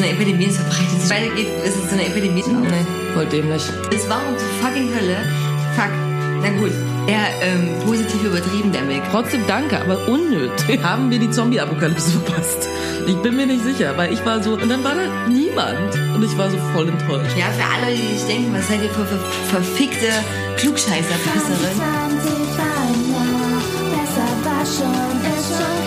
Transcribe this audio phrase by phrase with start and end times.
[0.00, 2.42] so eine Epidemie, es verbreitet sich weitergeht, ist es so eine Epidemie.
[2.46, 3.62] Nee, voll dämlich.
[3.94, 5.16] Es war um zur fucking Hölle.
[5.76, 5.90] Fuck.
[6.42, 6.72] Na gut,
[7.06, 9.02] eher ähm, positiv übertrieben, der Mick.
[9.10, 10.80] Trotzdem danke, aber unnötig.
[10.82, 12.68] Haben wir die Zombie-Apokalypse verpasst?
[13.06, 15.94] Ich bin mir nicht sicher, weil ich war so, und dann war da niemand.
[16.14, 17.36] Und ich war so voll enttäuscht.
[17.36, 19.18] Ja, für alle, die sich denken, was seid ihr für, für
[19.50, 20.08] verfickte
[20.56, 21.76] Klugscheißer-Pisserin?
[21.76, 23.60] 20 war ein Jahr,
[23.92, 25.79] besser war schon, ist schon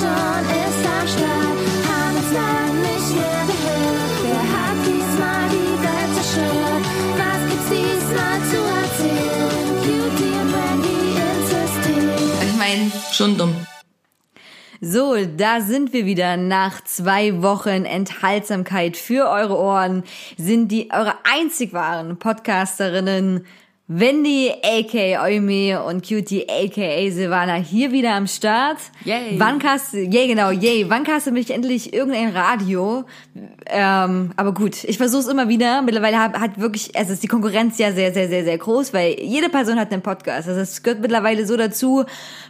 [0.00, 1.58] schon, ist am Start.
[1.88, 4.14] Haben uns lang nicht mehr gehört.
[4.24, 6.84] Wer hat diesmal die Welt zerstört?
[7.20, 9.60] Was gibt's diesmal zu erzählen?
[9.84, 12.48] Cutie und Randy insistieren.
[12.48, 13.54] Ich meine, Schon dumm.
[14.82, 16.38] So, da sind wir wieder.
[16.38, 20.04] Nach zwei Wochen Enthaltsamkeit für eure Ohren
[20.38, 23.44] sind die eure einzig wahren Podcasterinnen
[23.92, 28.76] Wendy, aka Eumi und Cutie, aka Silvana hier wieder am Start.
[29.04, 29.34] Yay.
[29.36, 30.88] Wann kannst du, yay, genau, yay.
[30.88, 33.04] Wann kannst du mich endlich irgendein Radio?
[33.66, 35.82] Ähm, aber gut, ich versuche es immer wieder.
[35.82, 39.18] Mittlerweile hat, hat wirklich, also ist die Konkurrenz ja sehr, sehr, sehr, sehr groß, weil
[39.18, 40.48] jede Person hat einen Podcast.
[40.48, 42.04] Also es gehört mittlerweile so dazu,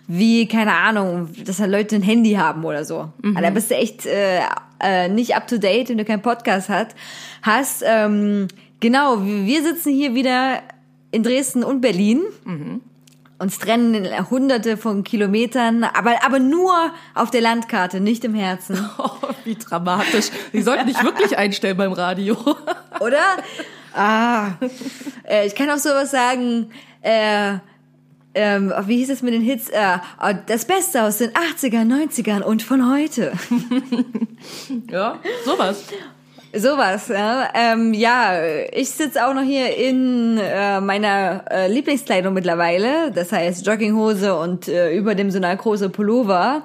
[0.09, 3.15] wie, keine Ahnung, dass halt Leute ein Handy haben oder so.
[3.25, 4.41] Also da bist du echt äh,
[4.79, 6.89] äh, nicht up to date, wenn du keinen Podcast hat,
[7.41, 7.83] hast.
[7.83, 8.49] Ähm,
[8.79, 10.61] genau, wir sitzen hier wieder
[11.11, 12.23] in Dresden und Berlin.
[13.41, 16.75] Uns trennen hunderte von Kilometern, aber, aber nur
[17.15, 18.79] auf der Landkarte, nicht im Herzen.
[18.99, 20.31] Oh, wie dramatisch.
[20.53, 22.37] Die sollten dich wirklich einstellen beim Radio.
[23.01, 23.23] Oder?
[23.95, 24.53] Ah,
[25.25, 27.55] äh, ich kann auch sowas sagen, äh,
[28.35, 29.71] ähm, wie hieß es mit den Hits?
[29.71, 33.33] Äh, äh, das Beste aus den 80ern, 90ern und von heute.
[34.91, 35.85] Ja, sowas.
[36.53, 37.49] Sowas, ja.
[37.55, 43.13] Ähm, ja, ich sitze auch noch hier in äh, meiner äh, Lieblingskleidung mittlerweile.
[43.13, 46.63] Das heißt Jogginghose und äh, über dem so eine große Pullover.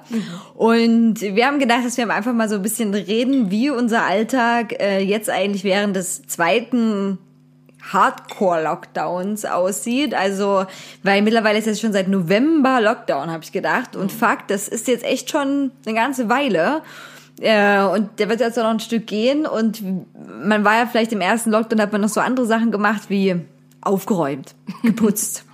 [0.54, 4.74] Und wir haben gedacht, dass wir einfach mal so ein bisschen reden, wie unser Alltag
[4.80, 7.18] äh, jetzt eigentlich während des zweiten
[7.92, 10.14] Hardcore-Lockdowns aussieht.
[10.14, 10.66] Also,
[11.04, 13.94] weil mittlerweile ist es schon seit November Lockdown, habe ich gedacht.
[13.94, 16.82] Und Fakt, das ist jetzt echt schon eine ganze Weile.
[17.40, 19.46] Äh, und der wird jetzt auch noch ein Stück gehen.
[19.46, 19.82] Und
[20.42, 23.36] man war ja vielleicht im ersten Lockdown, hat man noch so andere Sachen gemacht wie
[23.80, 25.44] aufgeräumt, geputzt.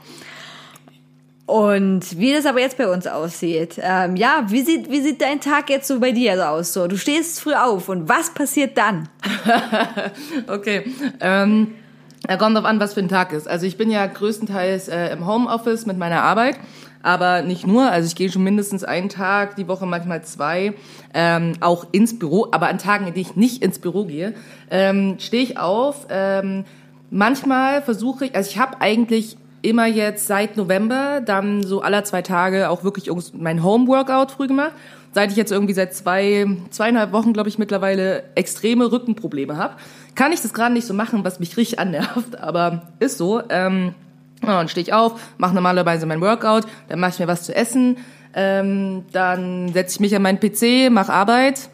[1.44, 5.40] Und wie das aber jetzt bei uns aussieht, ähm, ja, wie sieht, wie sieht dein
[5.40, 6.72] Tag jetzt so bei dir aus?
[6.72, 9.08] So, du stehst früh auf und was passiert dann?
[10.46, 10.84] Okay.
[11.20, 11.74] Ähm,
[12.22, 13.48] da kommt drauf an, was für ein Tag ist.
[13.48, 16.56] Also ich bin ja größtenteils äh, im Homeoffice mit meiner Arbeit,
[17.02, 17.90] aber nicht nur.
[17.90, 20.74] Also ich gehe schon mindestens einen Tag die Woche, manchmal zwei,
[21.14, 22.48] ähm, auch ins Büro.
[22.52, 24.34] Aber an Tagen, in denen ich nicht ins Büro gehe,
[24.70, 26.06] ähm, stehe ich auf.
[26.10, 26.64] Ähm,
[27.10, 32.22] manchmal versuche ich, also ich habe eigentlich immer jetzt seit November dann so aller zwei
[32.22, 34.72] Tage auch wirklich mein Home-Workout früh gemacht.
[35.14, 39.74] Seit ich jetzt irgendwie seit zwei, zweieinhalb Wochen, glaube ich, mittlerweile extreme Rückenprobleme habe,
[40.14, 43.42] kann ich das gerade nicht so machen, was mich richtig annervt, aber ist so.
[43.48, 43.94] Ähm,
[44.42, 47.54] ja, dann stehe ich auf, mache normalerweise mein Workout, dann mache ich mir was zu
[47.54, 47.96] essen,
[48.34, 51.70] ähm, dann setze ich mich an meinen PC, mache Arbeit,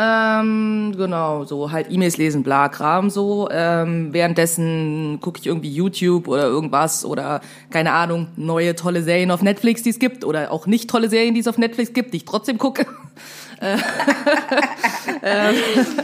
[0.00, 3.48] ähm, genau, so halt E-Mails lesen, bla, Kram so.
[3.50, 9.42] Ähm, währenddessen gucke ich irgendwie YouTube oder irgendwas oder keine Ahnung, neue tolle Serien auf
[9.42, 12.18] Netflix, die es gibt oder auch nicht tolle Serien, die es auf Netflix gibt, die
[12.18, 12.86] ich trotzdem gucke.
[15.22, 15.54] ähm,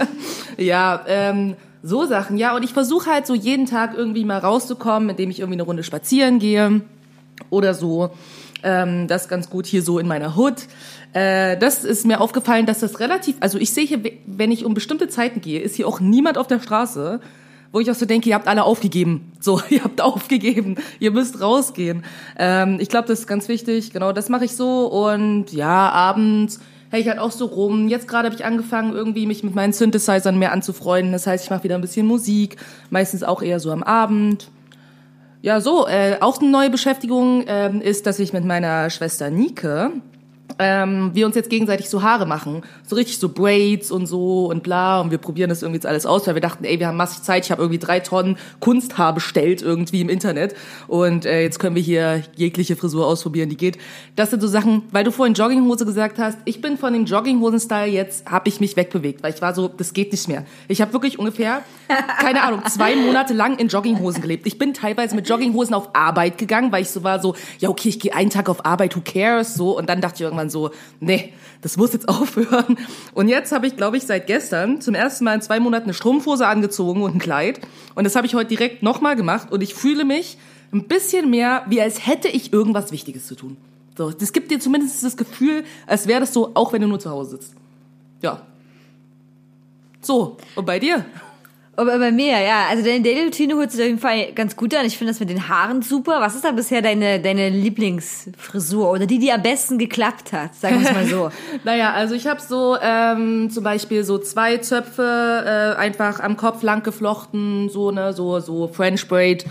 [0.56, 2.56] ja, ähm, so Sachen, ja.
[2.56, 5.84] Und ich versuche halt so jeden Tag irgendwie mal rauszukommen, indem ich irgendwie eine Runde
[5.84, 6.80] spazieren gehe
[7.50, 8.10] oder so.
[8.62, 10.66] Ähm, das ganz gut hier so in meiner Hood.
[11.12, 14.72] Äh, das ist mir aufgefallen, dass das relativ, also ich sehe hier, wenn ich um
[14.72, 17.20] bestimmte Zeiten gehe, ist hier auch niemand auf der Straße,
[17.70, 19.32] wo ich auch so denke, ihr habt alle aufgegeben.
[19.38, 22.02] So, ihr habt aufgegeben, ihr müsst rausgehen.
[22.38, 23.92] Ähm, ich glaube, das ist ganz wichtig.
[23.92, 24.86] Genau, das mache ich so.
[24.86, 26.60] Und ja, abends
[26.94, 27.88] hey ich halt auch so rum.
[27.88, 31.12] Jetzt gerade habe ich angefangen, irgendwie mich mit meinen Synthesizern mehr anzufreunden.
[31.12, 32.56] Das heißt, ich mache wieder ein bisschen Musik,
[32.90, 34.48] meistens auch eher so am Abend.
[35.42, 39.90] Ja, so, äh, auch eine neue Beschäftigung ähm, ist, dass ich mit meiner Schwester Nike
[40.58, 42.62] ähm, wir uns jetzt gegenseitig so Haare machen.
[42.86, 45.00] So richtig so Braids und so und bla.
[45.00, 47.22] Und wir probieren das irgendwie jetzt alles aus, weil wir dachten, ey, wir haben massig
[47.22, 47.44] Zeit.
[47.44, 50.54] Ich habe irgendwie drei Tonnen Kunsthaar bestellt irgendwie im Internet.
[50.88, 53.78] Und äh, jetzt können wir hier jegliche Frisur ausprobieren, die geht.
[54.16, 56.38] Das sind so Sachen, weil du vorhin Jogginghose gesagt hast.
[56.44, 59.92] Ich bin von dem Jogginghosen-Style jetzt, habe ich mich wegbewegt, weil ich war so, das
[59.92, 60.44] geht nicht mehr.
[60.68, 61.62] Ich habe wirklich ungefähr,
[62.20, 64.46] keine Ahnung, zwei Monate lang in Jogginghosen gelebt.
[64.46, 67.88] Ich bin teilweise mit Jogginghosen auf Arbeit gegangen, weil ich so war so, ja okay,
[67.88, 69.54] ich gehe einen Tag auf Arbeit, who cares?
[69.54, 69.76] So.
[69.76, 70.70] Und dann dachte ich irgendwann so,
[71.00, 71.32] nee,
[71.62, 72.78] das muss jetzt aufhören.
[73.14, 75.94] Und jetzt habe ich, glaube ich, seit gestern zum ersten Mal in zwei Monaten eine
[75.94, 77.60] Strumpfhose angezogen und ein Kleid.
[77.94, 79.52] Und das habe ich heute direkt nochmal gemacht.
[79.52, 80.38] Und ich fühle mich
[80.72, 83.56] ein bisschen mehr, wie als hätte ich irgendwas Wichtiges zu tun.
[83.96, 86.98] So, das gibt dir zumindest das Gefühl, als wäre das so, auch wenn du nur
[86.98, 87.54] zu Hause sitzt.
[88.22, 88.42] Ja.
[90.00, 91.04] So, und bei dir?
[91.76, 94.74] Aber bei mir, ja, also deine Daily Routine hört sich auf jeden Fall ganz gut
[94.74, 94.86] an.
[94.86, 96.20] Ich finde das mit den Haaren super.
[96.20, 100.54] Was ist da bisher deine, deine Lieblingsfrisur oder die, die am besten geklappt hat?
[100.54, 101.30] Sagen wir es mal so.
[101.64, 106.62] Naja, also ich habe so ähm, zum Beispiel so zwei Zöpfe äh, einfach am Kopf
[106.62, 109.44] lang geflochten, so ne, so so French Braid,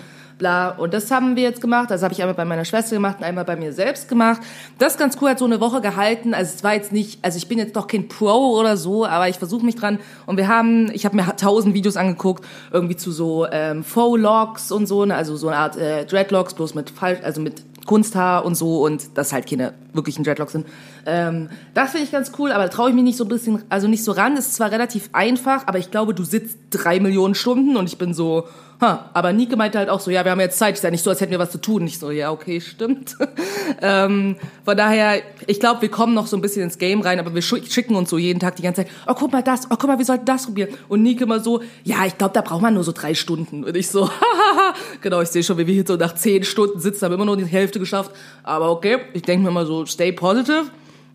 [0.44, 0.70] bla.
[0.72, 1.90] Und das haben wir jetzt gemacht.
[1.90, 4.42] Das habe ich einmal bei meiner Schwester gemacht und einmal bei mir selbst gemacht.
[4.78, 6.34] Das ist ganz cool, hat so eine Woche gehalten.
[6.34, 9.30] Also es war jetzt nicht, also ich bin jetzt doch kein Pro oder so, aber
[9.30, 10.00] ich versuche mich dran.
[10.26, 14.72] Und wir haben, ich habe mir tausend Videos angeguckt, irgendwie zu so ähm, Faux Locks
[14.72, 18.46] und so, ne, also so eine Art äh, Dreadlocks, bloß mit falsch, also mit Kunsthaar
[18.46, 20.66] und so und das halt keine wirklichen Dreadlocks sind.
[21.06, 23.88] Ähm, das finde ich ganz cool, aber traue ich mich nicht so ein bisschen, also
[23.88, 24.38] nicht so ran.
[24.38, 28.14] Ist zwar relativ einfach, aber ich glaube, du sitzt drei Millionen Stunden und ich bin
[28.14, 28.48] so,
[28.82, 30.76] ha, aber Nike meinte halt auch so, ja, wir haben jetzt Zeit.
[30.76, 31.86] Ist ja nicht so, als hätten wir was zu tun.
[31.86, 33.16] Ich so, ja, okay, stimmt.
[33.82, 34.36] ähm,
[34.66, 37.42] von daher, ich glaube, wir kommen noch so ein bisschen ins Game rein, aber wir
[37.42, 39.88] schick- schicken uns so jeden Tag die ganze Zeit, oh, guck mal das, oh, guck
[39.88, 40.70] mal, wir sollten das probieren.
[40.90, 43.64] Und Nike immer so, ja, ich glaube, da braucht man nur so drei Stunden.
[43.64, 46.80] Und ich so, hahaha, genau, ich sehe schon, wie wir hier so nach zehn Stunden
[46.80, 48.12] sitzen, haben immer nur die Hälfte geschafft.
[48.44, 50.66] Aber okay, ich denke mir mal so, stay positive.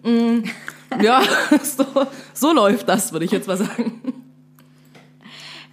[0.03, 0.45] Mm,
[1.03, 1.23] ja,
[1.63, 1.85] so,
[2.33, 4.28] so läuft das, würde ich jetzt mal sagen.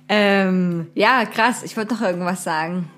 [0.07, 1.63] Ähm, ja, krass.
[1.63, 2.89] Ich wollte noch irgendwas sagen.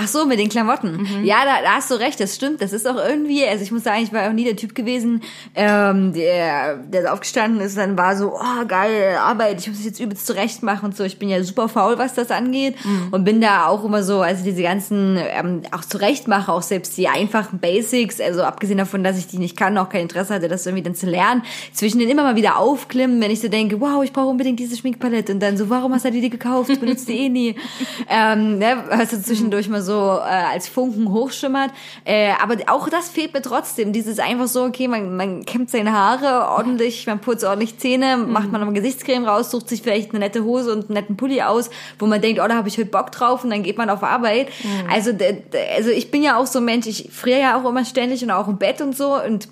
[0.00, 1.24] Ach so, mit den Klamotten.
[1.24, 2.62] Ja, da, da hast du recht, das stimmt.
[2.62, 5.22] Das ist auch irgendwie, also ich muss sagen, ich war auch nie der Typ gewesen,
[5.56, 9.98] ähm, der, der aufgestanden ist, dann war so, oh geil, Arbeit, ich muss mich jetzt
[9.98, 11.02] übelst zurecht machen und so.
[11.02, 12.76] Ich bin ja super faul, was das angeht
[13.10, 17.08] und bin da auch immer so, also diese ganzen, ähm, auch zurechtmache, auch selbst die
[17.08, 20.64] einfachen Basics, also abgesehen davon, dass ich die nicht kann, auch kein Interesse hatte, das
[20.64, 21.42] irgendwie dann zu lernen,
[21.72, 24.76] zwischen den immer mal wieder aufklimmen, wenn ich so denke, wow, ich brauche unbedingt diese
[24.76, 26.70] Schminkpalette und dann so, warum hast du die gekauft?
[26.70, 27.56] Du benutzt die eh nie.
[28.08, 31.70] ähm, ne, was so zwischendurch mal so äh, als Funken hochschimmert.
[32.04, 33.92] Äh, aber auch das fehlt mir trotzdem.
[33.92, 38.50] Dieses einfach so, okay, man, man kämmt seine Haare ordentlich, man putzt ordentlich Zähne, macht
[38.52, 41.70] man noch Gesichtscreme raus, sucht sich vielleicht eine nette Hose und einen netten Pulli aus,
[41.98, 44.02] wo man denkt, oh, da habe ich heute Bock drauf und dann geht man auf
[44.02, 44.48] Arbeit.
[44.90, 47.68] Also, d- d- also ich bin ja auch so ein Mensch, ich friere ja auch
[47.68, 49.48] immer ständig und auch im Bett und so und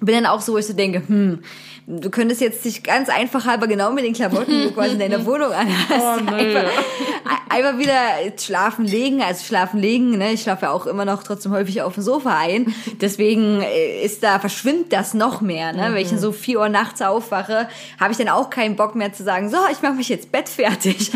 [0.00, 1.40] bin dann auch so, wo ich so denke, hm,
[1.98, 5.52] du könntest jetzt dich ganz einfach halber genau mit den Klamotten, quasi in deiner Wohnung
[5.52, 6.70] anhast, Oh, einfach,
[7.48, 7.96] einfach wieder
[8.38, 11.94] schlafen legen, also schlafen legen, ne, ich schlafe ja auch immer noch trotzdem häufig auf
[11.94, 16.18] dem Sofa ein, deswegen äh, ist da, verschwimmt das noch mehr, ne, wenn ich dann
[16.18, 19.56] so vier Uhr nachts aufwache, habe ich dann auch keinen Bock mehr zu sagen, so,
[19.72, 21.10] ich mache mich jetzt bettfertig,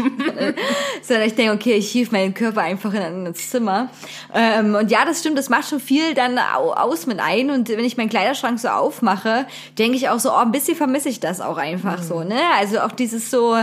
[1.03, 3.89] sondern ich denke, okay, ich hief meinen Körper einfach in ein Zimmer.
[4.35, 7.51] Ähm, und ja, das stimmt, das macht schon viel dann au- aus mit ein.
[7.51, 9.47] Und wenn ich meinen Kleiderschrank so aufmache,
[9.79, 12.41] denke ich auch so, oh, ein bisschen vermisse ich das auch einfach so, ne?
[12.59, 13.57] Also auch dieses so,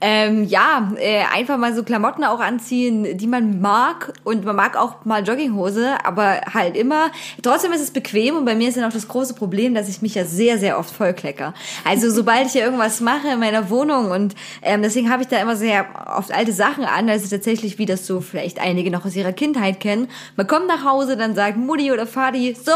[0.00, 4.76] ähm, ja, äh, einfach mal so Klamotten auch anziehen, die man mag und man mag
[4.76, 7.10] auch mal Jogginghose, aber halt immer,
[7.42, 10.00] trotzdem ist es bequem und bei mir ist dann auch das große Problem, dass ich
[10.00, 11.52] mich ja sehr, sehr oft vollklecker.
[11.84, 15.38] Also sobald ich ja irgendwas mache in meiner Wohnung und ähm, deswegen habe ich da
[15.38, 15.86] immer sehr
[16.16, 19.80] oft alte Sachen an, also tatsächlich, wie das so vielleicht einige noch aus ihrer Kindheit
[19.80, 20.08] kennen.
[20.36, 22.72] Man kommt nach Hause, dann sagt Mutti oder Vati, so,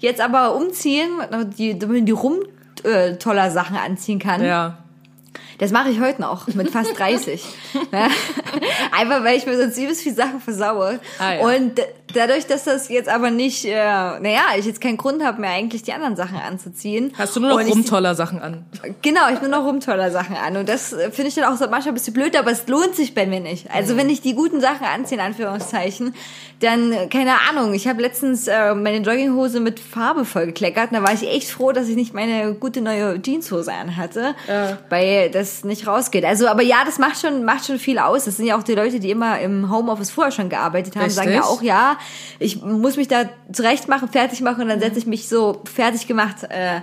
[0.00, 1.10] jetzt aber umziehen,
[1.56, 2.40] die, die rum
[2.84, 4.44] äh, toller Sachen anziehen kann.
[4.44, 4.78] Ja.
[5.58, 7.42] Das mache ich heute noch mit fast 30.
[7.92, 8.08] Ja.
[8.92, 10.98] Einfach weil ich mir sonst übelst viel Sachen versaue.
[11.18, 11.40] Ah, ja.
[11.46, 11.80] Und
[12.14, 15.82] dadurch, dass das jetzt aber nicht, äh, naja, ich jetzt keinen Grund habe, mir eigentlich
[15.82, 17.12] die anderen Sachen anzuziehen.
[17.18, 18.64] Hast du nur noch Und ich- rumtoller Sachen an?
[19.02, 20.56] Genau, ich bin noch rumtoller Sachen an.
[20.56, 22.94] Und das äh, finde ich dann auch so manchmal ein bisschen blöd, aber es lohnt
[22.94, 23.70] sich bei mir nicht.
[23.72, 26.14] Also wenn ich die guten Sachen anziehe, in Anführungszeichen,
[26.60, 30.90] dann, äh, keine Ahnung, ich habe letztens äh, meine Jogginghose mit Farbe vollgekleckert.
[30.92, 34.78] Und da war ich echt froh, dass ich nicht meine gute neue Jeanshose anhatte, Ja.
[34.88, 36.24] weil das nicht rausgeht.
[36.24, 38.24] Also, aber ja, das macht schon, macht schon viel aus.
[38.24, 41.30] Das sind ja auch die Leute, die immer im Homeoffice vorher schon gearbeitet haben, sagen
[41.30, 41.58] ja Richtig.
[41.58, 41.96] auch, ja,
[42.38, 46.06] ich muss mich da zurecht machen, fertig machen und dann setze ich mich so fertig
[46.06, 46.80] gemacht äh,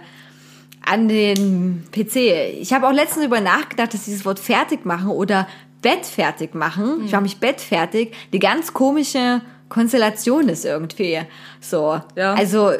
[0.85, 2.15] an den PC.
[2.59, 5.47] Ich habe auch letztens über nachgedacht, dass dieses Wort fertig machen oder
[5.81, 11.19] Bett fertig machen, ich mache mich Bett fertig, die ganz komische Konstellation ist irgendwie.
[11.59, 11.99] So.
[12.15, 12.33] Ja.
[12.33, 12.71] Also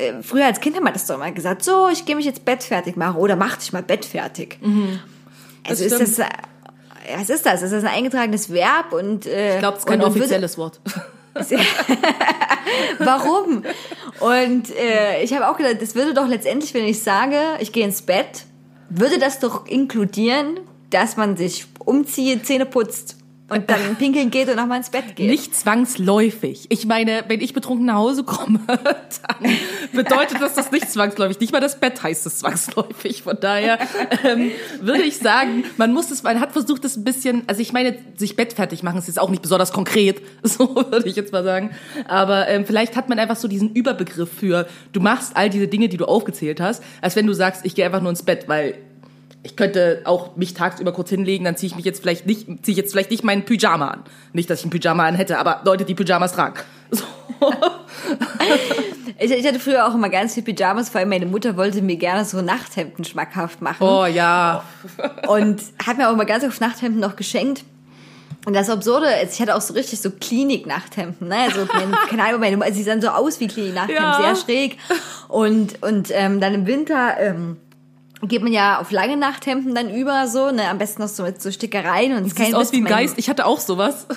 [0.00, 2.44] äh, früher als Kind haben wir das doch immer gesagt, so, ich gehe mich jetzt
[2.44, 4.58] Bett fertig machen oder mach dich mal Bett fertig.
[5.70, 6.06] Also ist Mhm.
[6.06, 6.18] stimmt.
[6.18, 7.62] das, äh, was ist das?
[7.62, 10.80] Ist das ein eingetragenes Verb und äh, Ich glaube, es ist kein offizielles Wort.
[12.98, 13.62] Warum?
[14.20, 17.84] Und äh, ich habe auch gedacht, das würde doch letztendlich, wenn ich sage, ich gehe
[17.84, 18.44] ins Bett,
[18.88, 20.60] würde das doch inkludieren,
[20.90, 23.16] dass man sich umzieht, Zähne putzt,
[23.50, 25.28] und dann pinkeln geht und nochmal ins Bett geht.
[25.28, 26.66] Nicht zwangsläufig.
[26.70, 29.52] Ich meine, wenn ich betrunken nach Hause komme, dann
[29.92, 31.40] bedeutet das das nicht zwangsläufig.
[31.40, 33.22] Nicht mal das Bett heißt es zwangsläufig.
[33.22, 33.78] Von daher
[34.24, 37.72] ähm, würde ich sagen, man muss es, man hat versucht, es ein bisschen, also ich
[37.72, 41.32] meine, sich Bett fertig machen ist jetzt auch nicht besonders konkret, so würde ich jetzt
[41.32, 41.70] mal sagen.
[42.06, 45.88] Aber ähm, vielleicht hat man einfach so diesen Überbegriff für, du machst all diese Dinge,
[45.88, 48.76] die du aufgezählt hast, als wenn du sagst, ich gehe einfach nur ins Bett, weil
[49.42, 52.72] ich könnte auch mich tagsüber kurz hinlegen, dann ziehe ich mich jetzt vielleicht nicht, ziehe
[52.72, 54.02] ich jetzt vielleicht nicht meinen Pyjama an.
[54.32, 56.54] Nicht, dass ich einen Pyjama an hätte, aber Leute, die Pyjamas tragen.
[56.92, 57.04] So.
[59.18, 61.96] Ich, ich hatte früher auch immer ganz viel Pyjamas, vor allem meine Mutter wollte mir
[61.96, 63.86] gerne so Nachthemden schmackhaft machen.
[63.86, 64.64] Oh ja.
[65.28, 67.64] Und hat mir auch immer ganz oft Nachthemden noch geschenkt.
[68.46, 71.36] Und das Absurde ist, ich hatte auch so richtig so Klinik-Nachthemden, ne?
[71.36, 74.20] Also, meine, keine Ahnung, meine, also sie sahen so aus wie Klinik-Nachthemden, Ja.
[74.34, 74.78] sehr schräg.
[75.28, 77.58] Und, und ähm, dann im Winter ähm,
[78.22, 80.68] geht man ja auf lange Nachthemden dann über, so, ne?
[80.68, 83.18] Am besten noch so mit so Stickereien und es Sieht aus wie ein Geist.
[83.18, 84.06] Ich hatte auch sowas.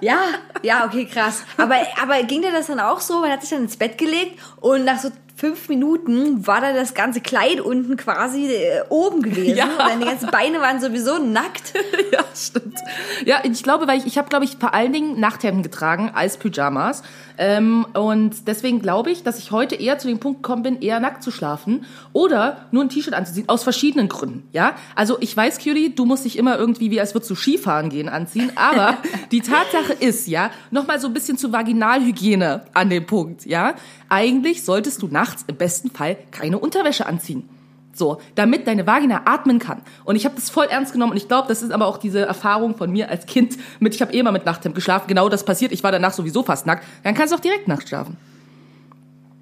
[0.00, 0.18] Ja,
[0.62, 1.44] ja, okay, krass.
[1.56, 3.20] Aber, aber ging dir das dann auch so?
[3.20, 5.10] Man hat sich dann ins Bett gelegt und nach so
[5.42, 9.56] fünf Minuten war da das ganze Kleid unten quasi äh, oben gewesen.
[9.56, 9.64] Ja.
[9.64, 11.74] Und deine ganzen Beine waren sowieso nackt.
[12.12, 12.78] ja, stimmt.
[13.26, 16.36] Ja, ich glaube, weil ich, ich habe, glaube ich, vor allen Dingen Nachthemden getragen als
[16.36, 17.02] Pyjamas.
[17.38, 21.00] Ähm, und deswegen glaube ich, dass ich heute eher zu dem Punkt gekommen bin, eher
[21.00, 24.48] nackt zu schlafen oder nur ein T-Shirt anzuziehen, aus verschiedenen Gründen.
[24.52, 27.88] Ja, also ich weiß, Curie, du musst dich immer irgendwie, wie als würdest du Skifahren
[27.88, 28.52] gehen, anziehen.
[28.54, 28.98] Aber
[29.32, 33.74] die Tatsache ist, ja, nochmal so ein bisschen zu Vaginalhygiene an dem Punkt, ja.
[34.08, 37.48] Eigentlich solltest du nachts im besten Fall keine Unterwäsche anziehen.
[37.94, 39.82] So, damit deine Vagina atmen kann.
[40.04, 42.20] Und ich habe das voll ernst genommen und ich glaube, das ist aber auch diese
[42.20, 45.44] Erfahrung von mir als Kind mit, ich habe eh immer mit Nachthemd geschlafen, genau das
[45.44, 48.16] passiert, ich war danach sowieso fast nackt, dann kannst du auch direkt nackt schlafen.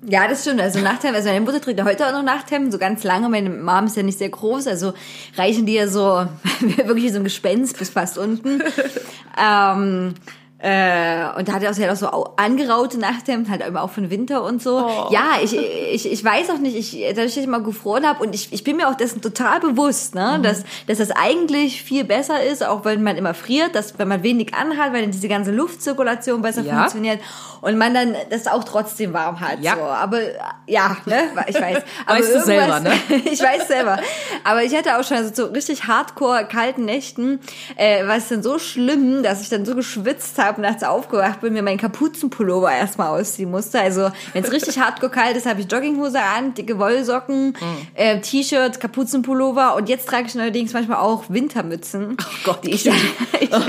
[0.06, 0.60] Ja, das stimmt.
[0.60, 3.28] Also Nachthemden, also meine Mutter trägt ja heute auch noch Nachthemden, so ganz lange.
[3.28, 4.94] Meine Mom ist ja nicht sehr groß, also
[5.36, 6.26] reichen die ja so
[6.60, 8.62] wirklich wie so ein Gespenst bis fast unten.
[9.38, 10.14] ähm,
[10.62, 13.82] äh, und da hat er auch, sie hat auch so au- angeraute Nachthemden, halt immer
[13.82, 14.78] auch von Winter und so.
[15.10, 18.34] Ja, ich, ich, ich weiß auch nicht, ich, dadurch, dass ich mal gefroren habe und
[18.34, 22.42] ich, ich bin mir auch dessen total bewusst, ne, dass, dass das eigentlich viel besser
[22.42, 25.50] ist, auch wenn man immer friert, dass wenn man wenig anhat, weil dann diese ganze
[25.50, 26.74] Luftzirkulation besser Ja.
[26.80, 27.20] funktioniert
[27.62, 29.60] und man dann das auch trotzdem warm hat.
[29.60, 29.76] Ja.
[29.76, 29.82] So.
[29.82, 30.18] Aber
[30.66, 31.78] ja, ne, ich weiß.
[32.06, 32.92] Aber Weißt du selber, ne?
[33.30, 33.98] ich weiß selber.
[34.44, 37.40] Aber ich hatte auch schon also so richtig hardcore kalten Nächten,
[37.76, 41.52] äh, war es dann so schlimm, dass ich dann so geschwitzt habe, nachts aufgewacht bin,
[41.52, 43.80] mir meinen Kapuzenpullover erstmal ausziehen musste.
[43.80, 47.86] Also wenn es richtig hardcore kalt ist, habe ich Jogginghose an, dicke Wollsocken, Mhm.
[47.94, 52.16] äh, T-Shirt, Kapuzenpullover und jetzt trage ich neuerdings manchmal auch Wintermützen.
[52.20, 52.86] Oh Gott, die ich,
[53.40, 53.50] ich,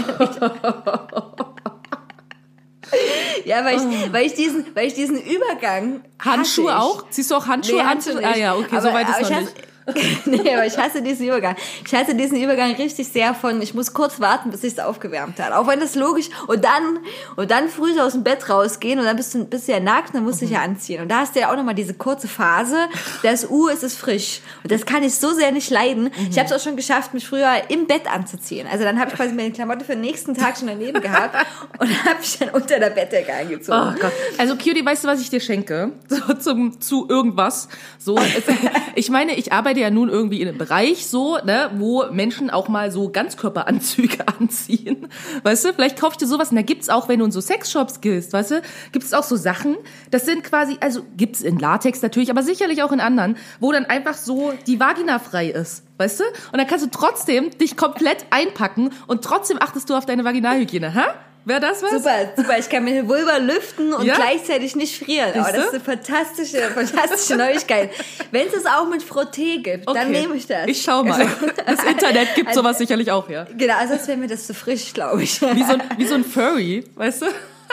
[3.46, 7.10] Ja, weil ich, weil ich diesen, weil ich diesen Übergang Handschuhe auch?
[7.10, 7.88] Ziehst du auch Handschuhe Nee, an?
[7.90, 8.26] Handschuhe nicht.
[8.26, 9.54] Ah ja, okay, aber, so weit ist noch ich nicht.
[10.26, 11.56] nee, aber ich hasse diesen Übergang.
[11.86, 15.54] Ich hasse diesen Übergang richtig sehr von, ich muss kurz warten, bis sich's aufgewärmt hat.
[15.54, 17.00] Auch wenn das logisch, und dann,
[17.36, 20.10] und dann früh aus dem Bett rausgehen und dann bist du, bist du ja nackt
[20.10, 21.02] und dann musst du dich ja anziehen.
[21.02, 22.78] Und da hast du ja auch nochmal diese kurze Phase,
[23.24, 24.42] das U ist es frisch.
[24.64, 26.12] Und das kann ich so sehr nicht leiden.
[26.30, 28.68] Ich habe es auch schon geschafft, mich früher im Bett anzuziehen.
[28.72, 31.36] Also dann habe ich quasi meine Klamotte für den nächsten Tag schon daneben gehabt
[31.80, 33.96] und habe mich dann unter der Bettdecke angezogen.
[33.96, 34.12] Oh Gott.
[34.38, 35.92] Also Cutie, weißt du, was ich dir schenke?
[36.08, 37.68] So zum zu irgendwas.
[37.98, 38.44] So, es,
[38.96, 42.70] ich meine, ich arbeite ja nun irgendwie in einem Bereich so, ne, wo Menschen auch
[42.70, 45.08] mal so Ganzkörperanzüge anziehen.
[45.44, 47.42] Weißt du, vielleicht kauf ich dir sowas und da gibt's auch, wenn du in so
[47.42, 48.62] Sexshops gehst, weißt du,
[48.92, 49.78] gibt's auch so Sachen,
[50.12, 53.86] das sind quasi, also gibt's in Latex natürlich, aber sicherlich auch in anderen, wo dann
[53.86, 55.84] einfach so die Vagina frei ist.
[55.98, 56.24] Weißt du?
[56.52, 60.94] Und dann kannst du trotzdem dich komplett einpacken und trotzdem achtest du auf deine Vaginalhygiene,
[60.94, 61.04] hä?
[61.44, 61.92] Wäre das was?
[61.92, 62.60] Super, super.
[62.60, 64.16] Ich kann meine Vulva lüften und Ja?
[64.16, 65.32] gleichzeitig nicht frieren.
[65.34, 65.58] Aber Siehste?
[65.58, 67.90] das ist eine fantastische, fantastische Neuigkeit.
[68.32, 70.10] Wenn es es auch mit Frotté gibt, dann Okay.
[70.22, 70.68] nehme ich das.
[70.68, 71.20] Ich schau mal.
[71.20, 71.30] Also,
[71.66, 73.48] Das Internet gibt also- sowas sicherlich auch her.
[73.58, 75.42] Genau, also sonst wäre mir das zu frisch, glaube ich.
[75.42, 77.26] Wie so, ein, wie so ein Furry, weißt du?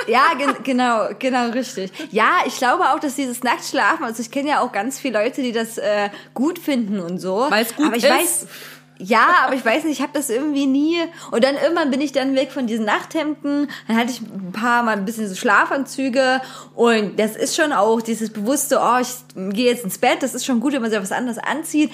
[0.06, 1.90] Ja, gen genau, genau, richtig.
[2.12, 5.42] Ja, ich glaube auch, dass dieses Nacktschlafen, also ich kenne ja auch ganz viele Leute,
[5.42, 7.46] die das äh, gut finden und so.
[7.50, 8.10] Weil's gut aber ich ist.
[8.10, 8.46] Weiß,
[8.98, 10.96] ja, aber ich weiß nicht, ich habe das irgendwie nie.
[11.30, 13.68] Und dann irgendwann bin ich dann weg von diesen Nachthemden.
[13.86, 16.40] Dann hatte ich ein paar Mal ein bisschen so Schlafanzüge.
[16.74, 19.08] Und das ist schon auch dieses bewusste, oh, ich
[19.54, 20.22] gehe jetzt ins Bett.
[20.22, 21.92] Das ist schon gut, wenn man sich was anderes anzieht.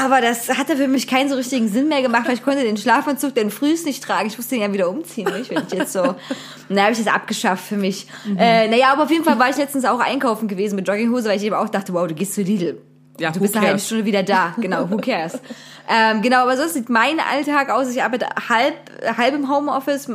[0.00, 2.76] Aber das hatte für mich keinen so richtigen Sinn mehr gemacht, weil ich konnte den
[2.76, 4.28] Schlafanzug dann frühst nicht tragen.
[4.28, 5.50] Ich musste den ja wieder umziehen, nicht?
[5.50, 6.02] wenn ich jetzt so.
[6.02, 8.06] Und da habe ich das abgeschafft für mich.
[8.38, 11.36] Äh, naja, aber auf jeden Fall war ich letztens auch einkaufen gewesen mit Jogginghose, weil
[11.36, 12.80] ich eben auch dachte, wow, du gehst zu Lidl.
[13.18, 13.78] Ja, du bist eine halbe?
[13.78, 14.54] Stunde wieder da.
[14.60, 15.38] Genau, who cares?
[15.88, 17.88] ähm, genau, aber sonst sieht mein Alltag aus.
[17.90, 18.74] Ich arbeite halb,
[19.16, 20.08] halb im Homeoffice,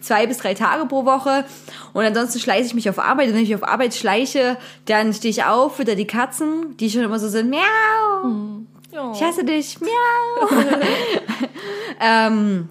[0.00, 1.44] zwei bis drei Tage pro Woche.
[1.92, 3.28] Und ansonsten schleiche ich mich auf Arbeit.
[3.28, 4.56] Und wenn ich mich auf Arbeit schleiche,
[4.86, 8.62] dann stehe ich auf, fütter die Katzen, die schon immer so sind, miau,
[9.12, 10.48] ich hasse dich, miau.
[12.00, 12.68] ähm,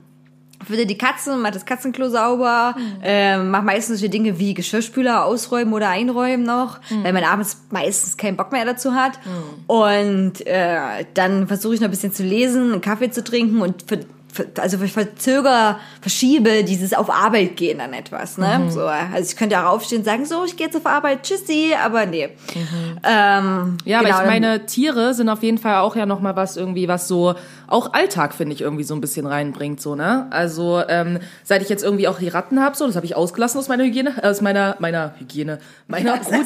[0.66, 5.74] fütter die Katzen, mach das Katzenklo sauber, ähm, mach meistens solche Dinge wie Geschirrspüler ausräumen
[5.74, 9.14] oder einräumen noch, weil man abends meistens keinen Bock mehr dazu hat.
[9.68, 13.84] Und äh, dann versuche ich noch ein bisschen zu lesen, einen Kaffee zu trinken und
[13.88, 14.00] für,
[14.32, 18.38] für, also ich verzöger, verschiebe dieses auf Arbeit gehen dann etwas.
[18.40, 18.66] Ne?
[18.70, 21.74] So, also ich könnte auch aufstehen und sagen, so, ich gehe jetzt auf Arbeit, tschüssi,
[21.84, 22.30] aber nee.
[23.04, 26.36] Ähm, Ja, genau, aber ich dann- meine, Tiere sind auf jeden Fall auch ja nochmal
[26.36, 27.36] was irgendwie, was so
[27.68, 30.28] auch Alltag, finde ich, irgendwie so ein bisschen reinbringt, so, ne?
[30.30, 33.60] Also, ähm, seit ich jetzt irgendwie auch die Ratten habe, so, das habe ich ausgelassen
[33.60, 36.44] aus meiner Hygiene, äh, aus meiner, meiner Hygiene, meiner Routine.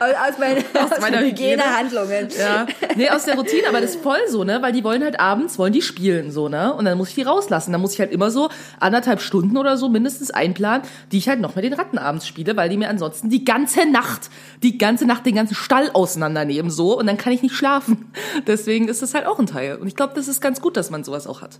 [0.00, 1.62] aus, meine, aus, meiner meinen Hygiene.
[1.62, 2.28] Hygienehandlungen.
[2.38, 2.66] Ja,
[2.96, 4.60] nee, aus der Routine, aber das ist voll so, ne?
[4.62, 6.74] Weil die wollen halt abends, wollen die spielen, so, ne?
[6.74, 7.72] Und dann muss ich die rauslassen.
[7.72, 8.50] Dann muss ich halt immer so
[8.80, 12.56] anderthalb Stunden oder so mindestens einplanen, die ich halt noch mit den Ratten abends spiele,
[12.56, 14.30] weil die mir ansonsten die ganze Nacht,
[14.62, 16.98] die ganze Nacht den ganzen Stall auseinandernehmen, so.
[16.98, 18.10] Und dann kann ich nicht schlafen.
[18.46, 19.61] Deswegen ist das halt auch ein Teil.
[19.70, 21.58] Und ich glaube, das ist ganz gut, dass man sowas auch hat.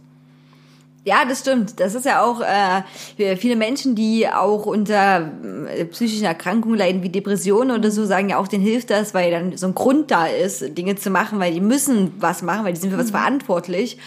[1.05, 1.81] Ja, das stimmt.
[1.81, 5.33] Das ist ja auch äh, viele Menschen, die auch unter
[5.67, 9.33] äh, psychischen Erkrankungen leiden, wie Depressionen oder so, sagen ja auch, denen hilft das, weil
[9.33, 12.75] dann so ein Grund da ist, Dinge zu machen, weil die müssen was machen, weil
[12.75, 13.99] die sind für was verantwortlich.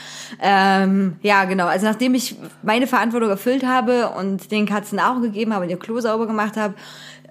[0.41, 1.65] Ähm, ja, genau.
[1.65, 5.79] Also nachdem ich meine Verantwortung erfüllt habe und den Katzen Nahrung gegeben habe und ihr
[5.79, 6.75] Klo sauber gemacht habe,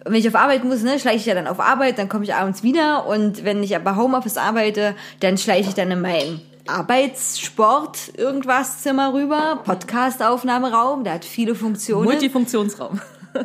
[0.04, 2.35] wenn ich auf Arbeit muss, ne, schleiche ich ja dann auf Arbeit, dann komme ich
[2.35, 8.12] abends wieder und wenn ich aber Homeoffice arbeite, dann schleiche ich dann in mein Arbeitssport
[8.16, 12.04] irgendwas Zimmer rüber, Podcast-Aufnahmeraum, der hat viele Funktionen.
[12.04, 13.00] Multifunktionsraum.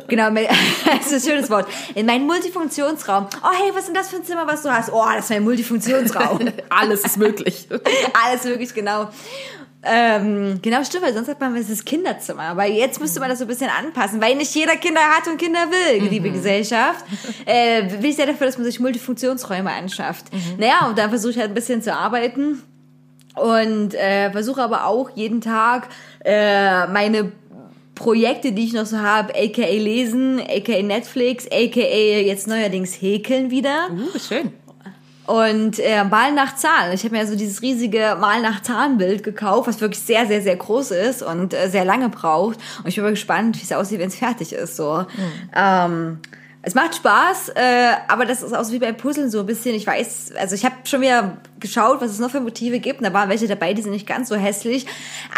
[0.08, 0.30] genau,
[0.86, 1.68] das ist ein schönes Wort.
[1.94, 3.26] In meinen Multifunktionsraum.
[3.42, 4.90] Oh hey, was ist denn das für ein Zimmer, was du hast?
[4.90, 6.48] Oh, das ist mein Multifunktionsraum.
[6.70, 7.68] Alles ist möglich.
[8.24, 9.10] Alles wirklich genau.
[9.82, 12.42] Ähm, genau, stimmt, weil sonst hat man das Kinderzimmer.
[12.44, 15.36] Aber jetzt müsste man das so ein bisschen anpassen, weil nicht jeder Kinder hat und
[15.36, 17.04] Kinder will, liebe Gesellschaft.
[17.44, 20.26] Äh, will ich sehr dafür, dass man sich Multifunktionsräume anschafft.
[20.58, 22.62] Naja, und da versuche ich halt ein bisschen zu arbeiten
[23.36, 25.88] und äh, versuche aber auch jeden Tag
[26.24, 27.32] äh, meine
[27.94, 33.88] Projekte, die ich noch so habe, aka lesen, aka Netflix, aka jetzt neuerdings häkeln wieder.
[33.90, 34.52] Uh, schön.
[35.26, 36.92] Und äh, Mal nach Zahlen.
[36.92, 40.56] Ich habe mir so dieses riesige Mal nach Zahlenbild gekauft, was wirklich sehr, sehr, sehr
[40.56, 42.58] groß ist und äh, sehr lange braucht.
[42.78, 44.76] Und ich bin mal gespannt, wie es aussieht, wenn es fertig ist.
[44.76, 45.04] So.
[45.54, 46.18] Ähm,
[46.62, 49.74] es macht Spaß, äh, aber das ist auch so wie bei Puzzeln so ein bisschen.
[49.74, 53.00] Ich weiß, also ich habe schon wieder geschaut, was es noch für Motive gibt.
[53.00, 54.86] Und da waren welche dabei, die sind nicht ganz so hässlich.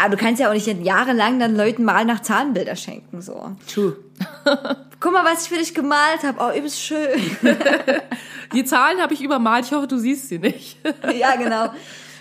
[0.01, 3.21] Aber du kannst ja auch nicht jahrelang dann Leuten mal nach Zahlenbilder schenken.
[3.21, 3.55] So.
[3.73, 3.95] True.
[4.99, 6.39] Guck mal, was ich für dich gemalt habe.
[6.41, 7.19] Oh, übelst schön.
[8.53, 9.65] Die Zahlen habe ich übermalt.
[9.65, 10.77] Ich hoffe, du siehst sie nicht.
[11.17, 11.69] ja, genau.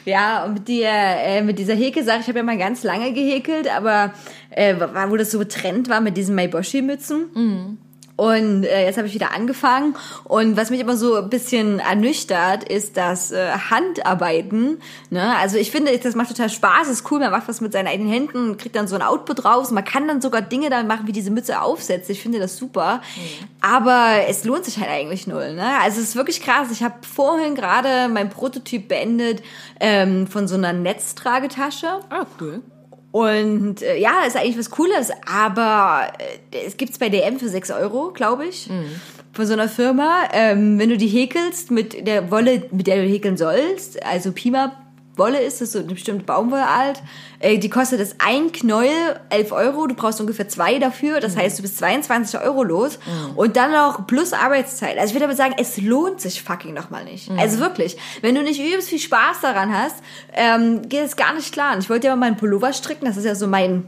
[0.05, 3.69] Ja, und mit, der, äh, mit dieser Häkelsache, ich habe ja mal ganz lange gehäkelt,
[3.69, 4.13] aber
[4.51, 4.75] äh,
[5.09, 7.79] wo das so Trend war mit diesen Maiboshi-Mützen.
[8.17, 9.97] Und äh, jetzt habe ich wieder angefangen.
[10.25, 14.81] Und was mich immer so ein bisschen ernüchtert, ist das äh, Handarbeiten.
[15.11, 15.35] Ne?
[15.39, 18.13] Also ich finde, das macht total Spaß, ist cool, man macht was mit seinen eigenen
[18.13, 19.71] Händen und kriegt dann so ein Output raus.
[19.71, 22.11] Man kann dann sogar Dinge damit machen, wie diese Mütze aufsetzt.
[22.11, 23.01] Ich finde das super.
[23.61, 25.55] Aber es lohnt sich halt eigentlich null.
[25.55, 25.67] Ne?
[25.83, 26.69] Also es ist wirklich krass.
[26.71, 29.43] Ich habe vorhin gerade mein Prototyp beendet
[29.81, 32.01] ähm, von so einer Netztragetasche.
[32.11, 32.63] Ah, cool.
[33.13, 36.13] Und äh, ja, ist eigentlich was Cooles, aber
[36.51, 38.69] äh, es gibt's bei DM für 6 Euro, glaube ich.
[39.35, 40.25] Von so einer Firma.
[40.33, 44.82] Ähm, wenn du die häkelst mit der Wolle, mit der du häkeln sollst, also Pima
[45.17, 47.03] Wolle ist das so eine bestimmte Baumwollart,
[47.41, 51.59] äh, die kostet das ein Knäuel 11 Euro, du brauchst ungefähr zwei dafür, das heißt,
[51.59, 52.99] du bist 22 Euro los
[53.37, 54.97] und dann noch plus Arbeitszeit.
[54.99, 57.31] Also ich würde aber sagen, es lohnt sich fucking nochmal nicht.
[57.37, 59.97] Also wirklich, wenn du nicht übelst viel Spaß daran hast,
[60.33, 61.75] ähm, geht es gar nicht klar.
[61.75, 63.85] Und ich wollte ja mal meinen Pullover stricken, das ist ja so mein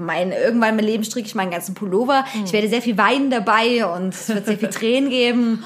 [0.00, 2.24] mein, irgendwann im Leben stricke ich meinen ganzen Pullover.
[2.44, 5.64] Ich werde sehr viel weinen dabei und es wird sehr viel Tränen geben.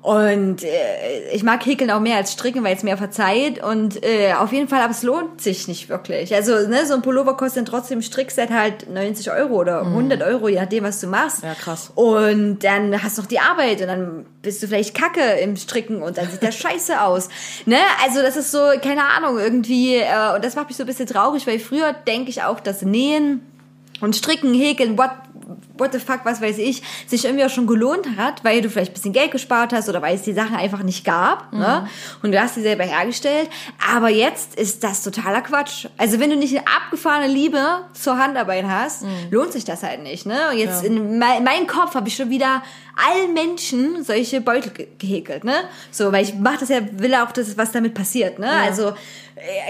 [0.00, 3.62] Und äh, ich mag Häkeln auch mehr als Stricken, weil es mir verzeiht.
[3.62, 6.34] Und äh, auf jeden Fall, aber es lohnt sich nicht wirklich.
[6.34, 10.48] Also ne, so ein Pullover kostet dann trotzdem Strickset halt 90 Euro oder 100 Euro,
[10.48, 11.42] je nachdem, was du machst.
[11.42, 11.90] Ja, krass.
[11.94, 16.00] Und dann hast du noch die Arbeit und dann bist du vielleicht kacke im Stricken
[16.00, 17.28] und dann sieht der scheiße aus.
[17.66, 17.78] Ne?
[18.04, 21.06] Also das ist so, keine Ahnung, irgendwie, äh, und das macht mich so ein bisschen
[21.06, 23.40] traurig, weil früher denke ich auch, dass Nähen
[24.00, 25.10] und Stricken, Häkeln, what,
[25.78, 28.92] what the fuck, was weiß ich, sich irgendwie auch schon gelohnt hat, weil du vielleicht
[28.92, 31.52] ein bisschen Geld gespart hast oder weil es die Sachen einfach nicht gab.
[31.52, 31.88] Ne?
[32.22, 33.48] Und du hast sie selber hergestellt.
[33.92, 35.86] Aber jetzt ist das totaler Quatsch.
[35.96, 37.62] Also wenn du nicht eine abgefahrene Liebe
[37.92, 40.26] zur Handarbeit hast, lohnt sich das halt nicht.
[40.26, 40.38] Ne?
[40.50, 42.62] Und jetzt in mein, meinem Kopf habe ich schon wieder
[42.98, 45.54] allen Menschen solche Beutel ge gehäkelt, ne?
[45.92, 48.50] So, weil ich mache das ja, will auch, dass was damit passiert, ne?
[48.50, 48.94] Also äh,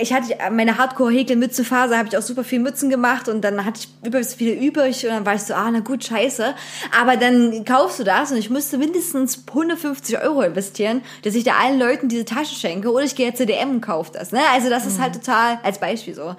[0.01, 4.07] ich hatte meine Hardcore-Häkel-Mützenphase, habe ich auch super viel Mützen gemacht und dann hatte ich
[4.07, 6.55] übelst viele übrig und dann war ich so, ah, na gut, scheiße.
[6.99, 11.53] Aber dann kaufst du das und ich müsste mindestens 150 Euro investieren, dass ich da
[11.63, 14.33] allen Leuten diese Tasche schenke oder ich gehe jetzt CDM und kaufe das.
[14.33, 14.41] Ne?
[14.53, 16.37] Also das ist halt total als Beispiel so.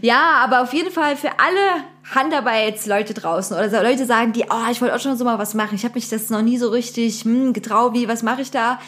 [0.00, 4.70] Ja, aber auf jeden Fall für alle Handarbeitsleute draußen oder so Leute sagen, die, oh,
[4.70, 5.74] ich wollte auch schon so mal was machen.
[5.76, 8.80] Ich habe mich das noch nie so richtig hm, getraut, wie, was mache ich da?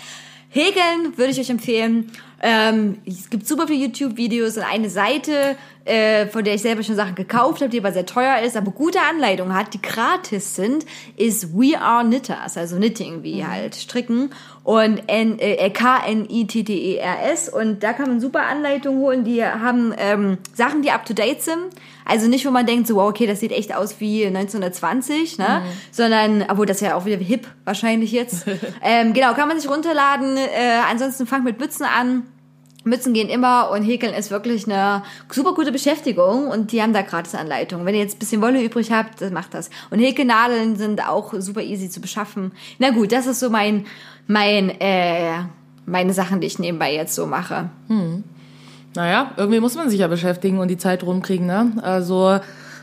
[0.55, 2.13] Häkeln würde ich euch empfehlen.
[2.47, 6.95] Ähm, es gibt super viele YouTube-Videos und eine Seite, äh, von der ich selber schon
[6.95, 10.85] Sachen gekauft habe, die aber sehr teuer ist, aber gute Anleitungen hat, die gratis sind,
[11.17, 14.29] ist We Are Knitters, also Knitting wie halt Stricken
[14.63, 20.83] und N, äh, K-N-I-T-T-E-R-S und da kann man super Anleitungen holen, die haben ähm, Sachen,
[20.83, 21.71] die up-to-date sind,
[22.05, 25.63] also nicht, wo man denkt, so, wow, okay, das sieht echt aus wie 1920, ne?
[25.91, 28.45] Sondern, obwohl das ja auch wieder hip wahrscheinlich jetzt.
[28.83, 30.37] ähm, genau, kann man sich runterladen.
[30.37, 32.25] Äh, ansonsten fangt mit Mützen an.
[32.85, 37.03] Mützen gehen immer und Häkeln ist wirklich eine super gute Beschäftigung und die haben da
[37.03, 37.87] gratis Anleitungen.
[37.87, 39.71] Wenn ihr jetzt ein bisschen Wolle übrig habt, dann macht das.
[39.91, 42.53] Und Häkelnadeln sind auch super easy zu beschaffen.
[42.79, 43.87] Na gut, das ist so mein,
[44.27, 45.39] mein, äh,
[45.87, 47.71] meine Sachen, die ich nebenbei jetzt so mache.
[48.95, 51.73] Naja, irgendwie muss man sich ja beschäftigen und die Zeit rumkriegen, ne?
[51.83, 52.39] Also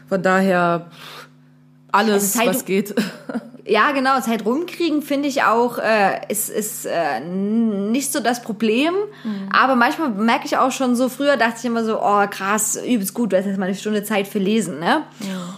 [0.10, 0.88] von daher
[1.92, 2.96] alles, Also Zeit- was geht.
[3.64, 8.94] Ja, genau, Zeit rumkriegen finde ich auch, äh, ist, ist äh, nicht so das Problem.
[9.56, 13.14] Aber manchmal merke ich auch schon so, früher dachte ich immer so, oh krass, übelst
[13.14, 15.04] gut, du hast jetzt mal eine Stunde Zeit für Lesen, ne?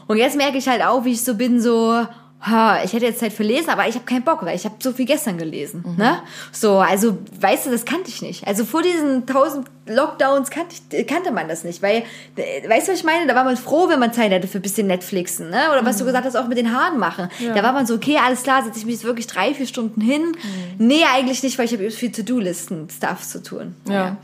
[0.08, 2.06] Und jetzt merke ich halt auch, wie ich so bin, so,
[2.46, 4.92] ich hätte jetzt Zeit für Lesen, aber ich habe keinen Bock, weil ich habe so
[4.92, 6.20] viel gestern gelesen, ne?
[6.52, 8.46] So, also, weißt du, das kannte ich nicht.
[8.46, 12.04] Also vor diesen tausend Lockdowns kannte, ich, kannte man das nicht, weil,
[12.36, 13.28] äh, weißt du, was ich meine?
[13.28, 15.72] Da war man froh, wenn man Zeit hatte für ein bisschen Netflixen, ne?
[15.72, 17.30] Oder was du gesagt hast, auch mit den Haaren machen.
[17.54, 20.02] Da war man so, okay, alles klar, setze ich mich jetzt wirklich drei, vier Stunden
[20.02, 20.34] hin.
[20.78, 23.76] Nee, eigentlich nicht, weil ich habe viel To-Do-Listen, Stuff zu tun.
[23.88, 24.18] Ja.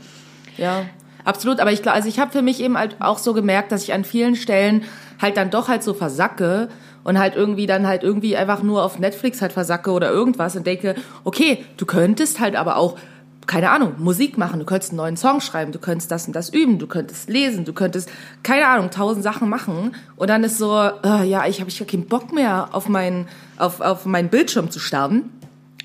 [0.56, 0.84] Ja,
[1.24, 1.58] absolut.
[1.60, 3.92] Aber ich glaube, also ich habe für mich eben halt auch so gemerkt, dass ich
[3.92, 4.84] an vielen Stellen
[5.20, 6.68] halt dann doch halt so versacke
[7.04, 10.66] und halt irgendwie dann halt irgendwie einfach nur auf Netflix halt versacke oder irgendwas und
[10.66, 12.96] denke, okay, du könntest halt aber auch
[13.46, 16.50] keine Ahnung, Musik machen, du könntest einen neuen Song schreiben, du könntest das und das
[16.50, 18.08] üben, du könntest lesen, du könntest,
[18.44, 19.96] keine Ahnung, tausend Sachen machen.
[20.14, 23.26] Und dann ist so, äh, ja, ich habe ich hab keinen Bock mehr auf meinen,
[23.58, 25.30] auf, auf meinen Bildschirm zu starren.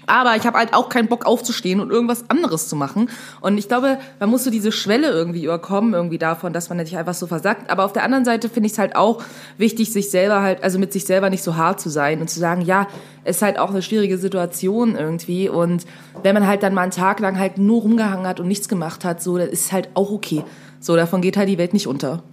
[0.07, 3.09] Aber ich habe halt auch keinen Bock aufzustehen und irgendwas anderes zu machen.
[3.41, 6.97] Und ich glaube, man muss so diese Schwelle irgendwie überkommen, irgendwie davon, dass man nicht
[6.97, 7.69] einfach so versagt.
[7.69, 9.23] Aber auf der anderen Seite finde ich es halt auch
[9.57, 12.39] wichtig, sich selber halt, also mit sich selber nicht so hart zu sein und zu
[12.39, 12.87] sagen, ja,
[13.23, 15.49] es ist halt auch eine schwierige Situation irgendwie.
[15.49, 15.85] Und
[16.23, 19.03] wenn man halt dann mal einen Tag lang halt nur rumgehangen hat und nichts gemacht
[19.03, 20.43] hat, so, das ist halt auch okay.
[20.79, 22.23] So, davon geht halt die Welt nicht unter.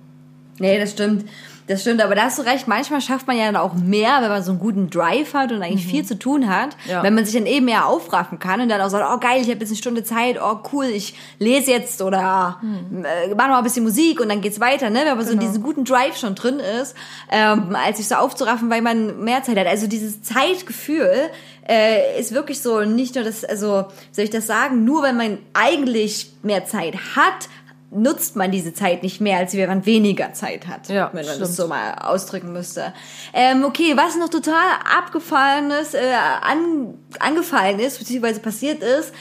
[0.58, 1.24] Nee, das stimmt.
[1.68, 2.66] Das stimmt, aber da hast du recht.
[2.66, 5.62] Manchmal schafft man ja dann auch mehr, wenn man so einen guten Drive hat und
[5.62, 6.70] eigentlich viel zu tun hat.
[6.88, 7.02] Ja.
[7.02, 9.48] Wenn man sich dann eben mehr aufraffen kann und dann auch sagt, oh geil, ich
[9.48, 13.58] habe jetzt eine Stunde Zeit, oh cool, ich lese jetzt oder äh, mach noch mal
[13.58, 15.02] ein bisschen Musik und dann geht's weiter, ne?
[15.04, 16.96] Wenn man so in diesem guten Drive schon drin ist,
[17.30, 19.66] ähm, als sich so aufzuraffen, weil man mehr Zeit hat.
[19.66, 21.30] Also dieses Zeitgefühl
[21.68, 25.38] äh, ist wirklich so nicht nur das, also soll ich das sagen, nur wenn man
[25.54, 27.48] eigentlich mehr Zeit hat,
[27.94, 30.88] nutzt man diese Zeit nicht mehr, als wenn man weniger Zeit hat.
[30.88, 31.42] Ja, wenn man stimmt.
[31.42, 32.92] das so mal ausdrücken müsste.
[33.34, 34.54] Ähm, okay, was noch total
[34.98, 36.00] abgefallen ist, äh,
[36.40, 39.12] an, angefallen ist, beziehungsweise passiert ist,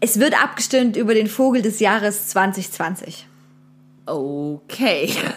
[0.00, 3.26] es wird abgestimmt über den Vogel des Jahres 2020.
[4.04, 5.10] Okay.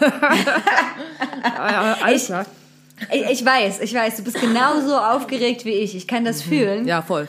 [1.44, 2.46] ja, alles klar.
[3.10, 5.96] Ich, ich weiß, ich weiß, du bist genauso aufgeregt wie ich.
[5.96, 6.88] Ich kann das fühlen, Mhm.
[6.88, 7.28] Ja, voll.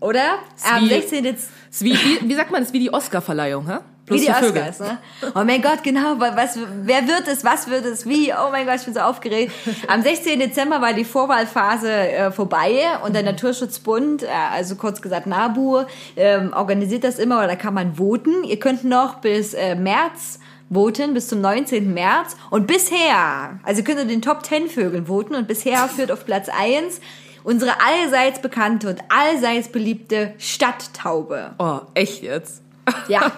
[0.00, 0.38] oder?
[0.72, 1.24] Am wie- 16.
[1.24, 3.78] Dez- Ist wie, wie, wie sagt man, das ist wie die Oscar-Verleihung, hä?
[4.06, 4.28] Wie die.
[4.30, 4.98] Oscars, ne?
[5.34, 6.18] Oh mein Gott, genau.
[6.18, 7.44] wa- Was, wer wird es?
[7.44, 8.04] Was wird es?
[8.06, 8.32] Wie?
[8.32, 9.52] Oh mein Gott, ich bin so aufgeregt.
[9.88, 10.38] Am 16.
[10.40, 15.84] Dezember war die Vorwahlphase äh, vorbei und der Naturschutzbund, äh, also kurz gesagt NABU,
[16.16, 18.44] ähm, organisiert das immer oder da kann man voten.
[18.44, 21.94] Ihr könnt noch bis äh, März voten, bis zum 19.
[21.94, 22.36] März.
[22.50, 26.24] Und bisher, also ihr könnt in den Top 10 Vögeln voten und bisher führt auf
[26.26, 27.00] Platz 1
[27.44, 31.52] unsere allseits bekannte und allseits beliebte Stadttaube.
[31.58, 32.62] Oh, echt jetzt?
[33.08, 33.30] Ja,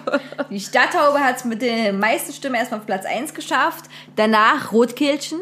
[0.49, 3.85] die Stadttaube hat es mit den meisten Stimmen erstmal auf Platz 1 geschafft.
[4.15, 5.39] Danach Rotkehlchen,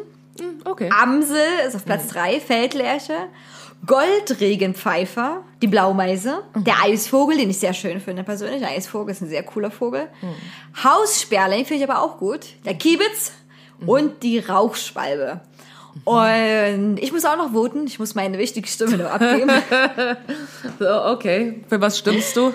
[0.65, 0.89] Okay.
[1.01, 1.37] Amsel
[1.67, 3.13] ist auf Platz 3, Feldlerche,
[3.85, 8.59] Goldregenpfeifer, die Blaumeise, der Eisvogel, den ich sehr schön finde persönlich.
[8.59, 10.07] Der Eisvogel ist ein sehr cooler Vogel.
[10.83, 12.41] Haussperling finde ich aber auch gut.
[12.65, 13.33] Der Kiebitz
[13.85, 15.41] und die Rauchschwalbe.
[16.05, 17.85] Und ich muss auch noch voten.
[17.85, 19.51] Ich muss meine wichtige Stimme noch abgeben.
[20.79, 21.63] So, okay.
[21.69, 22.53] Für was stimmst du?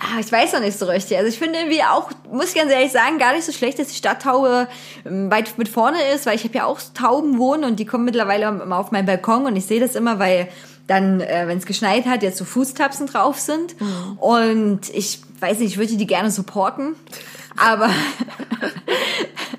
[0.00, 1.18] Ah, ich weiß noch nicht so richtig.
[1.18, 3.88] Also ich finde irgendwie auch, muss ich ganz ehrlich sagen, gar nicht so schlecht, dass
[3.88, 4.68] die Stadttaube
[5.04, 8.04] ähm, weit mit vorne ist, weil ich habe ja auch Tauben wohnen und die kommen
[8.04, 10.48] mittlerweile immer auf meinen Balkon und ich sehe das immer, weil
[10.86, 13.74] dann, äh, wenn es geschneit hat, jetzt so Fußtapsen drauf sind.
[14.16, 16.94] Und ich weiß nicht, ich würde die gerne supporten.
[17.56, 17.90] Aber,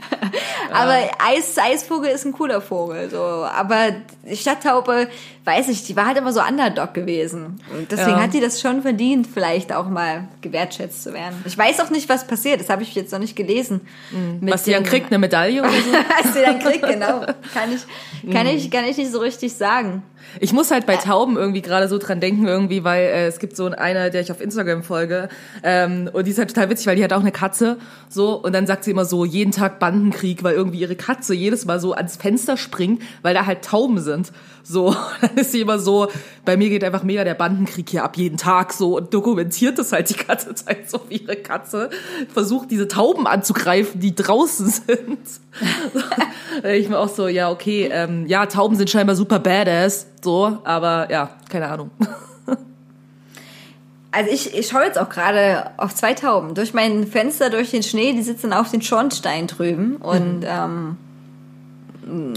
[0.71, 3.17] Aber Eis, Eisvogel ist ein cooler Vogel, so.
[3.19, 3.91] Aber
[4.29, 5.07] die Stadttaupe,
[5.45, 7.59] weiß ich, die war halt immer so Underdog gewesen.
[7.75, 8.23] Und deswegen Ja.
[8.23, 11.43] hat die das schon verdient, vielleicht auch mal gewertschätzt zu werden.
[11.45, 12.59] Ich weiß auch nicht, was passiert.
[12.61, 13.81] Das habe ich jetzt noch nicht gelesen.
[14.11, 14.39] Mhm.
[14.49, 15.75] Was die dann kriegt, eine Medaille oder so?
[16.23, 17.19] Was die dann kriegt, genau.
[17.53, 20.03] Kann ich, kann ich, kann ich nicht so richtig sagen.
[20.39, 23.55] Ich muss halt bei Tauben irgendwie gerade so dran denken, irgendwie, weil äh, es gibt
[23.55, 25.29] so eine, der ich auf Instagram folge,
[25.63, 27.77] ähm, und die ist halt total witzig, weil die hat auch eine Katze,
[28.09, 31.65] so, und dann sagt sie immer so, jeden Tag Bandenkrieg, weil irgendwie ihre Katze jedes
[31.65, 34.31] Mal so ans Fenster springt, weil da halt Tauben sind.
[34.71, 36.09] So, dann ist sie immer so,
[36.45, 39.91] bei mir geht einfach mega der Bandenkrieg hier ab jeden Tag so und dokumentiert das
[39.91, 41.89] halt die ganze Zeit so, wie ihre Katze
[42.31, 45.19] versucht, diese Tauben anzugreifen, die draußen sind.
[46.63, 51.09] ich mir auch so, ja, okay, ähm, ja, Tauben sind scheinbar super badass, so, aber
[51.09, 51.89] ja, keine Ahnung.
[54.11, 56.55] Also ich, ich schaue jetzt auch gerade auf zwei Tauben.
[56.55, 59.97] Durch mein Fenster, durch den Schnee, die sitzen auf den Schornstein drüben.
[59.97, 60.97] Und ähm,
[62.07, 62.33] mh,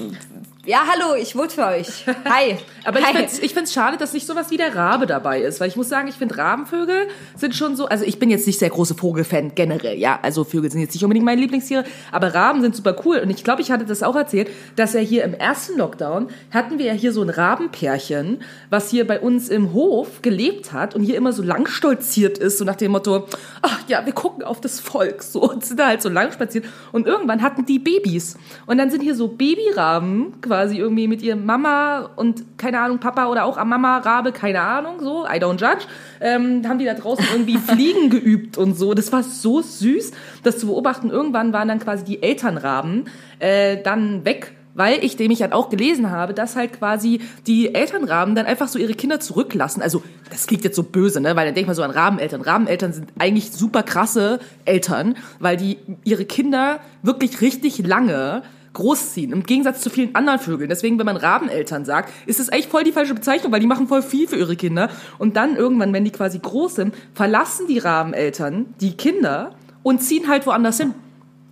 [0.65, 2.07] ja, hallo, ich vote für euch.
[2.25, 2.57] Hi.
[2.85, 3.17] Aber ich Hi.
[3.17, 5.89] find's, ich find's schade, dass nicht sowas wie der Rabe dabei ist, weil ich muss
[5.89, 9.57] sagen, ich finde Rabenvögel sind schon so, also ich bin jetzt nicht sehr große Vogelfan
[9.57, 13.19] generell, ja, also Vögel sind jetzt nicht unbedingt meine Lieblingstiere, aber Raben sind super cool
[13.19, 16.79] und ich glaube, ich hatte das auch erzählt, dass er hier im ersten Lockdown hatten
[16.79, 21.03] wir ja hier so ein Rabenpärchen, was hier bei uns im Hof gelebt hat und
[21.03, 23.27] hier immer so lang stolziert ist, so nach dem Motto,
[23.63, 26.67] ach ja, wir gucken auf das Volk, so und sind da halt so lang spaziert
[26.93, 31.37] und irgendwann hatten die Babys und dann sind hier so Babyraben quasi irgendwie mit ihrer
[31.37, 35.87] Mama und keine Ahnung, Papa oder auch Mama, Rabe, keine Ahnung, so, I don't judge,
[36.21, 38.95] ähm, haben die da draußen irgendwie Fliegen geübt und so.
[38.95, 40.13] Das war so süß,
[40.43, 41.11] das zu beobachten.
[41.11, 43.07] Irgendwann waren dann quasi die Elternraben
[43.39, 48.35] äh, dann weg, weil ich nämlich halt auch gelesen habe, dass halt quasi die Elternraben
[48.35, 49.83] dann einfach so ihre Kinder zurücklassen.
[49.83, 51.37] Also das klingt jetzt so böse, ne?
[51.37, 52.41] Weil dann denkt man so an Rabeneltern.
[52.41, 59.43] Rabeneltern sind eigentlich super krasse Eltern, weil die ihre Kinder wirklich richtig lange großziehen, im
[59.43, 60.69] Gegensatz zu vielen anderen Vögeln.
[60.69, 63.89] Deswegen, wenn man Rabeneltern sagt, ist es echt voll die falsche Bezeichnung, weil die machen
[63.89, 64.89] voll viel für ihre Kinder.
[65.19, 70.29] Und dann irgendwann, wenn die quasi groß sind, verlassen die Rabeneltern die Kinder und ziehen
[70.29, 70.95] halt woanders hin.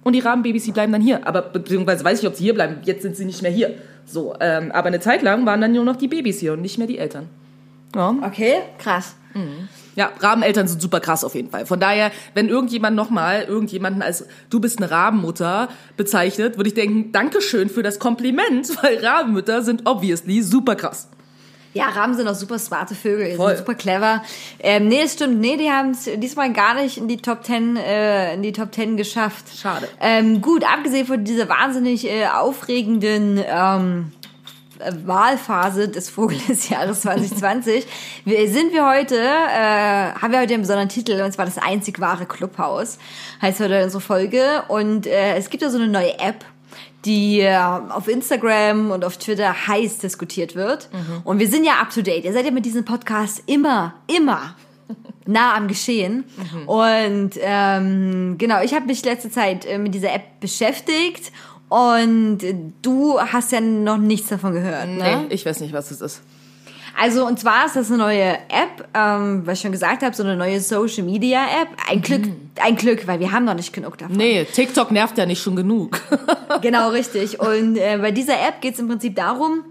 [0.02, 1.26] Und die Rabenbabys, die bleiben dann hier.
[1.26, 2.76] Aber beziehungsweise weiß ich, ob sie hier bleiben.
[2.85, 3.74] Jetzt sind sie nicht mehr hier.
[4.06, 6.78] So, ähm, aber eine Zeit lang waren dann nur noch die Babys hier und nicht
[6.78, 7.28] mehr die Eltern.
[7.94, 8.16] Ja.
[8.22, 9.14] Okay, krass.
[9.96, 11.66] Ja, Rabeneltern sind super krass auf jeden Fall.
[11.66, 17.12] Von daher, wenn irgendjemand nochmal irgendjemanden als du bist eine Rabenmutter bezeichnet, würde ich denken,
[17.12, 21.09] Dankeschön für das Kompliment, weil Rabenmütter sind obviously super krass.
[21.72, 23.50] Ja, Raben sind auch super smarte Vögel, Voll.
[23.50, 24.24] sind super clever.
[24.59, 25.40] Ähm, nee, das stimmt.
[25.40, 28.72] Nee, die haben es diesmal gar nicht in die Top Ten, äh, in die Top
[28.72, 29.44] Ten geschafft.
[29.57, 29.88] Schade.
[30.00, 34.19] Ähm, gut, abgesehen von dieser wahnsinnig äh, aufregenden ähm, äh,
[35.05, 37.87] Wahlphase des Vogelesjahres 2020
[38.25, 42.01] wir, sind wir heute, äh, haben wir heute einen besonderen Titel, und zwar das einzig
[42.01, 42.99] wahre Clubhaus,
[43.43, 44.64] heißt heute unsere Folge.
[44.69, 46.45] Und äh, es gibt ja so eine neue App,
[47.05, 50.88] die äh, auf Instagram und auf Twitter heiß diskutiert wird.
[51.25, 52.25] Und wir sind ja up to date.
[52.25, 54.55] Ihr seid ja mit diesem Podcast immer, immer
[55.27, 56.25] nah am Geschehen.
[56.66, 61.33] Und ähm, genau, ich habe mich letzte Zeit äh, mit dieser App beschäftigt
[61.70, 62.38] und
[62.83, 64.88] du hast ja noch nichts davon gehört.
[64.88, 65.24] Ne?
[65.28, 66.20] Nee, ich weiß nicht, was es ist.
[67.00, 70.24] Also und zwar ist das eine neue App, ähm, was ich schon gesagt habe, so
[70.24, 71.68] eine neue Social Media App.
[71.88, 72.24] Ein Glück,
[72.61, 74.16] ein Glück, weil wir haben noch nicht genug davon.
[74.16, 76.00] Nee, TikTok nervt ja nicht schon genug.
[76.62, 77.38] Genau, richtig.
[77.38, 79.62] Und äh, bei dieser App geht es im Prinzip darum,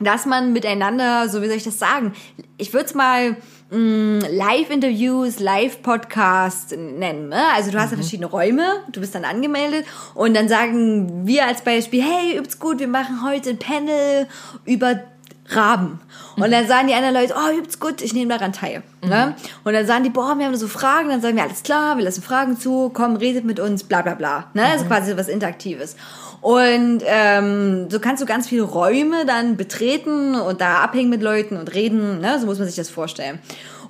[0.00, 2.14] dass man miteinander, so wie soll ich das sagen,
[2.56, 3.36] ich würde es mal
[3.74, 7.28] Live-Interviews, Live-Podcasts nennen.
[7.28, 7.42] Ne?
[7.54, 9.84] Also du hast ja verschiedene Räume, du bist dann angemeldet
[10.14, 14.28] und dann sagen wir als Beispiel, hey, übt's gut, wir machen heute ein Panel
[14.64, 15.00] über
[15.48, 16.00] Raben.
[16.36, 18.82] Und dann sagen die anderen Leute, oh, übt's gut, ich nehme daran teil.
[19.02, 19.34] Ne?
[19.62, 22.04] Und dann sagen die, boah, wir haben so Fragen, dann sagen wir, alles klar, wir
[22.04, 24.46] lassen Fragen zu, komm, redet mit uns, bla bla bla.
[24.54, 24.64] Ne?
[24.64, 25.96] Also quasi so was Interaktives.
[26.44, 31.56] Und ähm, so kannst du ganz viele Räume dann betreten und da abhängen mit Leuten
[31.56, 32.38] und reden, ne?
[32.38, 33.38] so muss man sich das vorstellen.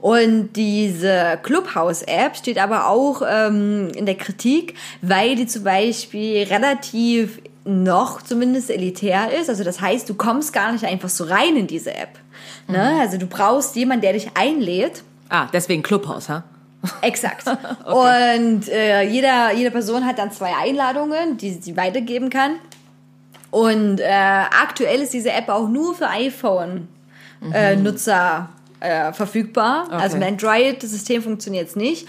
[0.00, 7.40] Und diese Clubhouse-App steht aber auch ähm, in der Kritik, weil die zum Beispiel relativ
[7.64, 9.50] noch zumindest elitär ist.
[9.50, 12.20] Also das heißt, du kommst gar nicht einfach so rein in diese App.
[12.68, 13.00] Ne?
[13.00, 15.02] Also du brauchst jemanden, der dich einlädt.
[15.28, 16.44] ah, deswegen Clubhaus, ha?
[17.00, 17.46] Exakt.
[17.86, 22.56] Und äh, jeder, jede Person hat dann zwei Einladungen, die sie weitergeben kann.
[23.50, 28.48] Und äh, aktuell ist diese App auch nur für iPhone-Nutzer
[28.80, 29.92] äh, verfügbar.
[29.92, 32.08] Also ein Android-System funktioniert es nicht.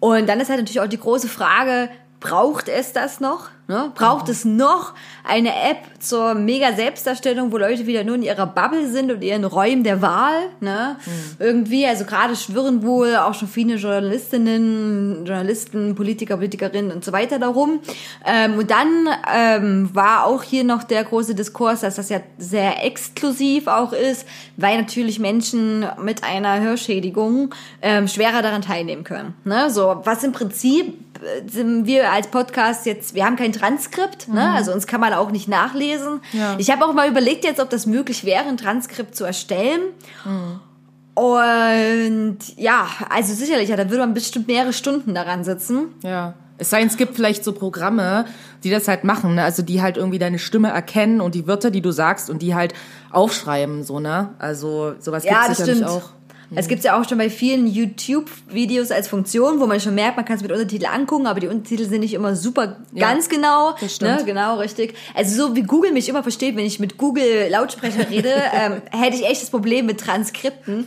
[0.00, 3.50] Und dann ist halt natürlich auch die große Frage, braucht es das noch?
[3.68, 3.90] Ne?
[3.96, 8.88] Braucht es noch eine App zur mega Selbstdarstellung, wo Leute wieder nur in ihrer Bubble
[8.88, 10.50] sind und ihren Räumen der Wahl?
[10.60, 10.96] Ne?
[11.40, 17.40] Irgendwie, also gerade schwirren wohl auch schon viele Journalistinnen, Journalisten, Politiker, Politikerinnen und so weiter
[17.40, 17.80] darum.
[18.24, 22.84] Ähm, und dann ähm, war auch hier noch der große Diskurs, dass das ja sehr
[22.84, 24.26] exklusiv auch ist,
[24.56, 27.52] weil natürlich Menschen mit einer Hörschädigung
[27.82, 29.34] ähm, schwerer daran teilnehmen können.
[29.42, 29.70] Ne?
[29.70, 30.94] So, was im Prinzip
[31.50, 34.52] sind wir als Podcast jetzt, wir haben kein Transkript, ne?
[34.52, 36.20] also uns kann man auch nicht nachlesen.
[36.32, 36.54] Ja.
[36.58, 39.80] Ich habe auch mal überlegt jetzt, ob das möglich wäre, ein Transkript zu erstellen.
[41.14, 45.94] Und ja, also sicherlich, ja, da würde man bestimmt mehrere Stunden daran sitzen.
[46.02, 46.34] Ja.
[46.58, 48.24] Es sei denn, es gibt vielleicht so Programme,
[48.64, 49.42] die das halt machen, ne?
[49.44, 52.54] also die halt irgendwie deine Stimme erkennen und die Wörter, die du sagst und die
[52.54, 52.74] halt
[53.12, 54.30] aufschreiben, so, ne?
[54.38, 56.02] Also sowas Ja, gibt's das sicherlich stimmt.
[56.02, 56.10] auch.
[56.54, 60.24] Es gibt ja auch schon bei vielen YouTube-Videos als Funktion, wo man schon merkt, man
[60.24, 63.74] kann es mit Untertitel angucken, aber die Untertitel sind nicht immer super Ja, ganz genau.
[63.80, 64.18] das stimmt.
[64.18, 64.24] Ne?
[64.24, 64.94] Genau, richtig.
[65.14, 69.16] Also so wie Google mich immer versteht, wenn ich mit Google Lautsprecher rede, ähm, hätte
[69.16, 70.86] ich echt das Problem mit Transkripten.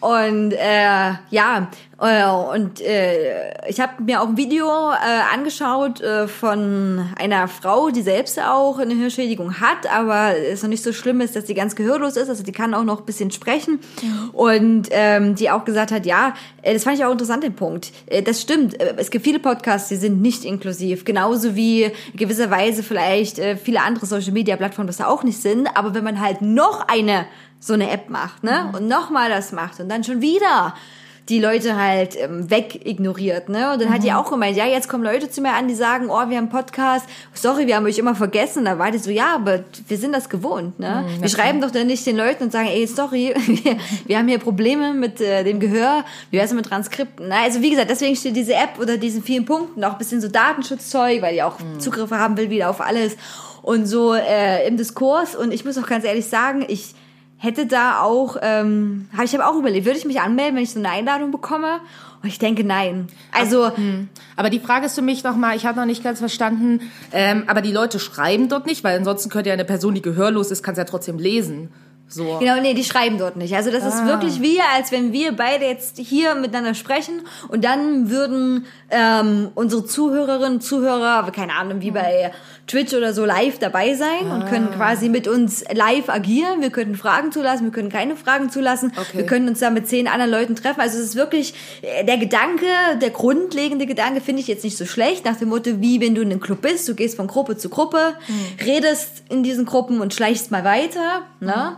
[0.00, 1.68] Und äh, ja,
[2.00, 7.90] äh, und äh, ich habe mir auch ein Video äh, angeschaut äh, von einer Frau,
[7.90, 11.54] die selbst auch eine Hörschädigung hat, aber es noch nicht so schlimm ist, dass sie
[11.54, 13.80] ganz gehörlos ist, also die kann auch noch ein bisschen sprechen.
[14.32, 17.92] Und ähm, die auch gesagt hat, ja, äh, das fand ich auch interessant, den Punkt.
[18.06, 21.92] Äh, das stimmt, äh, es gibt viele Podcasts, die sind nicht inklusiv, genauso wie in
[22.14, 26.40] gewisser Weise vielleicht äh, viele andere Social-Media-Plattformen das auch nicht sind, aber wenn man halt
[26.40, 27.26] noch eine
[27.60, 28.72] so eine App macht, ne?
[28.72, 30.74] Und nochmal das macht und dann schon wieder
[31.30, 33.72] die Leute halt ähm, weg ignoriert, ne?
[33.72, 36.06] Und dann hat die auch gemeint, ja, jetzt kommen Leute zu mir an, die sagen,
[36.08, 38.64] oh, wir haben einen Podcast, sorry, wir haben euch immer vergessen.
[38.64, 41.06] Da war die so, ja, aber wir sind das gewohnt, ne?
[41.20, 44.38] wir schreiben doch dann nicht den Leuten und sagen, ey, sorry, wir, wir haben hier
[44.38, 47.28] Probleme mit äh, dem Gehör, wie wär's mit Transkripten?
[47.28, 50.20] Na, also wie gesagt, deswegen steht diese App oder diesen vielen Punkten auch ein bisschen
[50.20, 53.16] so Datenschutzzeug, weil die auch Zugriffe haben will wieder auf alles
[53.62, 55.36] und so äh, im Diskurs.
[55.36, 56.94] Und ich muss auch ganz ehrlich sagen, ich
[57.40, 60.72] hätte da auch, ähm, hab, ich habe auch überlegt, würde ich mich anmelden, wenn ich
[60.72, 61.80] so eine Einladung bekomme?
[62.22, 63.08] Und ich denke, nein.
[63.32, 63.72] Also,
[64.36, 66.80] Aber die Frage ist für mich nochmal, ich habe noch nicht ganz verstanden,
[67.12, 70.50] ähm, aber die Leute schreiben dort nicht, weil ansonsten könnte ja eine Person, die gehörlos
[70.50, 71.70] ist, kann es ja trotzdem lesen.
[72.12, 72.38] So.
[72.40, 73.54] genau, nee, die schreiben dort nicht.
[73.54, 74.06] Also das ist Ah.
[74.06, 79.84] wirklich wie, als wenn wir beide jetzt hier miteinander sprechen und dann würden ähm, unsere
[79.86, 82.32] Zuhörerinnen und Zuhörer, keine Ahnung, wie bei
[82.70, 84.48] Twitch oder so live dabei sein und Ah.
[84.48, 86.60] können quasi mit uns live agieren.
[86.60, 88.92] Wir könnten Fragen zulassen, wir können keine Fragen zulassen.
[88.96, 89.18] Okay.
[89.18, 90.80] Wir können uns da mit zehn anderen Leuten treffen.
[90.80, 92.66] Also es ist wirklich äh, der Gedanke,
[93.02, 96.22] der grundlegende Gedanke finde ich jetzt nicht so schlecht, nach dem Motto, wie wenn du
[96.22, 98.66] in einem Club bist, du gehst von Gruppe zu Gruppe, Hm.
[98.66, 101.22] redest in diesen Gruppen und schleichst mal weiter.
[101.40, 101.76] Ne?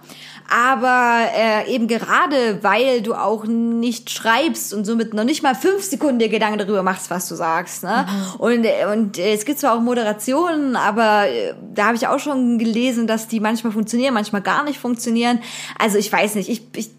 [0.50, 5.83] Aber äh, eben gerade, weil du auch nicht schreibst und somit noch nicht mal fünf
[5.85, 7.85] Sekunden dir Gedanken darüber machst, was du sagst.
[7.85, 8.07] Ne?
[8.38, 12.18] Und, äh, und äh, es gibt zwar auch Moderationen, aber äh, da habe ich auch
[12.18, 15.40] schon gelesen, dass die manchmal funktionieren, manchmal gar nicht funktionieren.
[15.78, 16.90] Also ich weiß nicht, ich, ich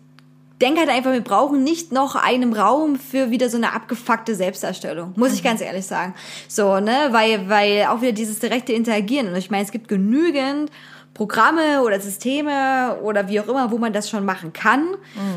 [0.61, 5.13] denke halt einfach, wir brauchen nicht noch einen Raum für wieder so eine abgefuckte Selbstdarstellung.
[5.17, 6.13] Muss ich ganz ehrlich sagen.
[6.47, 9.27] So, ne, weil, weil auch wieder dieses direkte Interagieren.
[9.27, 10.71] Und ich meine, es gibt genügend
[11.13, 14.85] Programme oder Systeme oder wie auch immer, wo man das schon machen kann.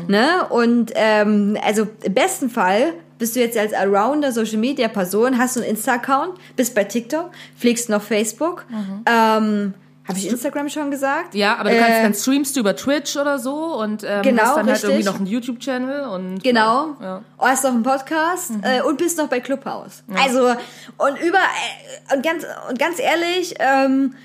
[0.07, 0.27] Ne?
[0.49, 5.55] Und ähm, also im besten Fall bist du jetzt als Arounder Social Media Person, hast
[5.55, 8.65] du einen Insta-Account, bist bei TikTok, pflegst noch Facebook.
[9.07, 9.73] Ähm,
[10.07, 11.35] Habe ich Instagram schon gesagt?
[11.35, 14.43] Ja, aber du kannst, Äh, dann streamst du über Twitch oder so und ähm, Genau,
[14.43, 14.89] hast dann halt richtig.
[14.89, 16.95] irgendwie noch einen YouTube-Channel und Genau.
[17.01, 17.21] Ja.
[17.37, 20.03] Oh, hast noch einen Podcast äh, und bist noch bei Clubhouse.
[20.15, 20.47] Also
[20.97, 24.17] und über äh, und ganz und ganz ehrlich, ähm, äh,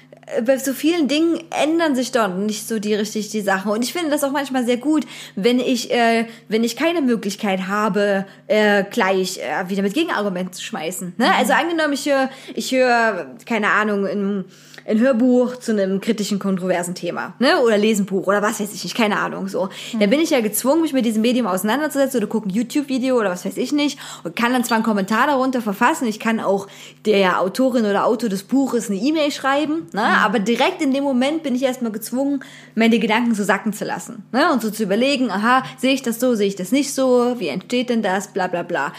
[0.44, 3.92] bei so vielen Dingen ändern sich doch nicht so die richtig die Sachen und ich
[3.92, 5.04] finde das auch manchmal sehr gut,
[5.34, 10.62] wenn ich äh, wenn ich keine Möglichkeit habe, äh, gleich äh, wieder mit Gegenargumenten zu
[10.62, 11.14] schmeißen.
[11.18, 11.32] Ne?
[11.36, 14.44] Also angenommen, ich höre ich höre keine Ahnung in
[14.86, 17.60] ein Hörbuch zu einem kritischen, kontroversen Thema, ne?
[17.60, 19.68] Oder lesen Buch oder was weiß ich nicht, keine Ahnung, so.
[19.98, 23.30] Dann bin ich ja gezwungen, mich mit diesem Medium auseinanderzusetzen oder gucke ein YouTube-Video oder
[23.30, 26.66] was weiß ich nicht und kann dann zwar einen Kommentar darunter verfassen, ich kann auch
[27.06, 30.02] der Autorin oder Autor des Buches eine E-Mail schreiben, ne?
[30.18, 32.44] Aber direkt in dem Moment bin ich erstmal gezwungen,
[32.74, 34.52] meine Gedanken so sacken zu lassen, ne?
[34.52, 37.48] Und so zu überlegen, aha, sehe ich das so, sehe ich das nicht so, wie
[37.48, 38.92] entsteht denn das, bla bla bla.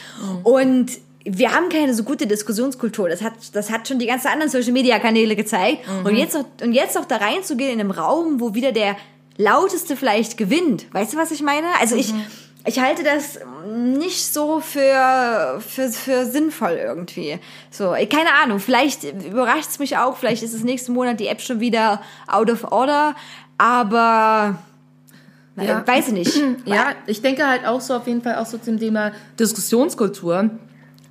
[0.43, 0.91] Und
[1.25, 3.07] wir haben keine so gute Diskussionskultur.
[3.07, 5.79] Das hat, das hat schon die ganzen anderen Social Media Kanäle gezeigt.
[6.03, 8.97] Und jetzt noch, und jetzt noch da reinzugehen in einem Raum, wo wieder der
[9.37, 10.85] lauteste vielleicht gewinnt.
[10.93, 11.67] Weißt du, was ich meine?
[11.79, 12.13] Also ich,
[12.65, 17.39] ich halte das nicht so für, für, für sinnvoll irgendwie.
[17.69, 18.59] So, keine Ahnung.
[18.59, 20.15] Vielleicht überrascht es mich auch.
[20.17, 23.15] Vielleicht ist es nächsten Monat die App schon wieder out of order.
[23.57, 24.57] Aber,
[25.57, 25.85] Ja.
[25.85, 26.41] weiß ich nicht.
[26.65, 30.49] Ja, ich denke halt auch so auf jeden Fall auch so zum Thema Diskussionskultur.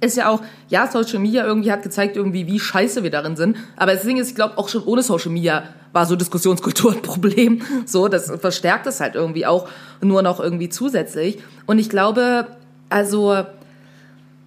[0.03, 3.57] Ist ja auch, ja, Social Media irgendwie hat gezeigt, irgendwie, wie scheiße wir darin sind.
[3.77, 5.63] Aber das Ding ist, ich glaube, auch schon ohne Social Media
[5.93, 7.63] war so Diskussionskultur ein Problem.
[7.87, 9.69] So, das verstärkt es halt irgendwie auch
[10.01, 11.39] nur noch irgendwie zusätzlich.
[11.67, 12.49] Und ich glaube,
[12.89, 13.45] also,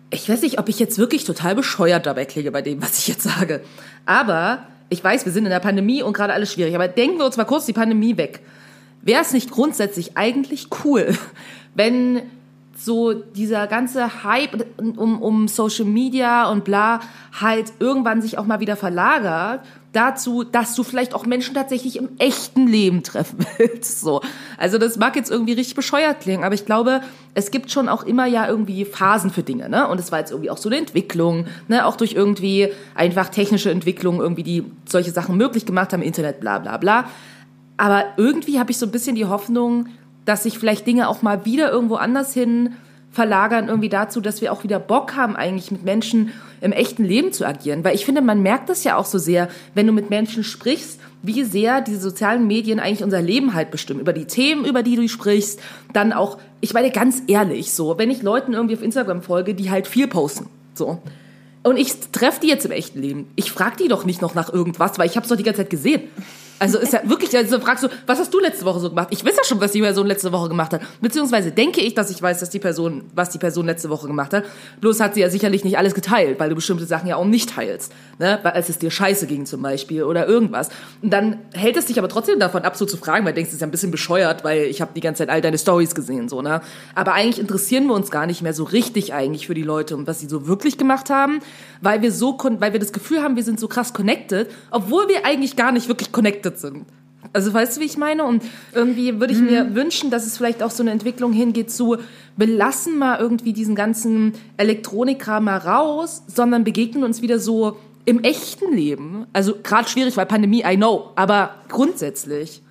[0.09, 3.07] ich weiß nicht, ob ich jetzt wirklich total bescheuert dabei klinge bei dem, was ich
[3.07, 3.61] jetzt sage.
[4.05, 6.75] Aber ich weiß, wir sind in der Pandemie und gerade alles schwierig.
[6.75, 8.41] Aber denken wir uns mal kurz die Pandemie weg.
[9.01, 11.17] Wäre es nicht grundsätzlich eigentlich cool,
[11.75, 12.23] wenn
[12.85, 16.99] so dieser ganze Hype um, um Social Media und bla
[17.39, 19.61] halt irgendwann sich auch mal wieder verlagert
[19.95, 24.01] dazu, dass du vielleicht auch Menschen tatsächlich im echten Leben treffen willst.
[24.01, 24.21] So.
[24.57, 27.01] Also das mag jetzt irgendwie richtig bescheuert klingen, aber ich glaube,
[27.33, 29.87] es gibt schon auch immer ja irgendwie Phasen für Dinge, ne?
[29.87, 31.85] Und es war jetzt irgendwie auch so eine Entwicklung, ne?
[31.85, 36.59] Auch durch irgendwie einfach technische Entwicklungen irgendwie, die solche Sachen möglich gemacht haben, Internet, bla
[36.59, 37.05] bla bla.
[37.77, 39.87] Aber irgendwie habe ich so ein bisschen die Hoffnung,
[40.25, 42.73] dass sich vielleicht Dinge auch mal wieder irgendwo anders hin
[43.15, 47.31] verlagern, irgendwie dazu, dass wir auch wieder Bock haben, eigentlich mit Menschen im echten Leben
[47.31, 47.83] zu agieren.
[47.83, 50.99] Weil ich finde, man merkt das ja auch so sehr, wenn du mit Menschen sprichst,
[51.21, 54.01] wie sehr diese sozialen Medien eigentlich unser Leben halt bestimmen.
[54.01, 55.61] Über die Themen, über die du sprichst,
[55.93, 59.71] dann auch, ich meine ganz ehrlich, so, wenn ich Leuten irgendwie auf Instagram folge, die
[59.71, 60.99] halt viel posten, so.
[61.63, 63.27] Und ich treffe die jetzt im echten Leben.
[63.35, 65.61] Ich frage die doch nicht noch nach irgendwas, weil ich habe es doch die ganze
[65.61, 66.03] Zeit gesehen.
[66.57, 69.09] Also ist ja wirklich, also fragst du, was hast du letzte Woche so gemacht?
[69.11, 70.81] Ich weiß ja schon, was die Person letzte Woche gemacht hat.
[71.01, 74.33] Beziehungsweise denke ich, dass ich weiß, dass die Person, was die Person letzte Woche gemacht
[74.33, 74.45] hat.
[74.79, 77.49] Bloß hat sie ja sicherlich nicht alles geteilt, weil du bestimmte Sachen ja auch nicht
[77.49, 77.91] teilst.
[78.19, 78.39] Ne?
[78.41, 80.69] Weil als es dir scheiße ging zum Beispiel oder irgendwas.
[81.01, 83.49] Und dann hält es dich aber trotzdem davon ab, so zu fragen, weil du denkst,
[83.49, 85.93] das ist ja ein bisschen bescheuert, weil ich habe die ganze Zeit all deine Stories
[85.93, 86.29] gesehen.
[86.29, 86.61] so ne?
[86.95, 90.07] Aber eigentlich interessieren wir uns gar nicht mehr so richtig eigentlich für die Leute und
[90.07, 91.39] was sie so wirklich gemacht haben,
[91.81, 95.25] weil wir so, weil wir das Gefühl haben, wir sind so krass connected, obwohl wir
[95.25, 96.85] eigentlich gar nicht wirklich connected sind.
[97.33, 98.23] Also weißt du, wie ich meine?
[98.23, 98.43] Und
[98.73, 101.97] irgendwie würde ich mir wünschen, dass es vielleicht auch so eine Entwicklung hingeht zu,
[102.37, 108.23] wir lassen mal irgendwie diesen ganzen Elektronikkram mal raus, sondern begegnen uns wieder so im
[108.23, 109.25] echten Leben.
[109.33, 112.61] Also gerade schwierig, weil Pandemie, I know, aber grundsätzlich.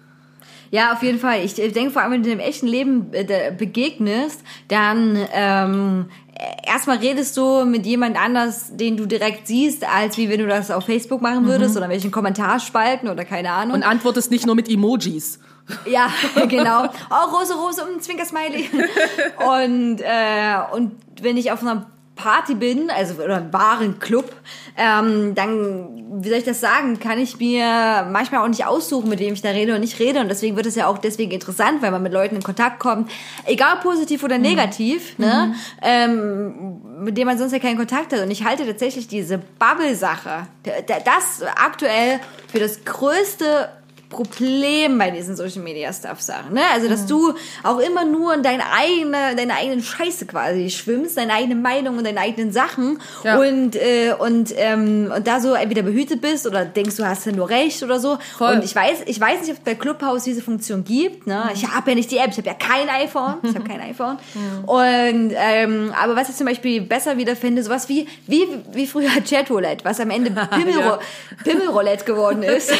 [0.70, 1.44] Ja, auf jeden Fall.
[1.44, 6.23] Ich denke vor allem, wenn du im echten Leben äh, begegnest, dann ähm, äh,
[6.66, 10.70] erstmal redest du mit jemand anders, den du direkt siehst, als wie wenn du das
[10.70, 13.76] auf Facebook machen würdest oder welchen Kommentarspalten oder keine Ahnung.
[13.76, 15.38] Und antwortest nicht nur mit Emojis.
[15.86, 16.10] Ja,
[16.46, 16.84] genau.
[17.08, 18.68] Oh, Rose, Rose und ein Zwinker-Smiley.
[19.64, 21.86] Und, äh, und wenn ich auf einer
[22.16, 24.30] Party bin, also oder einem wahren Club,
[24.76, 29.18] ähm, dann, wie soll ich das sagen, kann ich mir manchmal auch nicht aussuchen, mit
[29.18, 30.20] wem ich da rede und nicht rede.
[30.20, 33.10] Und deswegen wird es ja auch deswegen interessant, weil man mit Leuten in Kontakt kommt,
[33.46, 38.20] egal positiv oder negativ, ne, ähm, mit dem man sonst ja keinen Kontakt hat.
[38.20, 40.46] Und ich halte tatsächlich diese Bubble-Sache,
[41.04, 43.68] das aktuell für das größte
[44.14, 46.60] Problem bei diesen Social Media Stuff Sachen, ne?
[46.72, 51.32] Also, dass du auch immer nur in deine eigene, deine eigenen Scheiße quasi schwimmst, deine
[51.34, 53.38] eigene Meinung und deine eigenen Sachen Ja.
[53.38, 57.32] und äh, und ähm, und da so entweder behütet bist oder denkst du hast ja
[57.32, 58.18] nur recht oder so.
[58.38, 58.54] Voll.
[58.56, 61.50] Und ich weiß, ich weiß nicht, ob es bei Clubhouse diese Funktion gibt, ne?
[61.54, 64.18] Ich habe ja nicht die App, ich habe ja kein iPhone, ich habe kein iPhone.
[64.66, 69.10] Und ähm, aber was ich zum Beispiel besser wieder finde, sowas wie wie wie früher
[69.28, 70.98] Chatroulette, was am Ende Pimmelro Ja.
[71.42, 72.70] Pimmelroulette geworden ist.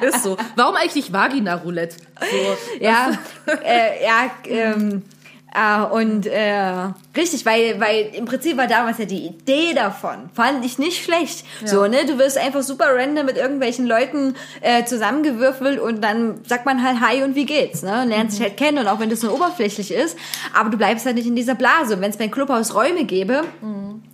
[0.00, 0.36] Ist so.
[0.56, 1.96] Warum eigentlich Vagina-Roulette?
[2.20, 2.84] So.
[2.84, 3.18] ja,
[3.64, 5.02] äh, ja, ähm,
[5.54, 6.88] äh, und äh,
[7.18, 11.44] richtig, weil, weil im Prinzip war damals ja die Idee davon, fand ich nicht schlecht.
[11.64, 16.64] So, ne, du wirst einfach super random mit irgendwelchen Leuten äh, zusammengewürfelt und dann sagt
[16.64, 19.10] man halt Hi und wie geht's, ne, und lernt sich halt kennen und auch wenn
[19.10, 20.16] das nur oberflächlich ist,
[20.54, 21.96] aber du bleibst halt nicht in dieser Blase.
[21.96, 23.42] Und wenn es beim Clubhaus Räume gäbe,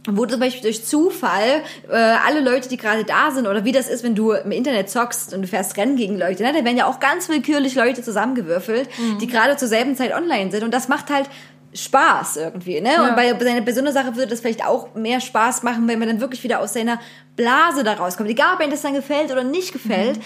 [0.09, 3.89] wo zum Beispiel durch Zufall äh, alle Leute, die gerade da sind, oder wie das
[3.89, 6.53] ist, wenn du im Internet zockst und du fährst Rennen gegen Leute, ne?
[6.53, 8.89] da werden ja auch ganz willkürlich Leute zusammengewürfelt,
[9.21, 10.63] die gerade zur selben Zeit online sind.
[10.63, 11.29] Und das macht halt
[11.75, 12.91] Spaß irgendwie, ne?
[13.11, 15.99] Und bei, bei, seiner, so einer Sache würde das vielleicht auch mehr Spaß machen, wenn
[15.99, 17.01] man dann wirklich wieder aus seiner
[17.37, 18.31] Blase da rauskommt.
[18.31, 20.21] Egal, ob einem das dann gefällt oder nicht gefällt.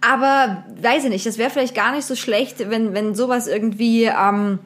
[0.00, 4.04] Aber weiß ich nicht, das wäre vielleicht gar nicht so schlecht, wenn, wenn sowas irgendwie
[4.04, 4.60] ähm,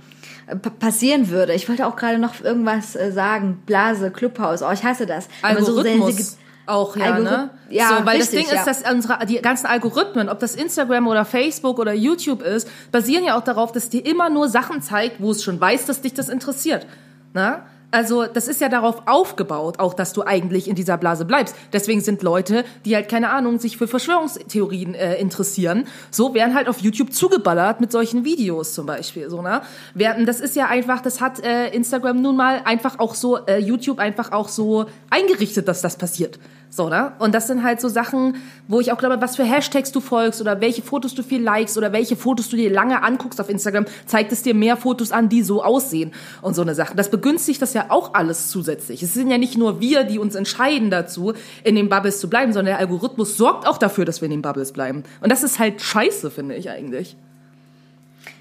[0.79, 1.55] passieren würde.
[1.55, 3.63] Ich wollte auch gerade noch irgendwas äh, sagen.
[3.67, 4.63] Blase, Clubhaus.
[4.63, 5.25] Oh, ich hasse das.
[5.25, 6.37] So Algorithmus sensi-
[6.69, 7.51] auch, ja, Algorith- ne?
[7.71, 8.61] Ja, so, weil richtig, das Ding ja.
[8.61, 13.25] ist, dass unsere, die ganzen Algorithmen, ob das Instagram oder Facebook oder YouTube ist, basieren
[13.25, 16.15] ja auch darauf, dass dir immer nur Sachen zeigt, wo es schon weiß, dass dich
[16.15, 16.87] das interessiert.
[17.35, 17.63] Ne?
[17.91, 21.55] Also, das ist ja darauf aufgebaut, auch, dass du eigentlich in dieser Blase bleibst.
[21.73, 26.69] Deswegen sind Leute, die halt, keine Ahnung, sich für Verschwörungstheorien äh, interessieren, so werden halt
[26.69, 29.63] auf YouTube zugeballert mit solchen Videos zum Beispiel, so, ne?
[29.95, 33.59] Während, das ist ja einfach, das hat äh, Instagram nun mal einfach auch so, äh,
[33.59, 36.39] YouTube einfach auch so eingerichtet, dass das passiert.
[36.71, 37.13] So, ne?
[37.19, 40.41] Und das sind halt so Sachen, wo ich auch glaube, was für Hashtags du folgst
[40.41, 43.87] oder welche Fotos du viel likest oder welche Fotos du dir lange anguckst auf Instagram,
[44.07, 46.13] zeigt es dir mehr Fotos an, die so aussehen
[46.43, 46.95] und so eine Sache.
[46.95, 49.03] Das begünstigt das ja auch alles zusätzlich.
[49.03, 51.33] Es sind ja nicht nur wir, die uns entscheiden dazu,
[51.65, 54.43] in den Bubbles zu bleiben, sondern der Algorithmus sorgt auch dafür, dass wir in den
[54.43, 55.05] Bubbles bleiben.
[55.23, 57.17] Und das ist halt scheiße, finde ich eigentlich.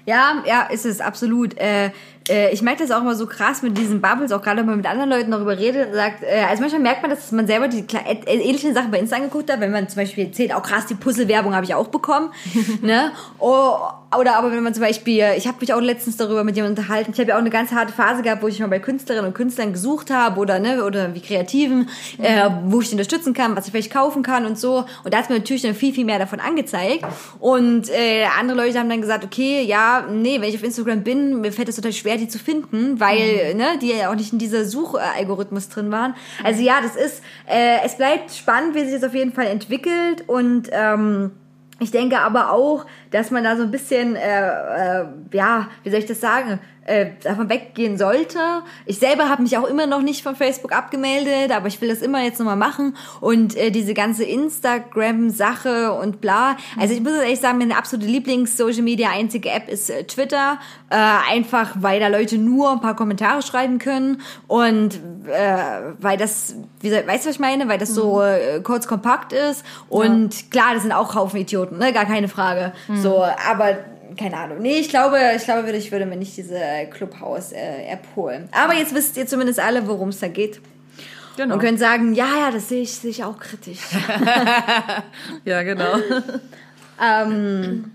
[0.08, 1.56] Ja, ja, ist es absolut.
[1.58, 1.90] Äh,
[2.28, 4.76] äh, ich merke das auch immer so krass mit diesen Bubbles, auch gerade wenn man
[4.76, 7.68] mit anderen Leuten darüber redet und sagt, äh, also manchmal merkt man, dass man selber
[7.68, 10.86] die äh, ähnlichen Sachen bei Insta angeguckt hat, wenn man zum Beispiel erzählt, auch krass,
[10.86, 12.32] die Puzzle-Werbung habe ich auch bekommen,
[12.82, 13.12] ne?
[13.38, 13.76] Oh,
[14.16, 17.10] oder aber wenn man zum Beispiel, ich habe mich auch letztens darüber mit jemandem unterhalten,
[17.12, 19.34] ich habe ja auch eine ganz harte Phase gehabt, wo ich mal bei Künstlerinnen und
[19.34, 23.66] Künstlern gesucht habe oder ne oder wie Kreativen, äh, wo ich die unterstützen kann, was
[23.66, 24.86] ich vielleicht kaufen kann und so.
[25.04, 27.04] Und da hat mir natürlich dann viel viel mehr davon angezeigt.
[27.38, 31.42] Und äh, andere Leute haben dann gesagt, okay, ja, nee, wenn ich auf Instagram bin,
[31.42, 34.38] mir fällt es total schwer, die zu finden, weil ne die ja auch nicht in
[34.38, 36.14] dieser Suchalgorithmus drin waren.
[36.42, 40.24] Also ja, das ist, äh, es bleibt spannend, wie sich das auf jeden Fall entwickelt
[40.26, 41.32] und ähm,
[41.80, 46.00] ich denke aber auch, dass man da so ein bisschen, äh, äh, ja, wie soll
[46.00, 46.58] ich das sagen,
[46.88, 48.38] äh, davon weggehen sollte.
[48.86, 52.00] Ich selber habe mich auch immer noch nicht von Facebook abgemeldet, aber ich will das
[52.00, 52.96] immer jetzt nochmal machen.
[53.20, 56.56] Und äh, diese ganze Instagram-Sache und bla.
[56.78, 60.58] Also ich muss jetzt ehrlich sagen, meine absolute Lieblings-Social-Media einzige App ist äh, Twitter.
[60.90, 60.96] Äh,
[61.30, 64.94] einfach, weil da Leute nur ein paar Kommentare schreiben können und
[65.26, 67.68] äh, weil das, wie weißt du, was ich meine?
[67.68, 69.64] Weil das so äh, kurz kompakt ist.
[69.90, 71.92] Und klar, das sind auch Haufen Idioten, ne?
[71.92, 72.72] Gar keine Frage.
[72.94, 73.76] So, aber
[74.18, 74.58] keine Ahnung.
[74.60, 76.60] Nee, ich glaube, ich glaube, würde- ich würde mir nicht diese
[76.90, 78.48] Clubhouse-App holen.
[78.52, 80.60] Aber jetzt wisst ihr zumindest alle, worum es da geht.
[81.36, 81.54] Genau.
[81.54, 83.78] Und könnt sagen, ja, ja, das sehe ich, sehe ich auch kritisch.
[85.44, 85.94] Ja, genau.
[87.02, 87.90] ähm,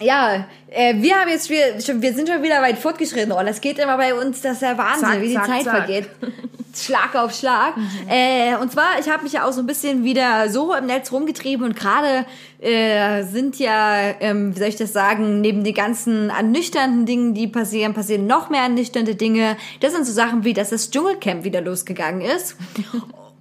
[0.00, 3.32] ja, äh, wir haben jetzt, wir, sind schon wieder weit fortgeschritten.
[3.32, 5.64] Oh, das geht immer bei uns, das ist ja Wahnsinn, Zack, wie die zack, Zeit
[5.64, 5.76] zack.
[5.76, 6.08] vergeht.
[6.74, 7.74] Schlag auf Schlag.
[8.08, 11.12] Äh, und zwar, ich habe mich ja auch so ein bisschen wieder so im Netz
[11.12, 12.26] rumgetrieben und gerade
[12.60, 17.46] äh, sind ja, ähm, wie soll ich das sagen, neben den ganzen ernüchternden Dingen, die
[17.46, 19.56] passieren, passieren noch mehr ernüchternde Dinge.
[19.80, 22.56] Das sind so Sachen wie, dass das Dschungelcamp wieder losgegangen ist.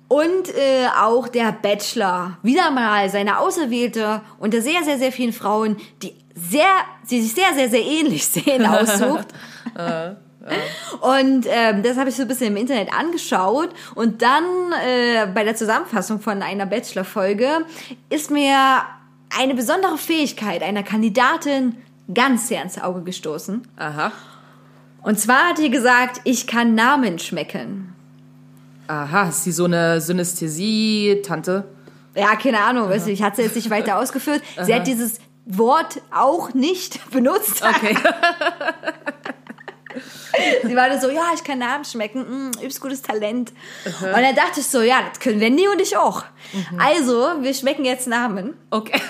[0.10, 5.76] Und äh, auch der Bachelor wieder mal seine Auserwählte unter sehr, sehr, sehr vielen Frauen,
[6.02, 6.70] die sehr,
[7.10, 9.28] die sich sehr, sehr, sehr ähnlich sehen, aussucht.
[11.02, 14.44] Und ähm, das habe ich so ein bisschen im Internet angeschaut und dann
[14.86, 17.66] äh, bei der Zusammenfassung von einer Bachelor-Folge
[18.10, 18.82] ist mir
[19.38, 21.76] eine besondere Fähigkeit einer Kandidatin
[22.14, 23.68] ganz sehr ins Auge gestoßen.
[23.78, 24.12] Aha.
[25.02, 27.94] Und zwar hat sie gesagt, ich kann Namen schmecken.
[28.88, 31.66] Aha, ist sie so eine Synästhesie-Tante?
[32.16, 34.42] Ja, keine Ahnung, weiß nicht, hat sie jetzt nicht weiter ausgeführt.
[34.62, 37.64] Sie hat dieses Wort auch nicht benutzt.
[37.64, 37.98] Okay.
[40.64, 43.52] Sie war dann so, ja, ich kann Namen schmecken, mm, übelst gutes Talent.
[43.86, 46.24] Und dann dachte ich so, ja, das können Wendy und ich auch.
[46.78, 48.56] Also, wir schmecken jetzt Namen.
[48.70, 49.02] Okay.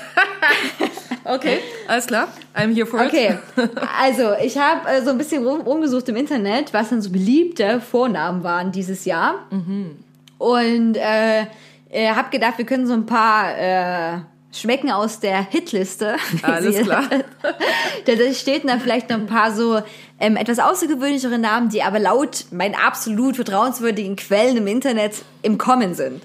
[1.24, 2.28] okay, alles klar.
[2.56, 3.70] I'm here for Okay, it.
[4.02, 7.82] also ich habe äh, so ein bisschen rum, rumgesucht im Internet, was dann so beliebte
[7.82, 9.48] Vornamen waren dieses Jahr.
[10.38, 11.46] Und äh,
[11.90, 14.20] äh, habe gedacht, wir können so ein paar äh,
[14.52, 16.16] schmecken aus der Hitliste.
[16.42, 17.04] Alles klar.
[18.06, 19.82] da stehen da vielleicht noch ein paar so
[20.20, 25.94] ähm, etwas außergewöhnlichere Namen, die aber laut meinen absolut vertrauenswürdigen Quellen im Internet im Kommen
[25.94, 26.24] sind.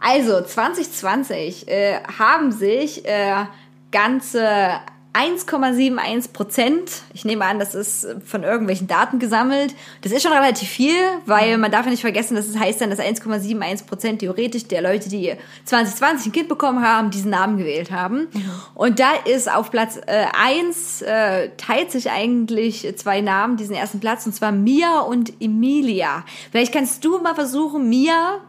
[0.00, 3.46] Also 2020 äh, haben sich äh,
[3.90, 4.80] ganze
[5.14, 9.74] 1,71 Prozent, ich nehme an, das ist von irgendwelchen Daten gesammelt.
[10.02, 10.94] Das ist schon relativ viel,
[11.26, 14.82] weil man darf ja nicht vergessen, dass es heißt dann, dass 1,71 Prozent theoretisch der
[14.82, 15.34] Leute, die
[15.64, 18.28] 2020 ein Kind bekommen haben, diesen Namen gewählt haben.
[18.74, 24.00] Und da ist auf Platz äh, 1 äh, teilt sich eigentlich zwei Namen diesen ersten
[24.00, 26.24] Platz, und zwar Mia und Emilia.
[26.52, 28.40] Vielleicht kannst du mal versuchen, Mia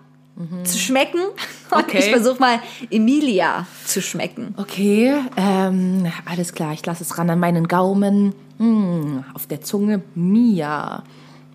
[0.64, 1.20] zu schmecken.
[1.72, 2.00] Und Okay.
[2.00, 2.60] ich versuche mal
[2.90, 4.54] Emilia zu schmecken.
[4.58, 6.74] Okay, ähm, alles klar.
[6.74, 8.34] Ich lasse es ran an meinen Gaumen.
[8.58, 11.04] Hm, auf der Zunge Mia.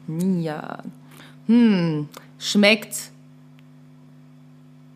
[0.06, 0.82] Mia.
[1.46, 2.08] Hm,
[2.38, 2.94] schmeckt.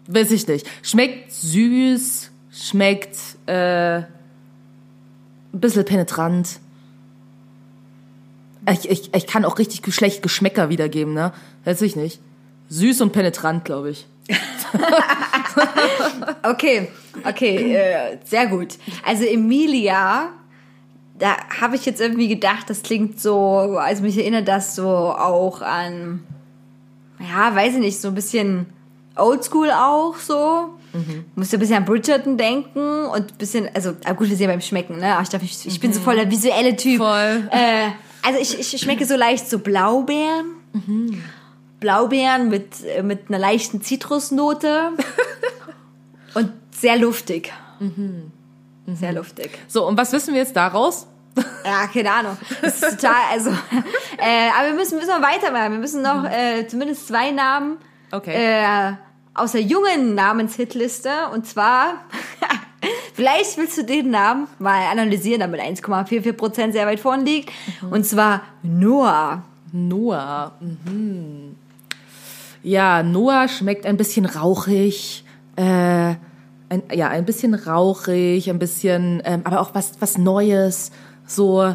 [0.07, 0.67] Weiß ich nicht.
[0.83, 3.17] Schmeckt süß, schmeckt
[3.47, 4.07] äh, ein
[5.53, 6.61] bisschen penetrant.
[8.71, 11.33] Ich, ich, ich kann auch richtig schlecht Geschmäcker wiedergeben, ne?
[11.65, 12.21] Weiß ich nicht.
[12.69, 14.07] Süß und penetrant, glaube ich.
[16.43, 16.89] Okay,
[17.25, 18.75] okay, äh, sehr gut.
[19.05, 20.29] Also Emilia,
[21.19, 25.61] da habe ich jetzt irgendwie gedacht, das klingt so, also mich erinnert das so auch
[25.63, 26.23] an,
[27.19, 28.67] ja, weiß ich nicht, so ein bisschen
[29.17, 30.75] Oldschool auch so.
[31.35, 34.61] Musste ein bisschen an Bridgerton denken und ein bisschen, also ah, gut, wir sehen beim
[34.61, 35.15] Schmecken, ne?
[35.15, 36.99] Aber ich glaube, ich, ich bin so voll der visuelle Typ.
[36.99, 37.49] Voll.
[37.51, 37.91] Äh,
[38.23, 40.47] also ich, ich schmecke so leicht so Blaubeeren.
[41.81, 44.93] Blaubeeren mit, äh, mit einer leichten Zitrusnote.
[46.35, 47.53] und sehr luftig.
[48.95, 49.51] Sehr luftig.
[49.69, 51.07] So, und was wissen wir jetzt daraus?
[51.65, 52.37] Ja, keine Ahnung.
[52.63, 53.51] Das ist total, also,
[54.21, 55.73] Äh, aber wir müssen, müssen noch weitermachen.
[55.73, 57.77] Wir müssen noch äh, zumindest zwei Namen
[58.11, 58.33] Okay.
[58.35, 58.93] äh,
[59.33, 61.11] aus der jungen Namenshitliste.
[61.33, 62.01] Und zwar,
[63.15, 67.53] vielleicht willst du den Namen mal analysieren, damit 1,44% sehr weit vorn liegt.
[67.89, 69.45] Und zwar Noah.
[69.71, 70.53] Noah.
[70.61, 71.55] Mhm.
[72.63, 75.25] Ja, Noah schmeckt ein bisschen rauchig.
[75.57, 76.15] Äh,
[76.71, 80.91] ein, ja, ein bisschen rauchig, ein bisschen, ähm, aber auch was, was Neues.
[81.27, 81.75] So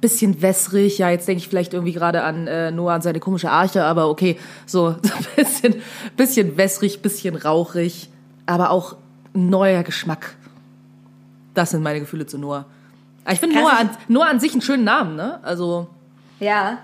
[0.00, 0.98] bisschen wässrig.
[0.98, 4.08] Ja, jetzt denke ich vielleicht irgendwie gerade an äh, Noah und seine komische Arche, aber
[4.08, 5.74] okay, so, so ein bisschen,
[6.16, 8.08] bisschen wässrig, bisschen rauchig,
[8.46, 8.96] aber auch
[9.32, 10.36] neuer Geschmack.
[11.54, 12.66] Das sind meine Gefühle zu Noah.
[13.24, 15.40] Aber ich finde Noah, an- Noah an sich einen schönen Namen, ne?
[15.42, 15.88] Also,
[16.40, 16.78] Ja.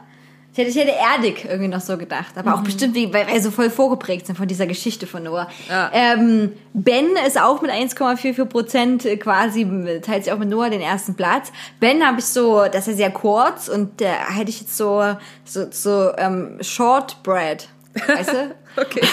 [0.53, 2.37] Ich hätte, ich hätte erdig irgendwie noch so gedacht.
[2.37, 5.49] Aber auch bestimmt, weil wir so voll vorgeprägt sind von dieser Geschichte von Noah.
[5.67, 5.91] Ja.
[5.95, 9.67] Ähm, ben ist auch mit 1,44 Prozent quasi,
[10.03, 11.51] teilt sich auch mit Noah den ersten Platz.
[11.81, 15.17] Ben habe ich so, das ist ja sehr kurz und da hätte ich jetzt so,
[15.47, 17.69] so, so ähm, Shortbread.
[18.07, 18.55] Weißt du?
[18.77, 19.07] okay.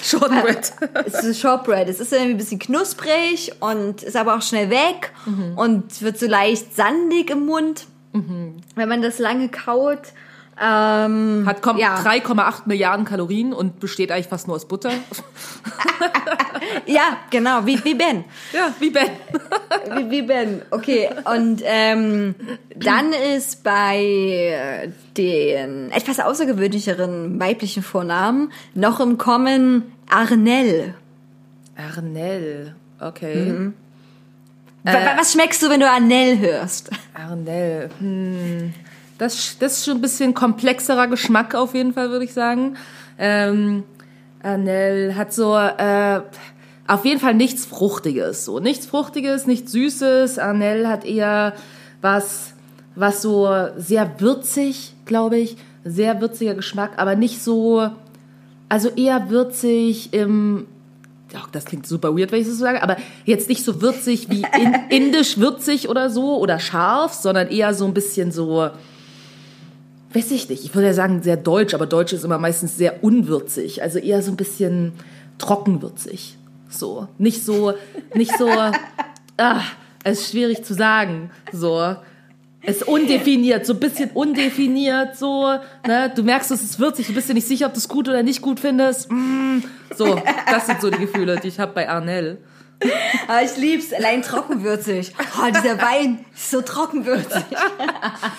[0.00, 0.72] Shortbread.
[1.06, 1.88] es ist Shortbread.
[1.88, 5.12] Es ist irgendwie ein bisschen knusprig und ist aber auch schnell weg
[5.56, 7.86] und wird so leicht sandig im Mund,
[8.76, 10.12] wenn man das lange kaut.
[10.60, 11.96] Ähm, Hat kommt ja.
[11.98, 14.90] 3,8 Milliarden Kalorien und besteht eigentlich fast nur aus Butter.
[16.86, 18.24] Ja, genau, wie, wie Ben.
[18.52, 19.08] ja, wie Ben.
[19.96, 20.62] Wie, wie Ben.
[20.70, 22.34] Okay, und ähm,
[22.76, 30.94] dann ist bei äh, den etwas außergewöhnlicheren weiblichen Vornamen noch im Kommen Arnell.
[31.76, 32.74] Arnell.
[33.00, 33.72] Okay.
[34.84, 36.90] Wa- wa- Was schmeckst du, wenn du Arnell hörst?
[37.12, 37.90] Arnell.
[37.98, 38.72] Hm.
[39.24, 42.76] Das, das ist schon ein bisschen komplexerer Geschmack auf jeden Fall, würde ich sagen.
[43.18, 43.84] Ähm,
[44.42, 46.20] Arnell hat so äh,
[46.86, 48.44] auf jeden Fall nichts Fruchtiges.
[48.44, 50.38] So nichts Fruchtiges, nichts Süßes.
[50.38, 51.54] Arnell hat eher
[52.02, 52.52] was,
[52.94, 53.48] was so
[53.78, 55.56] sehr würzig, glaube ich.
[55.84, 57.90] Sehr würziger Geschmack, aber nicht so,
[58.68, 60.66] also eher würzig im
[61.32, 64.30] ja, das klingt super weird, wenn ich das so sage, aber jetzt nicht so würzig
[64.30, 68.70] wie in, indisch würzig oder so oder scharf, sondern eher so ein bisschen so,
[70.14, 73.02] weiß ich nicht, ich würde ja sagen sehr deutsch, aber deutsch ist immer meistens sehr
[73.02, 74.92] unwürzig, also eher so ein bisschen
[75.38, 76.36] trockenwürzig.
[76.68, 77.74] So, nicht so,
[78.14, 78.48] nicht so,
[79.36, 79.62] ah,
[80.04, 81.96] es ist schwierig zu sagen, so.
[82.66, 86.10] Es ist undefiniert, so ein bisschen undefiniert, so, ne?
[86.14, 88.22] Du merkst, es ist würzig, du bist dir nicht sicher, ob du es gut oder
[88.22, 89.12] nicht gut findest.
[89.12, 89.58] Mm.
[89.94, 90.18] So,
[90.50, 92.38] das sind so die Gefühle, die ich habe bei Arnell.
[93.28, 95.12] Aber ich lieb's, allein trockenwürzig.
[95.18, 97.44] Oh, dieser Wein ist so trockenwürzig.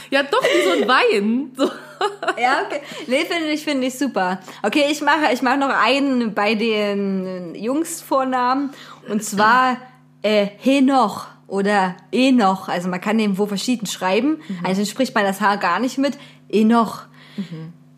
[0.09, 1.51] Ja, doch, wie so ein Wein.
[1.55, 1.69] So.
[2.39, 2.81] Ja, okay.
[3.07, 4.39] Nee, finde ich, finde ich super.
[4.63, 8.71] Okay, ich mache, ich mache noch einen bei den Jungs-Vornamen.
[9.07, 9.77] Und zwar,
[10.21, 12.67] äh, Henoch oder Enoch.
[12.67, 14.41] Also man kann den wo verschieden schreiben.
[14.63, 16.17] Also spricht man das H gar nicht mit.
[16.49, 17.03] Enoch.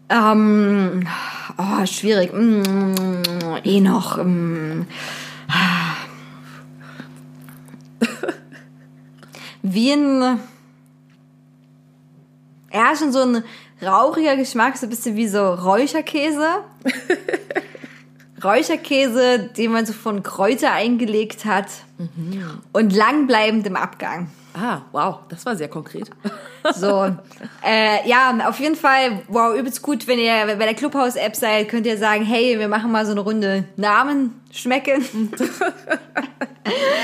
[0.09, 1.07] Ähm,
[1.57, 2.31] oh, schwierig.
[2.33, 4.17] Mm, Enoch.
[4.17, 4.85] Mm.
[9.61, 10.39] Wie ein,
[12.73, 13.43] ja, schon so ein
[13.81, 16.63] rauchiger Geschmack, so ein bisschen wie so Räucherkäse.
[18.43, 21.67] Räucherkäse, den man so von Kräuter eingelegt hat
[22.71, 24.29] und langbleibend im Abgang.
[24.53, 26.09] Ah, wow, das war sehr konkret.
[26.73, 27.09] So,
[27.65, 31.85] äh, ja, auf jeden Fall, wow, übelst gut, wenn ihr bei der Clubhouse-App seid, könnt
[31.85, 35.05] ihr sagen, hey, wir machen mal so eine Runde Namen schmecken.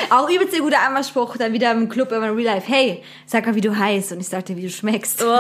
[0.09, 3.45] Auch übelst der gute Anmachspruch, dann wieder im Club immer in Real Life, hey, sag
[3.45, 5.23] mal, wie du heißt und ich sag dir, wie du schmeckst.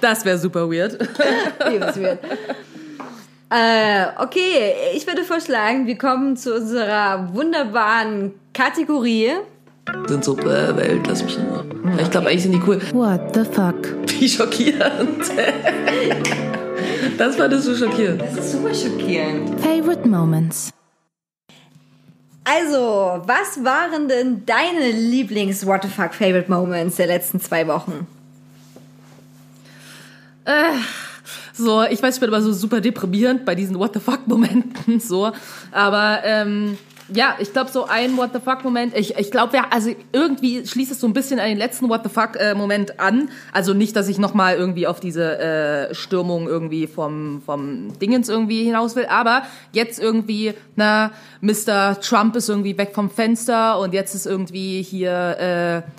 [0.00, 0.94] Das wäre super weird.
[0.94, 2.20] Übelst weird.
[3.50, 9.32] Äh, okay, ich würde vorschlagen, wir kommen zu unserer wunderbaren Kategorie.
[10.06, 11.64] Sind so, äh, Welt, lass mich nur.
[12.00, 12.80] Ich glaube, eigentlich sind die cool.
[12.92, 13.76] What the fuck?
[14.18, 15.24] Wie schockierend.
[17.16, 18.22] Das fandest du schockierend.
[18.22, 19.60] Das ist super schockierend.
[19.60, 20.70] Favorite Moments.
[22.44, 28.06] Also, was waren denn deine Lieblings-What the fuck Favorite Moments der letzten zwei Wochen?
[31.52, 35.30] So, ich weiß, ich bin immer so super deprimierend bei diesen What the fuck-Momenten, so.
[35.72, 36.78] Aber ähm,
[37.12, 40.92] ja, ich glaube, so ein What the fuck-Moment, ich, ich glaube, ja, also irgendwie schließt
[40.92, 43.30] es so ein bisschen an den letzten What the fuck-Moment an.
[43.52, 48.64] Also nicht, dass ich nochmal irgendwie auf diese äh, Stürmung irgendwie vom, vom Dingens irgendwie
[48.64, 49.42] hinaus will, aber
[49.72, 51.98] jetzt irgendwie, na, Mr.
[52.00, 55.90] Trump ist irgendwie weg vom Fenster und jetzt ist irgendwie hier, äh,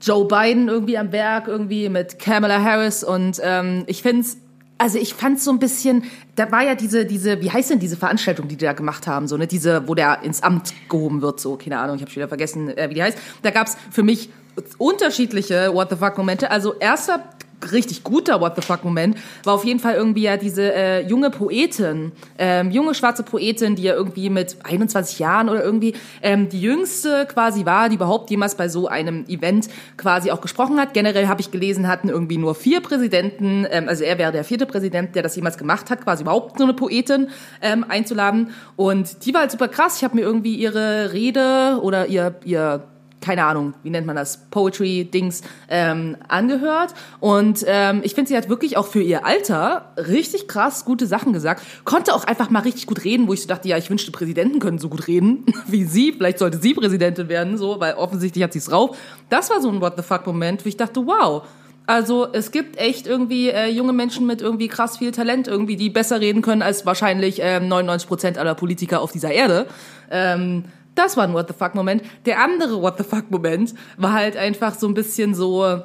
[0.00, 4.38] Joe Biden irgendwie am Werk, irgendwie mit Kamala Harris und ähm, ich find's,
[4.78, 6.04] also ich fand's so ein bisschen,
[6.36, 9.28] da war ja diese, diese, wie heißt denn diese Veranstaltung, die die da gemacht haben,
[9.28, 12.28] so, ne, diese, wo der ins Amt gehoben wird, so, keine Ahnung, ich habe wieder
[12.28, 13.18] vergessen, äh, wie die heißt.
[13.42, 14.30] Da gab's für mich
[14.78, 16.50] unterschiedliche What the fuck Momente.
[16.50, 17.24] Also erster
[17.72, 21.30] richtig guter What the fuck Moment war auf jeden Fall irgendwie ja diese äh, junge
[21.30, 26.60] Poetin, ähm, junge schwarze Poetin, die ja irgendwie mit 21 Jahren oder irgendwie ähm, die
[26.60, 30.94] jüngste quasi war, die überhaupt jemals bei so einem Event quasi auch gesprochen hat.
[30.94, 34.66] Generell habe ich gelesen, hatten irgendwie nur vier Präsidenten, ähm, also er wäre der vierte
[34.66, 37.28] Präsident, der das jemals gemacht hat, quasi überhaupt so eine Poetin
[37.60, 38.50] ähm, einzuladen.
[38.76, 39.96] Und die war halt super krass.
[39.96, 42.84] Ich habe mir irgendwie ihre Rede oder ihr ihr
[43.20, 46.94] keine Ahnung, wie nennt man das, Poetry-Dings ähm, angehört.
[47.20, 51.32] Und ähm, ich finde, sie hat wirklich auch für ihr Alter richtig krass gute Sachen
[51.32, 51.62] gesagt.
[51.84, 54.60] Konnte auch einfach mal richtig gut reden, wo ich so dachte, ja, ich wünschte, Präsidenten
[54.60, 56.12] können so gut reden wie sie.
[56.12, 58.96] Vielleicht sollte sie Präsidentin werden, so, weil offensichtlich hat sie es drauf.
[59.28, 61.42] Das war so ein What the fuck-Moment, wo ich dachte, wow.
[61.88, 65.88] Also es gibt echt irgendwie äh, junge Menschen mit irgendwie krass viel Talent, irgendwie, die
[65.88, 69.66] besser reden können als wahrscheinlich ähm, 99 Prozent aller Politiker auf dieser Erde.
[70.10, 70.64] Ähm,
[70.98, 72.02] das war ein What the fuck Moment.
[72.26, 75.82] Der andere What the fuck Moment war halt einfach so ein bisschen so,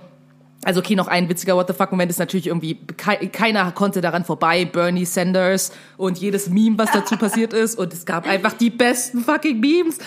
[0.65, 4.01] also okay, noch ein witziger What the fuck Moment ist natürlich irgendwie, kei- keiner konnte
[4.01, 8.53] daran vorbei, Bernie Sanders und jedes Meme, was dazu passiert ist und es gab einfach
[8.53, 9.97] die besten fucking Memes.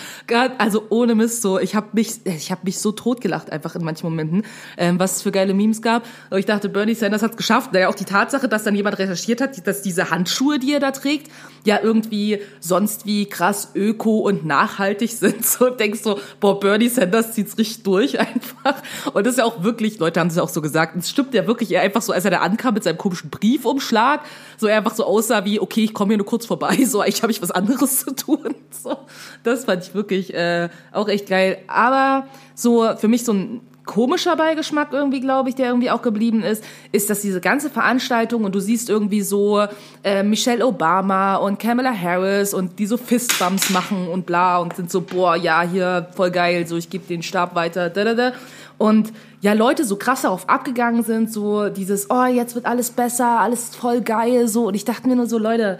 [0.57, 4.07] Also ohne Mist so, ich habe mich, ich habe mich so totgelacht einfach in manchen
[4.09, 4.43] Momenten,
[4.77, 6.05] ähm, was es für geile Memes gab.
[6.29, 7.73] Und ich dachte, Bernie Sanders hat's geschafft.
[7.73, 10.91] Naja, auch die Tatsache, dass dann jemand recherchiert hat, dass diese Handschuhe, die er da
[10.91, 11.31] trägt,
[11.65, 15.45] ja irgendwie sonst wie krass öko und nachhaltig sind.
[15.45, 18.81] So denkst du, boah, Bernie Sanders zieht's richtig durch einfach.
[19.13, 21.33] Und das ist ja auch wirklich, Leute haben es ja auch so gesagt, es stimmt
[21.33, 24.21] ja wirklich, er einfach so, als er da ankam mit seinem komischen Briefumschlag,
[24.57, 27.21] so er einfach so aussah wie, okay, ich komme hier nur kurz vorbei, so eigentlich
[27.21, 28.55] habe ich was anderes zu tun.
[28.69, 28.95] So,
[29.43, 31.57] das fand ich wirklich äh, auch echt geil.
[31.67, 36.43] Aber so für mich so ein komischer Beigeschmack irgendwie, glaube ich, der irgendwie auch geblieben
[36.43, 39.65] ist, ist, dass diese ganze Veranstaltung und du siehst irgendwie so
[40.03, 44.91] äh, Michelle Obama und Kamala Harris und die so Fistbumps machen und bla und sind
[44.91, 48.33] so, boah, ja, hier voll geil, so ich gebe den Stab weiter, da, da, da.
[48.77, 49.11] Und
[49.41, 53.75] ja, Leute so krass darauf abgegangen sind, so dieses, oh, jetzt wird alles besser, alles
[53.75, 54.67] voll geil, so.
[54.67, 55.79] Und ich dachte mir nur so, Leute,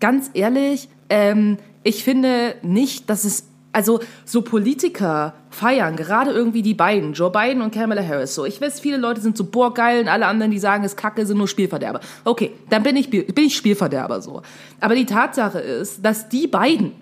[0.00, 6.74] ganz ehrlich, ähm, ich finde nicht, dass es also so Politiker feiern, gerade irgendwie die
[6.74, 8.34] beiden, Joe Biden und Kamala Harris.
[8.34, 10.96] So, ich weiß, viele Leute sind so boah geil und alle anderen, die sagen, es
[10.96, 12.00] kacke, sind nur Spielverderber.
[12.24, 14.42] Okay, dann bin ich bin ich Spielverderber so.
[14.80, 16.92] Aber die Tatsache ist, dass die beiden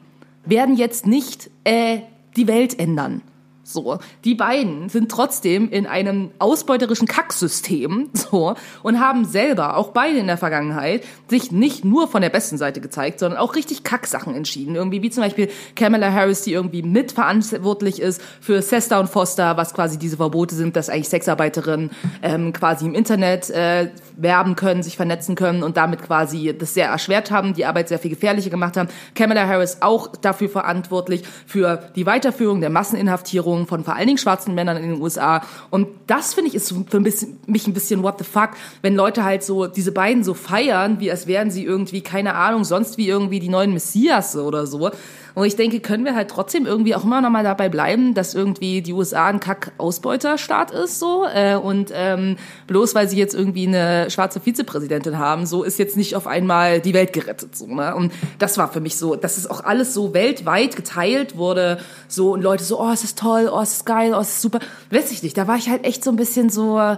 [0.44, 2.00] werden jetzt nicht äh,
[2.36, 3.22] die Welt ändern.
[3.68, 8.54] So, die beiden sind trotzdem in einem ausbeuterischen Kacksystem, so,
[8.84, 12.80] und haben selber, auch beide in der Vergangenheit, sich nicht nur von der besten Seite
[12.80, 14.76] gezeigt, sondern auch richtig Kacksachen entschieden.
[14.76, 19.74] Irgendwie, wie zum Beispiel Kamala Harris, die irgendwie mitverantwortlich ist für Sesta und Foster, was
[19.74, 21.90] quasi diese Verbote sind, dass eigentlich Sexarbeiterinnen
[22.22, 26.86] ähm, quasi im Internet äh, werben können, sich vernetzen können und damit quasi das sehr
[26.86, 28.88] erschwert haben, die Arbeit sehr viel gefährlicher gemacht haben.
[29.16, 34.54] Kamala Harris auch dafür verantwortlich für die Weiterführung der Masseninhaftierung von vor allen Dingen schwarzen
[34.54, 35.42] Männern in den USA.
[35.70, 38.50] Und das finde ich ist für ein bisschen, mich ein bisschen what the fuck,
[38.82, 42.64] wenn Leute halt so diese beiden so feiern, wie als wären sie irgendwie keine Ahnung
[42.64, 44.90] sonst wie irgendwie die neuen Messias oder so.
[45.36, 48.32] Und ich denke, können wir halt trotzdem irgendwie auch immer noch mal dabei bleiben, dass
[48.32, 51.26] irgendwie die USA ein Kack-Ausbeuterstaat ist, so.
[51.26, 55.98] Äh, und ähm, bloß weil sie jetzt irgendwie eine schwarze Vizepräsidentin haben, so ist jetzt
[55.98, 57.66] nicht auf einmal die Welt gerettet, so.
[57.66, 57.94] Ne?
[57.94, 62.32] Und das war für mich so, dass es auch alles so weltweit geteilt wurde, so
[62.32, 64.60] und Leute so, oh, es ist toll, oh, es ist geil, oh, es ist super.
[64.90, 65.36] Weiß ich nicht.
[65.36, 66.96] Da war ich halt echt so ein bisschen so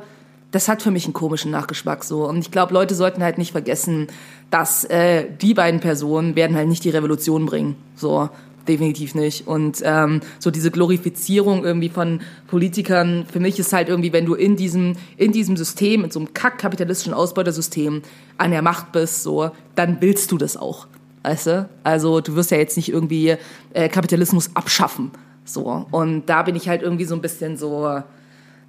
[0.50, 2.26] das hat für mich einen komischen Nachgeschmack so.
[2.26, 4.06] Und ich glaube, Leute sollten halt nicht vergessen,
[4.50, 7.76] dass äh, die beiden Personen werden halt nicht die Revolution bringen.
[7.94, 8.30] So,
[8.66, 9.46] definitiv nicht.
[9.46, 14.34] Und ähm, so diese Glorifizierung irgendwie von Politikern, für mich ist halt irgendwie, wenn du
[14.34, 18.02] in diesem, in diesem System, in so einem kack-kapitalistischen Ausbeutersystem
[18.38, 20.86] an der Macht bist, so, dann willst du das auch.
[21.24, 21.68] Weißt du?
[21.84, 23.36] Also du wirst ja jetzt nicht irgendwie
[23.74, 25.10] äh, Kapitalismus abschaffen.
[25.44, 25.86] So.
[25.90, 28.02] Und da bin ich halt irgendwie so ein bisschen so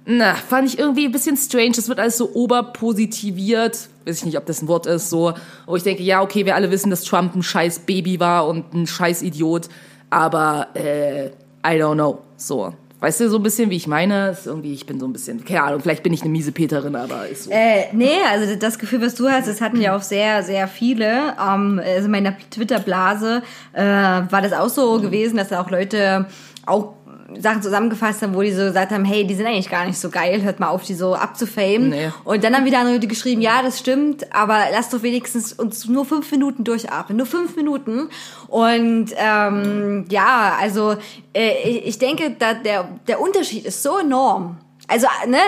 [0.06, 1.72] na, fand ich irgendwie ein bisschen strange.
[1.76, 3.88] Das wird alles so oberpositiviert.
[4.06, 5.34] Weiß ich nicht, ob das ein Wort ist, so.
[5.66, 8.72] Wo ich denke, ja, okay, wir alle wissen, dass Trump ein scheiß Baby war und
[8.72, 9.68] ein scheiß Idiot.
[10.08, 12.18] Aber, äh, I don't know.
[12.36, 12.74] So.
[13.00, 14.30] Weißt du, so ein bisschen, wie ich meine?
[14.30, 16.94] Ist irgendwie, ich bin so ein bisschen, keine Ahnung, vielleicht bin ich eine miese Peterin,
[16.94, 17.50] aber ist so.
[17.50, 21.34] Äh, nee, also das Gefühl, was du hast, das hatten ja auch sehr, sehr viele.
[21.40, 23.42] Ähm, also in meiner Twitter-Blase
[23.72, 26.26] äh, war das auch so gewesen, dass da auch Leute
[26.66, 26.94] auch
[27.38, 30.10] Sachen zusammengefasst haben, wo die so gesagt haben, hey, die sind eigentlich gar nicht so
[30.10, 31.90] geil, hört mal auf, die so abzufamen.
[31.90, 32.10] Nee.
[32.24, 35.86] Und dann haben wieder andere Leute geschrieben, ja, das stimmt, aber lass doch wenigstens uns
[35.86, 38.08] nur fünf Minuten durchatmen, nur fünf Minuten.
[38.48, 40.96] Und ähm, ja, also
[41.34, 44.58] äh, ich ich denke, da der, der Unterschied ist so enorm.
[44.90, 45.38] Also, ne,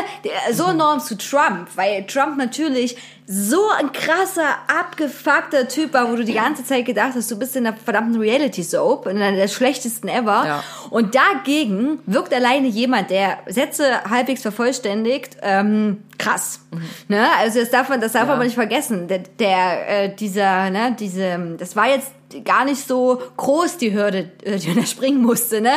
[0.52, 6.24] so enorm zu Trump, weil Trump natürlich so ein krasser, abgefuckter Typ war, wo du
[6.24, 10.08] die ganze Zeit gedacht hast, du bist in einer verdammten Reality-Soap, in einer der schlechtesten
[10.08, 10.44] ever.
[10.44, 10.64] Ja.
[10.90, 16.60] Und dagegen wirkt alleine jemand, der Sätze halbwegs vervollständigt, ähm, krass.
[17.08, 17.26] Ne?
[17.38, 18.36] Also das darf man, das darf Ja.
[18.36, 19.08] man nicht vergessen.
[19.08, 22.12] Der, der äh, dieser, ne, diese, das war jetzt
[22.44, 25.60] gar nicht so groß die Hürde, äh, die er springen musste.
[25.60, 25.72] Ne?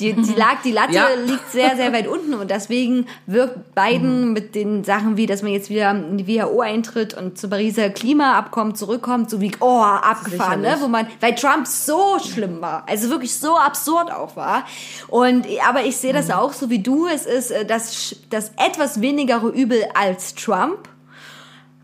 [0.00, 1.06] Die, die lag, die Latte Ja.
[1.26, 5.52] liegt sehr, sehr weit unten und deswegen wirkt Biden mit den Sachen wie, dass man
[5.52, 10.60] jetzt wieder in die WHO eintritt und zum Pariser Klimaabkommen zurückkommt, so wie, oh, abgefahren,
[10.62, 10.76] ne?
[10.80, 14.64] Wo man, weil Trump so schlimm war, also wirklich so absurd auch war.
[15.08, 18.52] Und, aber ich sehe das auch so wie du, es ist äh, das, sch- das
[18.56, 20.88] etwas wenigere Übel als Trump.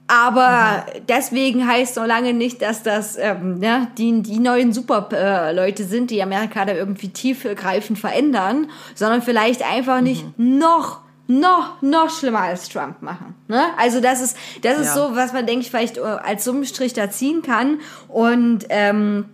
[0.07, 6.11] Aber deswegen heißt noch lange nicht, dass das ähm, ja, die, die neuen Super-Leute sind,
[6.11, 12.69] die Amerika da irgendwie tiefgreifend verändern, sondern vielleicht einfach nicht noch noch noch schlimmer als
[12.69, 13.35] Trump machen.
[13.49, 13.63] Ne?
[13.79, 15.09] Also das ist das ist Ja.
[15.09, 19.25] so, was man denke ich vielleicht äh, als Summenstrich da ziehen kann und ähm,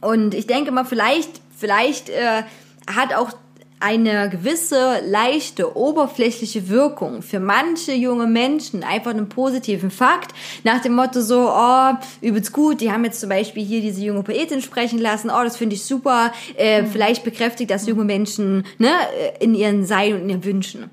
[0.00, 2.42] und ich denke mal, vielleicht, vielleicht äh,
[2.94, 3.32] hat auch
[3.78, 10.32] eine gewisse leichte oberflächliche Wirkung für manche junge Menschen einfach einen positiven Fakt.
[10.64, 14.22] Nach dem Motto so oh übelst gut die haben jetzt zum Beispiel hier diese junge
[14.22, 18.92] Poetin sprechen lassen oh das finde ich super äh, vielleicht bekräftigt das junge Menschen ne
[19.40, 20.90] in ihren Sein und in ihren Wünschen.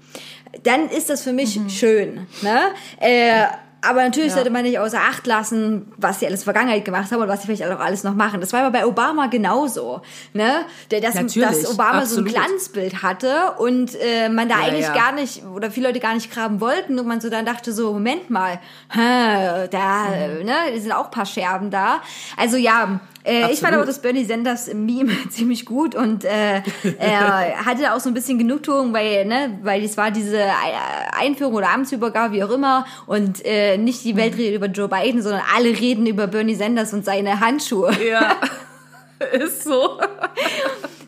[0.64, 2.60] Dann ist das für mich schön ne?
[3.00, 3.46] Äh,
[3.88, 4.36] aber natürlich Ja.
[4.36, 7.28] sollte man nicht außer Acht lassen, was sie alles in der Vergangenheit gemacht haben und
[7.28, 8.42] was sie vielleicht auch alles noch machen.
[8.42, 10.02] Das war aber bei Obama genauso,
[10.34, 10.66] ne?
[10.92, 12.10] Der, dass, dass Obama absolut.
[12.10, 14.94] so ein Glanzbild hatte und äh, man da Ja, eigentlich ja.
[14.94, 17.94] gar nicht oder viele Leute gar nicht graben wollten und man so dann dachte so
[17.94, 18.60] Moment mal,
[18.92, 20.06] hä, da,
[20.40, 20.46] Mhm.
[20.46, 22.02] ne, sind auch ein paar Scherben da.
[22.38, 23.00] Also ja.
[23.26, 26.62] Äh, ich fand aber das Bernie Sanders Meme ziemlich gut und äh,
[27.00, 31.54] er hatte auch so ein bisschen Genugtuung, weil ne, weil es war diese Ei- Einführung
[31.54, 35.42] oder Amtsübergabe, wie auch immer, und äh, nicht die Welt redet über Joe Biden, sondern
[35.56, 37.92] alle reden über Bernie Sanders und seine Handschuhe.
[38.10, 38.36] Ja.
[39.32, 40.00] Ist so.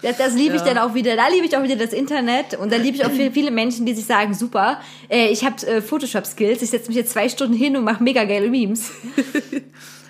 [0.02, 1.18] Das, das liebe ich dann auch wieder.
[1.18, 3.86] Da liebe ich auch wieder das Internet und da liebe ich auch viele, viele Menschen,
[3.86, 7.56] die sich sagen, super, äh, ich habe äh, Photoshop-Skills, ich setze mich jetzt zwei Stunden
[7.56, 8.92] hin und mache mega geile Memes.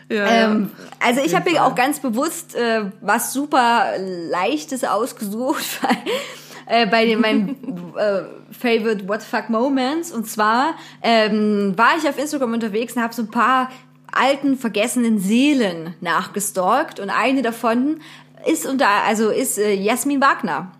[0.09, 6.83] Ja, Ähm, also ich habe mir auch ganz bewusst äh, was super Leichtes ausgesucht weil,
[6.83, 7.55] äh, bei den, meinen
[7.97, 10.11] äh, Favorite What the Fuck Moments.
[10.11, 13.69] Und zwar ähm, war ich auf Instagram unterwegs und habe so ein paar
[14.11, 16.99] alten, vergessenen Seelen nachgestalkt.
[16.99, 17.99] Und eine davon
[18.45, 20.71] ist unter, also ist äh, Jasmin Wagner,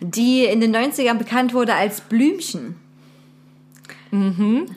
[0.00, 2.76] die in den 90ern bekannt wurde als Blümchen.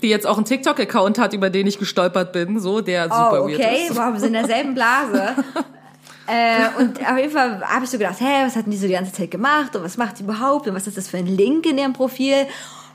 [0.01, 3.47] Die jetzt auch einen TikTok-Account hat, über den ich gestolpert bin, so, der super oh,
[3.47, 3.95] weird okay, ist.
[3.95, 5.35] wow, wir sind in derselben Blase.
[6.27, 8.87] äh, und auf jeden Fall habe ich so gedacht, hä, was hat denn die so
[8.87, 11.27] die ganze Zeit gemacht und was macht die überhaupt und was ist das für ein
[11.27, 12.45] Link in ihrem Profil?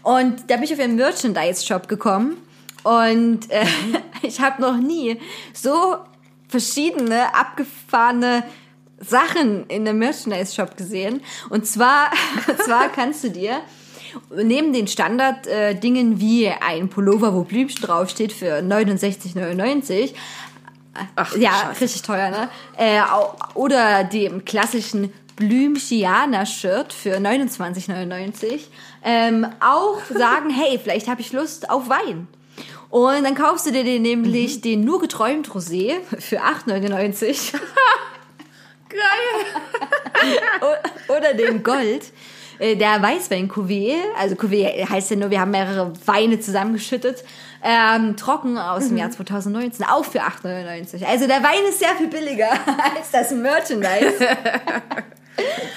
[0.03, 2.37] Und da bin ich auf ihren Merchandise-Shop gekommen
[2.83, 3.67] und äh,
[4.23, 5.19] ich habe noch nie
[5.53, 5.97] so
[6.49, 8.45] verschiedene abgefahrene
[9.01, 11.21] Sachen in einem Merchandise-Shop gesehen.
[11.51, 12.11] Und zwar,
[12.49, 13.61] und zwar kannst du dir
[14.35, 20.15] neben den Standard-Dingen äh, wie ein Pullover, wo Blümchen draufsteht für 69,99
[21.15, 21.81] Ach, ja, Scheiße.
[21.83, 22.49] richtig teuer, ne?
[22.77, 23.01] Äh,
[23.55, 28.61] oder dem klassischen Blümchianer-Shirt für 29,99
[29.05, 32.27] ähm, auch sagen, hey, vielleicht habe ich Lust auf Wein.
[32.91, 34.63] Und dann kaufst du dir den nämlich Mhm.
[34.63, 37.53] den nur geträumt Rosé für 8,99
[38.89, 38.99] Geil.
[41.17, 42.11] oder den Gold.
[42.59, 47.25] Äh, Der Weißwein Cuvée, also Cuvée heißt ja nur, wir haben mehrere Weine zusammengeschüttet,
[47.63, 48.89] ähm, trocken aus Mhm.
[48.89, 51.05] dem Jahr 2019, auch für 8,99.
[51.07, 52.51] Also der Wein ist sehr viel billiger
[52.97, 54.15] als das Merchandise.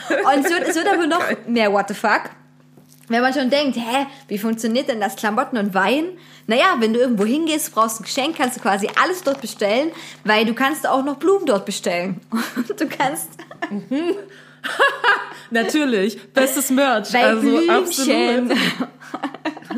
[0.10, 2.24] Und es wird, es wird aber noch mehr What the fuck.
[3.08, 6.06] Wenn man schon denkt, hä, wie funktioniert denn das Klamotten und Wein?
[6.48, 9.92] Naja, wenn du irgendwo hingehst, brauchst ein Geschenk, kannst du quasi alles dort bestellen,
[10.24, 12.22] weil du kannst auch noch Blumen dort bestellen.
[12.56, 13.30] Und du kannst
[15.50, 16.20] Natürlich.
[16.34, 17.12] Bestes Merch.
[17.12, 17.70] bei also Blümchen.
[17.70, 18.58] absolut.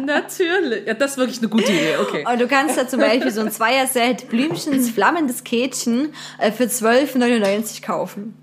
[0.05, 0.87] Natürlich.
[0.87, 1.97] Ja, das ist wirklich eine gute Idee.
[2.01, 2.25] Okay.
[2.31, 7.83] Und du kannst da zum Beispiel so ein Zweier-Set Blümchens flammendes Kätchen äh, für 12,99
[7.83, 8.35] kaufen.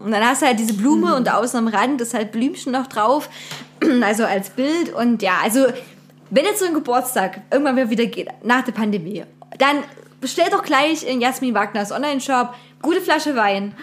[0.00, 2.86] Und dann hast du halt diese Blume und außen am Rand ist halt Blümchen noch
[2.86, 3.28] drauf,
[4.02, 4.94] also als Bild.
[4.94, 5.66] Und ja, also
[6.30, 9.24] wenn jetzt so ein Geburtstag irgendwann wieder geht, nach der Pandemie,
[9.58, 9.82] dann
[10.20, 13.74] bestell doch gleich in Jasmin Wagners Online-Shop gute Flasche Wein,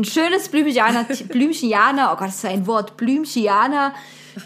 [0.00, 3.94] ein schönes Blümchianer, Blümchianer, oh Gott, das ist ein Wort, Blümchianer,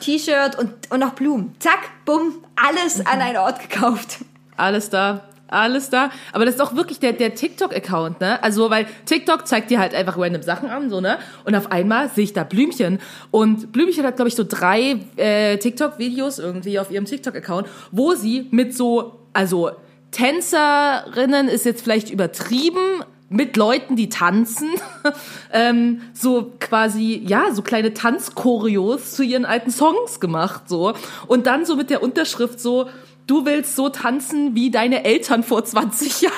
[0.00, 1.54] T-Shirt und, und noch Blumen.
[1.58, 4.18] Zack, bumm, alles an einen Ort gekauft.
[4.56, 5.22] Alles da.
[5.46, 6.10] Alles da.
[6.32, 8.42] Aber das ist auch wirklich der, der TikTok-Account, ne?
[8.42, 11.18] Also, weil TikTok zeigt dir halt einfach random Sachen an, so, ne?
[11.44, 12.98] Und auf einmal sehe ich da Blümchen.
[13.30, 18.48] Und Blümchen hat, glaube ich, so drei äh, TikTok-Videos irgendwie auf ihrem TikTok-Account, wo sie
[18.50, 19.70] mit so, also
[20.10, 23.04] Tänzerinnen ist jetzt vielleicht übertrieben,
[23.34, 24.70] mit Leuten, die tanzen,
[25.52, 30.94] ähm, so quasi, ja, so kleine Tanzchoreos zu ihren alten Songs gemacht, so.
[31.26, 32.88] Und dann so mit der Unterschrift so,
[33.26, 36.34] du willst so tanzen wie deine Eltern vor 20 Jahren.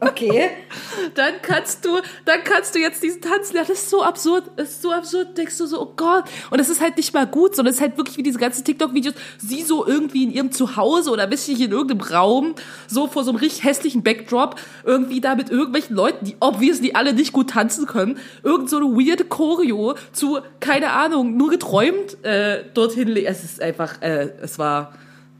[0.00, 0.50] Okay.
[1.14, 3.68] Dann kannst du, dann kannst du jetzt diesen Tanz lernen.
[3.68, 5.36] Das ist so absurd, das ist so absurd.
[5.36, 6.24] Denkst du so, oh Gott.
[6.50, 8.64] Und es ist halt nicht mal gut, sondern es ist halt wirklich wie diese ganzen
[8.64, 9.14] TikTok-Videos.
[9.38, 12.54] Sie so irgendwie in ihrem Zuhause oder bisschen in irgendeinem Raum,
[12.86, 17.12] so vor so einem richtig hässlichen Backdrop, irgendwie da mit irgendwelchen Leuten, die obviously alle
[17.12, 22.64] nicht gut tanzen können, irgend so eine weirde Choreo zu, keine Ahnung, nur geträumt, äh,
[22.74, 23.16] dorthin.
[23.16, 24.92] Es ist einfach, äh, es war,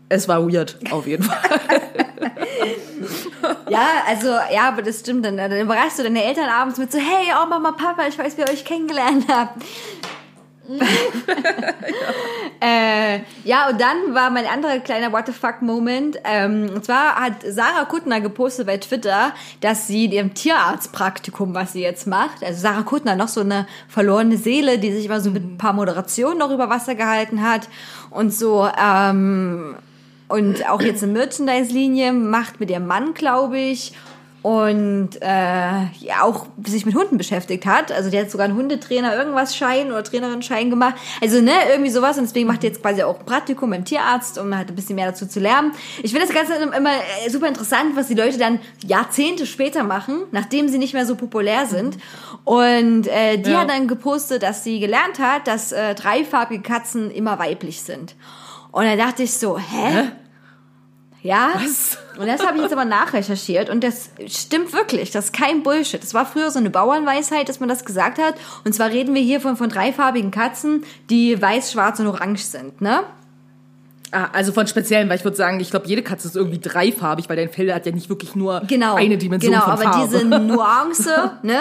[0.08, 1.38] es war weird, auf jeden Fall.
[3.70, 5.24] Ja, also, ja, aber das stimmt.
[5.24, 8.36] Dann, dann überraschst du deine Eltern abends mit so, hey, oh Mama, Papa, ich weiß,
[8.36, 9.62] wie ihr euch kennengelernt habt.
[12.60, 16.18] äh, ja, und dann war mein anderer kleiner What the fuck Moment.
[16.24, 19.32] Ähm, und zwar hat Sarah Kuttner gepostet bei Twitter,
[19.62, 23.66] dass sie in ihrem Tierarztpraktikum, was sie jetzt macht, also Sarah Kuttner, noch so eine
[23.88, 27.66] verlorene Seele, die sich immer so mit ein paar Moderationen noch über Wasser gehalten hat
[28.10, 29.74] und so, ähm,
[30.28, 33.92] und auch jetzt eine Merchandise-Linie macht mit ihrem Mann, glaube ich.
[34.40, 37.90] Und äh, ja, auch sich mit Hunden beschäftigt hat.
[37.90, 40.94] Also der hat sogar einen Hundetrainer irgendwas Schein oder Trainerin Schein gemacht.
[41.20, 42.16] Also ne, irgendwie sowas.
[42.18, 44.94] Und deswegen macht er jetzt quasi auch ein Praktikum beim Tierarzt, um halt ein bisschen
[44.94, 45.72] mehr dazu zu lernen.
[46.04, 50.22] Ich finde das Ganze immer äh, super interessant, was die Leute dann Jahrzehnte später machen,
[50.30, 51.98] nachdem sie nicht mehr so populär sind.
[52.44, 53.62] Und äh, die Ja.
[53.62, 58.14] hat dann gepostet, dass sie gelernt hat, dass äh, dreifarbige Katzen immer weiblich sind.
[58.72, 60.10] Und da dachte ich so, hä?
[61.22, 61.50] Ja.
[61.54, 61.98] Was?
[62.18, 65.10] Und das habe ich jetzt aber nachrecherchiert und das stimmt wirklich.
[65.10, 66.02] Das ist kein Bullshit.
[66.02, 68.34] Das war früher so eine Bauernweisheit, dass man das gesagt hat.
[68.64, 72.80] Und zwar reden wir hier von, von dreifarbigen Katzen, die weiß, schwarz und orange sind,
[72.80, 73.02] ne?
[74.10, 77.28] Ah, also von speziellen, weil ich würde sagen, ich glaube, jede Katze ist irgendwie dreifarbig,
[77.28, 78.94] weil dein Fell hat ja nicht wirklich nur Genau.
[78.94, 80.08] eine Dimension Genau, von aber Farbe.
[80.08, 81.10] diese Nuance,
[81.42, 81.58] ne,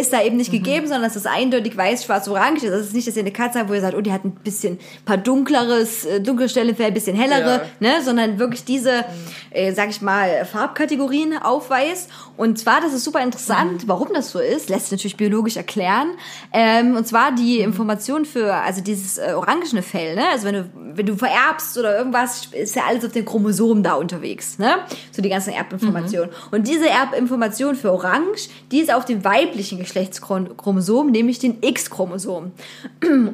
[0.00, 0.56] ist da eben nicht Mhm.
[0.56, 2.62] gegeben, sondern es ist eindeutig weiß, schwarz, orange.
[2.66, 4.30] Das ist nicht, dass ihr eine Katze habt, wo ihr sagt, oh, die hat ein
[4.32, 9.04] bisschen, paar dunkleres, äh, dunkle Stelle, Fell, ein bisschen hellere, ne, sondern wirklich diese,
[9.50, 12.08] äh, sag ich mal, Farbkategorien aufweist.
[12.36, 13.88] Und zwar, das ist super interessant, Mhm.
[13.88, 16.08] warum das so ist, lässt sich natürlich biologisch erklären.
[16.52, 17.64] Ähm, und zwar die Mhm.
[17.64, 21.96] Information für, also dieses äh, orangene Fell, ne, also wenn du, wenn du vererbst oder
[21.96, 24.76] irgendwas, ist ja alles auf den Chromosomen da unterwegs, ne,
[25.12, 26.30] so die ganzen Erbinformationen.
[26.50, 32.52] Und diese Erbinformation für Orange, die ist auf dem weiblichen Geschlechtschromosom, nämlich den X-Chromosom.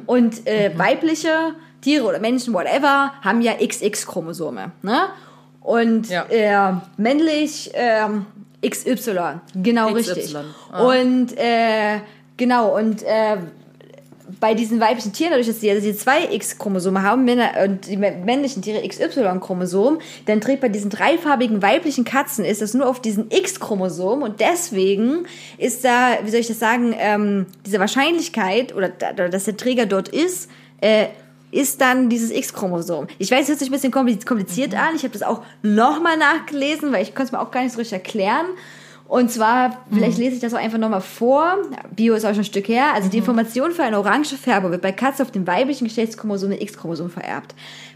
[0.05, 4.99] Und äh, weibliche Tiere oder Menschen, whatever, haben ja XX-Chromosome, ne?
[5.61, 6.25] Und Ja.
[6.29, 8.25] äh, männlich ähm,
[8.67, 10.35] XY, genau XY, richtig.
[10.71, 10.83] ah.
[10.85, 11.99] Und äh,
[12.37, 13.37] genau, und äh,
[14.39, 17.97] bei diesen weiblichen Tieren, dadurch, dass sie also die zwei X-Chromosome haben Männer, und die
[17.97, 23.01] mä- männlichen Tiere XY-Chromosom, dann trägt bei diesen dreifarbigen weiblichen Katzen ist das nur auf
[23.01, 25.25] diesen X-Chromosom und deswegen
[25.57, 29.85] ist da, wie soll ich das sagen, ähm, diese Wahrscheinlichkeit oder da- dass der Träger
[29.85, 30.49] dort ist,
[30.81, 31.07] äh,
[31.51, 33.07] ist dann dieses X-Chromosom.
[33.17, 34.95] Ich weiß, es hört sich ein bisschen kompli- kompliziert an.
[34.95, 37.79] Ich habe das auch nochmal nachgelesen, weil ich konnte es mir auch gar nicht so
[37.79, 38.45] richtig erklären.
[39.11, 41.57] Und zwar, vielleicht lese ich das auch einfach nochmal vor.
[41.93, 42.93] Bio ist auch schon ein Stück her.
[42.93, 46.61] Also die Information für eine orange Färbung wird bei Katzen auf dem weiblichen Geschlechtschromosom ein
[46.61, 47.53] X-Chromosom vererbt.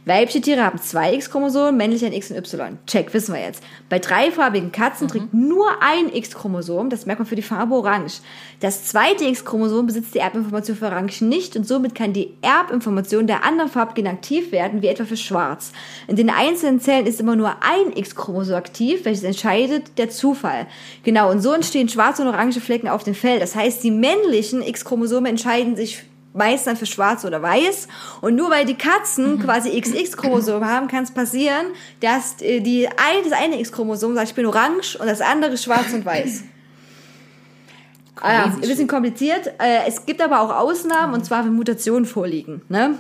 [0.08, 2.78] Weibliche Tiere haben zwei X-Chromosomen, männliche ein X und Y.
[2.86, 3.64] Check, wissen wir jetzt.
[3.89, 8.22] Bei dreifarbigen Katzen trägt nur ein X-Chromosom, das merkt man für die Farbe orange.
[8.60, 13.43] Das zweite X-Chromosom besitzt die Erbinformation für orange nicht und somit kann die Erbinformation der
[13.43, 15.72] anderen Farbgene aktiv werden, wie etwa für schwarz.
[16.08, 20.68] In den einzelnen Zellen ist immer nur ein X-Chromosom aktiv, welches entscheidet der Zufall.
[21.03, 23.39] Genau, und so entstehen schwarze und orange Flecken auf dem Fell.
[23.39, 26.03] Das heißt, die männlichen X-Chromosome entscheiden sich
[26.36, 27.88] meist dann für schwarz oder weiß.
[28.21, 31.67] Und nur weil die Katzen quasi XX-Chromosom haben, kann es passieren,
[32.01, 35.93] dass äh, die ein, das eine X-Chromosom sagt, ich bin orange und das andere schwarz
[35.93, 36.43] und weiß.
[38.21, 39.47] Ah ja, ein bisschen kompliziert.
[39.59, 42.61] Äh, Es gibt aber auch Ausnahmen, und zwar wenn Mutationen vorliegen.
[42.69, 42.97] Ne?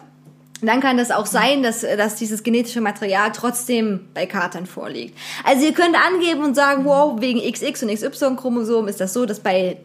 [0.61, 5.17] Dann kann das auch sein, dass, dass dieses genetische Material trotzdem bei Katern vorliegt.
[5.43, 9.39] Also ihr könnt angeben und sagen, wow, wegen XX und XY-Chromosom ist das so, dass
[9.39, 9.77] bei,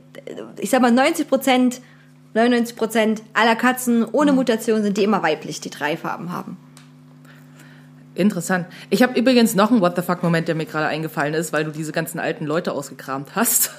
[0.59, 1.81] ich sag mal, 90 Prozent,
[2.35, 6.57] 99 Prozent aller Katzen ohne Mutation sind, die immer weiblich, die drei Farben haben.
[8.17, 8.67] Interessant.
[8.91, 11.71] Ich habe übrigens noch einen What the fuck-Moment, der mir gerade eingefallen ist, weil du
[11.71, 13.71] diese ganzen alten Leute ausgekramt hast.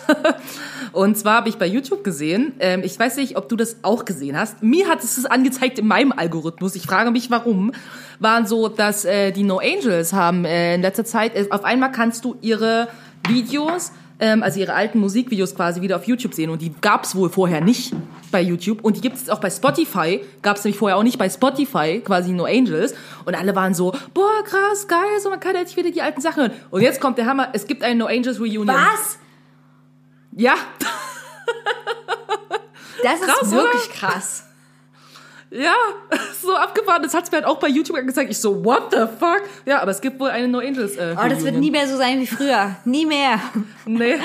[0.94, 4.06] Und zwar habe ich bei YouTube gesehen, ähm, ich weiß nicht, ob du das auch
[4.06, 4.64] gesehen hast.
[4.64, 6.76] Mir hat es das angezeigt in meinem Algorithmus.
[6.76, 7.74] Ich frage mich, warum.
[8.20, 11.92] Waren so, dass äh, die No Angels haben äh, in letzter Zeit, äh, auf einmal
[11.92, 12.88] kannst du ihre
[13.28, 13.92] Videos
[14.22, 16.50] ähm, also ihre alten Musikvideos quasi wieder auf YouTube sehen.
[16.50, 17.94] Und die gab es wohl vorher nicht
[18.32, 18.82] bei YouTube.
[18.84, 20.24] Und die gibt es jetzt auch bei Spotify.
[20.42, 22.94] Gab es nämlich vorher auch nicht bei Spotify, quasi No Angels.
[23.26, 26.44] Und alle waren so, boah, krass, geil, so man kann jetzt wieder die alten Sachen
[26.44, 26.52] hören.
[26.70, 28.68] Und jetzt kommt der Hammer, es gibt eine No Angels Reunion.
[28.68, 29.20] Was?
[30.38, 30.54] Ja,
[33.04, 33.94] Das ist Krass, wirklich oder?
[33.94, 34.46] krass.
[35.52, 35.74] Ja,
[36.42, 37.04] so abgefahren.
[37.04, 38.32] Das hat's mir halt auch bei YouTube angezeigt.
[38.32, 39.42] Ich so, what the fuck?
[39.66, 41.98] Ja, aber es gibt wohl eine No Angels äh, Oh, das wird nie mehr so
[41.98, 42.76] sein wie früher.
[42.86, 43.40] Nie mehr.
[43.84, 44.16] Nee.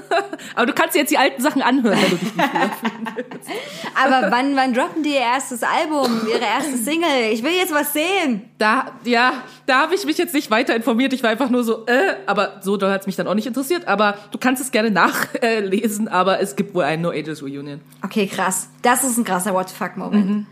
[0.56, 3.50] aber du kannst dir jetzt die alten Sachen anhören, wenn du dich nicht fühlst.
[3.94, 7.30] Aber wann, wann droppen die ihr erstes Album, ihre erste Single?
[7.30, 8.50] Ich will jetzt was sehen.
[8.58, 11.12] Da, ja, da habe ich mich jetzt nicht weiter informiert.
[11.12, 13.86] Ich war einfach nur so, äh, aber so doll hat's mich dann auch nicht interessiert.
[13.86, 17.80] Aber du kannst es gerne nachlesen, aber es gibt wohl einen No Angels Reunion.
[18.04, 18.68] Okay, krass.
[18.82, 20.46] Das ist ein krasser What the fuck Moment.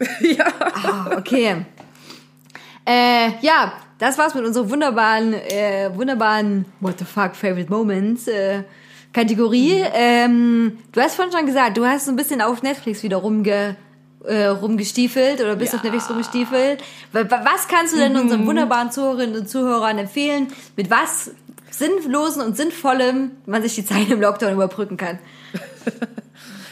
[0.36, 0.46] ja.
[0.74, 1.64] Ah, okay.
[2.86, 8.62] Äh, ja, das war's mit unserer wunderbaren, äh, wunderbaren What the fuck Favorite Moments äh,
[9.12, 9.84] Kategorie.
[9.92, 13.76] Ähm, du hast vorhin schon gesagt, du hast so ein bisschen auf Netflix wieder rumge,
[14.24, 15.78] äh, rumgestiefelt oder bist Ja.
[15.78, 16.82] auf Netflix rumgestiefelt.
[17.12, 21.32] Wa- wa- Was kannst du denn unseren wunderbaren Zuhörerinnen und Zuhörern empfehlen, mit was
[21.70, 25.18] Sinnlosen und Sinnvollem man sich die Zeit im Lockdown überbrücken kann?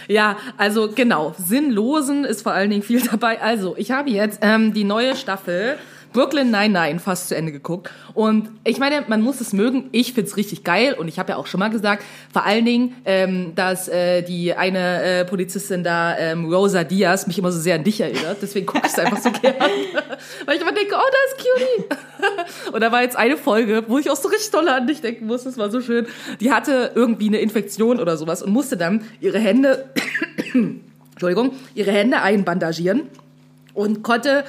[0.08, 3.40] Ja, also genau, Sinnlosen ist vor allen Dingen viel dabei.
[3.40, 5.78] Also, ich habe jetzt ähm, die neue Staffel
[6.12, 7.90] Brooklyn 99 fast zu Ende geguckt.
[8.14, 9.88] Und ich meine, man muss es mögen.
[9.92, 10.94] Ich find's richtig geil.
[10.94, 14.54] Und ich habe ja auch schon mal gesagt, vor allen Dingen, ähm, dass äh, die
[14.54, 18.38] eine äh, Polizistin da, ähm, Rosa Diaz, mich immer so sehr an dich erinnert.
[18.42, 19.54] Deswegen gucke ich es einfach so gern.
[20.44, 22.72] Weil ich immer denke, oh, da ist Cutie.
[22.72, 25.26] Und da war jetzt eine Folge, wo ich auch so richtig toll an dich denken
[25.26, 25.44] muss.
[25.44, 26.06] Das war so schön.
[26.40, 29.90] Die hatte irgendwie eine Infektion oder sowas und musste dann ihre Hände,
[31.12, 33.02] Entschuldigung, ihre Hände einbandagieren
[33.78, 34.44] und konnte,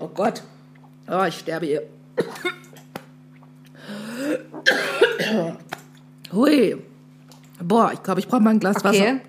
[0.00, 0.42] oh Gott,
[1.10, 1.82] oh, ich sterbe hier.
[6.32, 6.76] Hui.
[7.60, 8.90] Boah, ich glaube, ich brauche mal ein Glas Wasser.
[9.02, 9.20] Okay.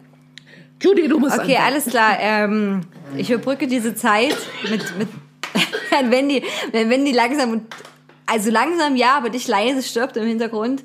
[0.79, 1.73] Judy, du musst Okay, anfangen.
[1.73, 2.17] alles klar.
[2.19, 2.81] Ähm,
[3.17, 4.37] ich überbrücke diese Zeit
[4.69, 5.09] mit, mit
[5.89, 7.63] wenn Wendy, wenn Wendy langsam und
[8.27, 10.83] also langsam ja, aber nicht leise stirbt im Hintergrund.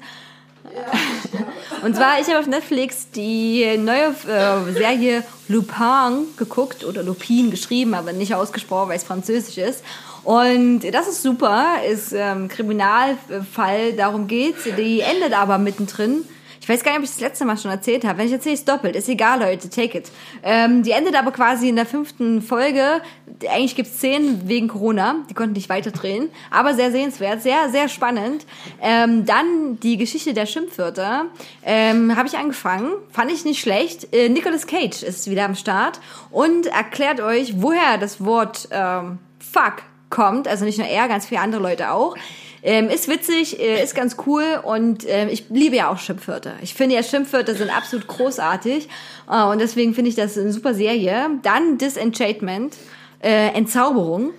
[1.83, 7.95] Und zwar, ich habe auf Netflix die neue äh, Serie Lupin geguckt oder Lupin geschrieben,
[7.95, 9.85] aber nicht ausgesprochen, weil es französisch ist.
[10.23, 14.65] Und das ist super, ist ähm, Kriminalfall, darum geht's.
[14.77, 16.25] Die endet aber mittendrin.
[16.61, 18.19] Ich weiß gar nicht, ob ich das letzte Mal schon erzählt habe.
[18.19, 18.95] Wenn ich erzähle, ist doppelt.
[18.95, 20.11] Ist egal, Leute, take it.
[20.43, 23.01] Ähm, die endet aber quasi in der fünften Folge.
[23.49, 25.17] Eigentlich gibt's zehn wegen Corona.
[25.31, 26.29] Die konnten nicht weiterdrehen.
[26.51, 28.45] Aber sehr sehenswert, sehr, sehr spannend.
[28.83, 31.27] Ähm, dann die Geschichte der Schimpfwörter.
[31.65, 32.93] Ähm, habe ich angefangen.
[33.11, 34.13] Fand ich nicht schlecht.
[34.15, 35.99] Äh, Nicolas Cage ist wieder am Start
[36.31, 40.47] und erklärt euch, woher das Wort ähm, Fuck kommt.
[40.47, 42.17] Also nicht nur er, ganz viele andere Leute auch.
[42.63, 46.55] Ähm, ist witzig, äh, ist ganz cool und ähm, ich liebe ja auch Schimpfwörter.
[46.61, 48.89] Ich finde ja Schimpfwörter sind absolut großartig
[49.31, 51.31] äh, und deswegen finde ich das eine super Serie.
[51.43, 52.77] Dann Disenchantment,
[53.23, 54.33] äh, Entzauberung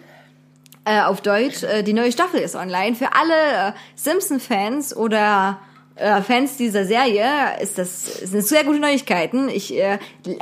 [0.86, 1.64] äh, auf Deutsch.
[1.64, 2.96] Äh, die neue Staffel ist online.
[2.96, 5.60] Für alle äh, Simpson-Fans oder
[5.96, 7.26] äh, Fans dieser Serie
[7.62, 9.50] ist das sind sehr gute Neuigkeiten.
[9.50, 10.00] Ich äh,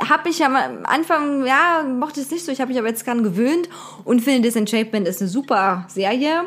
[0.08, 3.22] habe mich am Anfang, ja, mochte es nicht so, ich habe mich aber jetzt dran
[3.22, 3.68] gewöhnt
[4.04, 6.44] und finde Disenchantment ist eine super Serie.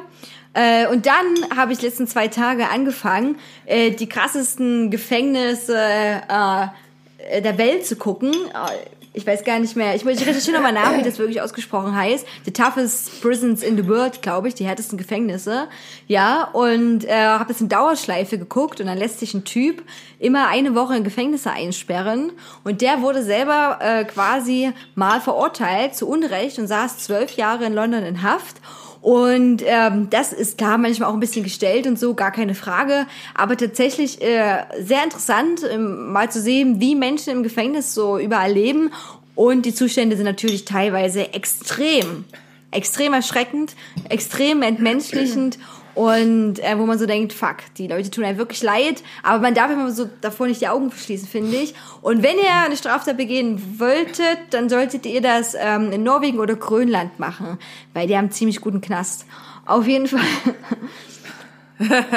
[0.53, 7.57] Äh, und dann habe ich letzten zwei Tage angefangen, äh, die krassesten Gefängnisse äh, der
[7.57, 8.33] Welt zu gucken.
[8.33, 9.93] Äh, Ich weiß gar nicht mehr.
[9.93, 12.25] Ich, ich recherchiere nochmal nach, wie das wirklich ausgesprochen heißt.
[12.45, 15.67] The toughest prisons in the world, glaube ich, die härtesten Gefängnisse.
[16.07, 19.83] Ja, und äh, habe das in Dauerschleife geguckt und dann lässt sich ein Typ
[20.17, 22.31] immer eine Woche in Gefängnisse einsperren
[22.63, 27.73] und der wurde selber äh, quasi mal verurteilt zu Unrecht und saß zwölf Jahre in
[27.73, 28.57] London in Haft.
[29.03, 33.05] Und ähm, das ist klar manchmal auch ein bisschen gestellt und so, gar keine Frage.
[33.35, 38.53] Aber tatsächlich äh, sehr interessant, ähm, mal zu sehen, wie Menschen im Gefängnis so überall
[38.53, 38.91] leben.
[39.35, 42.23] Und die Zustände sind natürlich teilweise extrem,
[42.71, 43.75] extrem erschreckend,
[44.07, 45.59] extrem entmenschlichend.
[45.95, 49.53] Und äh, wo man so denkt, fuck, die Leute tun einem wirklich leid, aber man
[49.53, 51.75] darf immer so davor nicht die Augen verschließen, finde ich.
[52.01, 56.55] Und wenn ihr eine Straftat begehen wolltet, dann solltet ihr das ähm, in Norwegen oder
[56.55, 57.59] Grönland machen,
[57.93, 59.25] weil die haben ziemlich guten Knast.
[59.65, 60.19] Auf jeden Fall.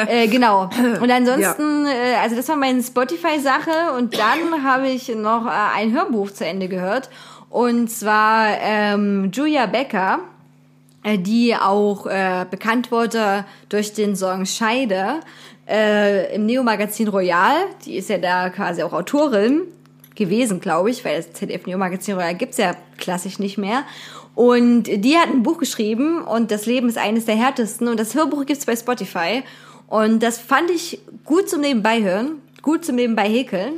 [0.09, 0.71] äh, genau.
[1.01, 5.93] Und ansonsten, äh, also das war meine Spotify-Sache und dann habe ich noch äh, ein
[5.93, 7.11] Hörbuch zu Ende gehört
[7.51, 10.21] und zwar ähm, Julia Becker
[11.15, 15.21] die auch äh, bekannt wurde durch den Song Scheide
[15.69, 17.55] äh, im Neo-Magazin Royal.
[17.85, 19.63] Die ist ja da quasi auch Autorin
[20.15, 23.85] gewesen, glaube ich, weil das ZDF Neo-Magazin Royal gibt's ja klassisch nicht mehr.
[24.35, 28.15] Und die hat ein Buch geschrieben und das Leben ist eines der härtesten und das
[28.15, 29.43] Hörbuch gibt's bei Spotify.
[29.87, 33.75] Und das fand ich gut zum Nebenbei hören, gut zum Nebenbei häkeln.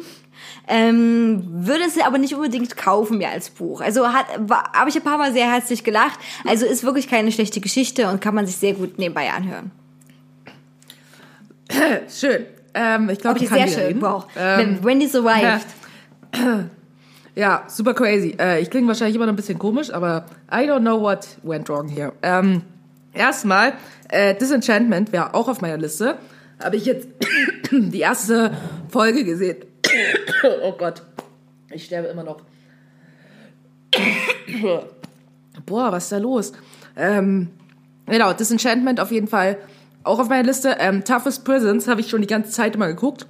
[0.69, 3.81] Ähm, würde es aber nicht unbedingt kaufen mir als Buch.
[3.81, 4.27] Also hat,
[4.75, 6.19] habe ich ein paar Mal sehr herzlich gelacht.
[6.47, 9.71] Also ist wirklich keine schlechte Geschichte und kann man sich sehr gut nebenbei anhören.
[12.09, 12.45] Schön.
[12.75, 13.87] Ähm, ich glaube, Okay, ich kann sehr schön.
[13.87, 14.03] reden.
[14.03, 14.27] Wow.
[14.37, 15.67] Ähm, Wenn Wendy's arrived.
[17.35, 18.37] Ja, super crazy.
[18.39, 21.69] Äh, ich klinge wahrscheinlich immer noch ein bisschen komisch, aber I don't know what went
[21.69, 22.13] wrong here.
[22.23, 22.63] Ähm,
[23.13, 23.75] erstmal,
[24.09, 26.19] äh, Disenchantment wäre auch auf meiner Liste.
[26.63, 27.09] Habe ich jetzt
[27.71, 28.57] die erste
[28.89, 29.57] Folge gesehen.
[30.63, 31.03] oh Gott,
[31.71, 32.43] ich sterbe immer noch.
[35.67, 36.53] Boah, was ist da los?
[36.97, 37.49] Ähm,
[38.07, 39.59] genau, Disenchantment auf jeden Fall
[40.05, 40.77] auch auf meiner Liste.
[40.79, 43.27] Ähm, Toughest Prisons habe ich schon die ganze Zeit immer geguckt.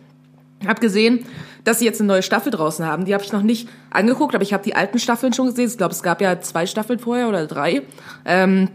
[0.67, 1.25] Hab gesehen,
[1.65, 3.05] dass sie jetzt eine neue Staffel draußen haben.
[3.05, 5.69] Die habe ich noch nicht angeguckt, aber ich habe die alten Staffeln schon gesehen.
[5.69, 7.83] Ich glaube, es gab ja zwei Staffeln vorher oder drei.
[8.25, 8.69] Ähm,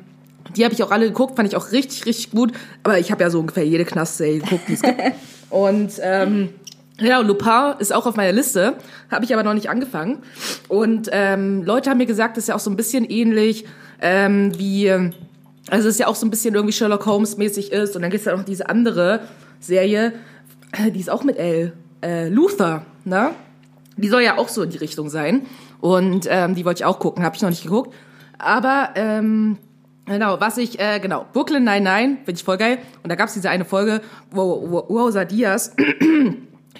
[0.55, 2.53] die habe ich auch alle geguckt, fand ich auch richtig, richtig gut.
[2.84, 5.01] Aber ich habe ja so ungefähr jede Knastserie geguckt, die es gibt.
[5.49, 6.49] Und ähm,
[6.99, 8.76] ja, Lupin ist auch auf meiner Liste,
[9.10, 10.20] habe ich aber noch nicht angefangen.
[10.68, 13.65] Und ähm, Leute haben mir gesagt, das ist ja auch so ein bisschen ähnlich
[14.02, 17.95] ähm, wie, also es ist ja auch so ein bisschen irgendwie Sherlock Holmes mäßig ist.
[17.95, 19.22] Und dann gibt's ja noch diese andere
[19.60, 20.14] Serie,
[20.94, 23.32] die ist auch mit L, äh, Luther, ne?
[23.95, 25.45] Die soll ja auch so in die Richtung sein.
[25.80, 27.94] Und ähm, die wollte ich auch gucken, habe ich noch nicht geguckt.
[28.40, 29.57] Aber ähm,
[30.06, 32.80] Genau, was ich, äh, genau, Brooklyn 99, finde ich voll geil.
[33.03, 34.02] Und da gab's diese eine Folge,
[34.32, 35.74] wo, wo Rosa Diaz,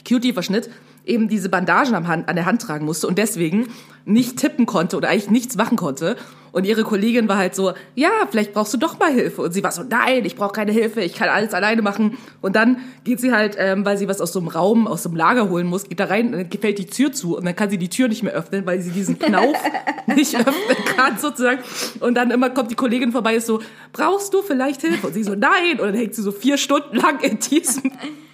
[0.08, 0.70] Cutie-Verschnitt,
[1.06, 3.68] eben diese Bandagen am Hand, an der Hand tragen musste und deswegen
[4.06, 6.16] nicht tippen konnte oder eigentlich nichts machen konnte.
[6.52, 9.42] Und ihre Kollegin war halt so, ja, vielleicht brauchst du doch mal Hilfe.
[9.42, 12.16] Und sie war so, nein, ich brauche keine Hilfe, ich kann alles alleine machen.
[12.42, 15.10] Und dann geht sie halt, ähm, weil sie was aus so einem Raum, aus so
[15.10, 17.56] einem Lager holen muss, geht da rein und dann gefällt die Tür zu und dann
[17.56, 19.56] kann sie die Tür nicht mehr öffnen, weil sie diesen Knauf
[20.16, 21.60] nicht öffnen kann sozusagen.
[22.02, 23.60] Und dann immer kommt die Kollegin vorbei, ist so,
[23.92, 25.08] brauchst du vielleicht Hilfe?
[25.08, 25.80] Und sie so, nein.
[25.80, 27.92] Und dann hängt sie so vier Stunden lang in diesem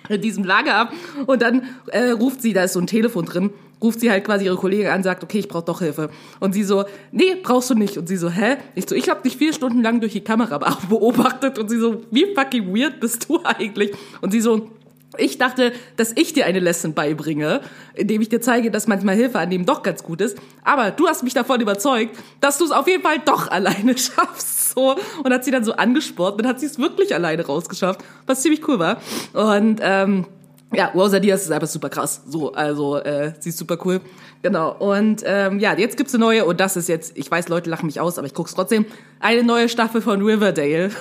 [0.15, 0.93] in diesem Lager ab
[1.25, 4.45] und dann äh, ruft sie, da ist so ein Telefon drin, ruft sie halt quasi
[4.45, 6.09] ihre Kollegin an, sagt, okay, ich brauche doch Hilfe.
[6.39, 7.97] Und sie so, nee, brauchst du nicht.
[7.97, 8.57] Und sie so, hä?
[8.75, 10.57] Ich so, ich habe dich vier Stunden lang durch die Kamera
[10.89, 13.91] beobachtet und sie so, wie fucking weird bist du eigentlich?
[14.21, 14.69] Und sie so,
[15.17, 17.61] ich dachte, dass ich dir eine Lesson beibringe,
[17.95, 20.37] indem ich dir zeige, dass manchmal Hilfe annehmen doch ganz gut ist.
[20.63, 24.69] Aber du hast mich davon überzeugt, dass du es auf jeden Fall doch alleine schaffst.
[24.71, 24.95] So.
[25.23, 26.39] Und hat sie dann so angespornt.
[26.39, 28.97] Dann hat sie es wirklich alleine rausgeschafft, was ziemlich cool war.
[29.33, 30.25] Und ähm,
[30.73, 32.21] ja, Rosa Diaz ist einfach super krass.
[32.27, 34.01] So, also äh, sie ist super cool.
[34.43, 34.75] Genau.
[34.77, 37.87] Und ähm, ja, jetzt gibt's eine neue und das ist jetzt, ich weiß, Leute lachen
[37.87, 38.85] mich aus, aber ich guck's trotzdem.
[39.19, 40.91] Eine neue Staffel von Riverdale.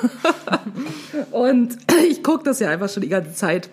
[1.30, 1.76] und
[2.08, 3.68] ich guck das ja einfach schon die ganze Zeit.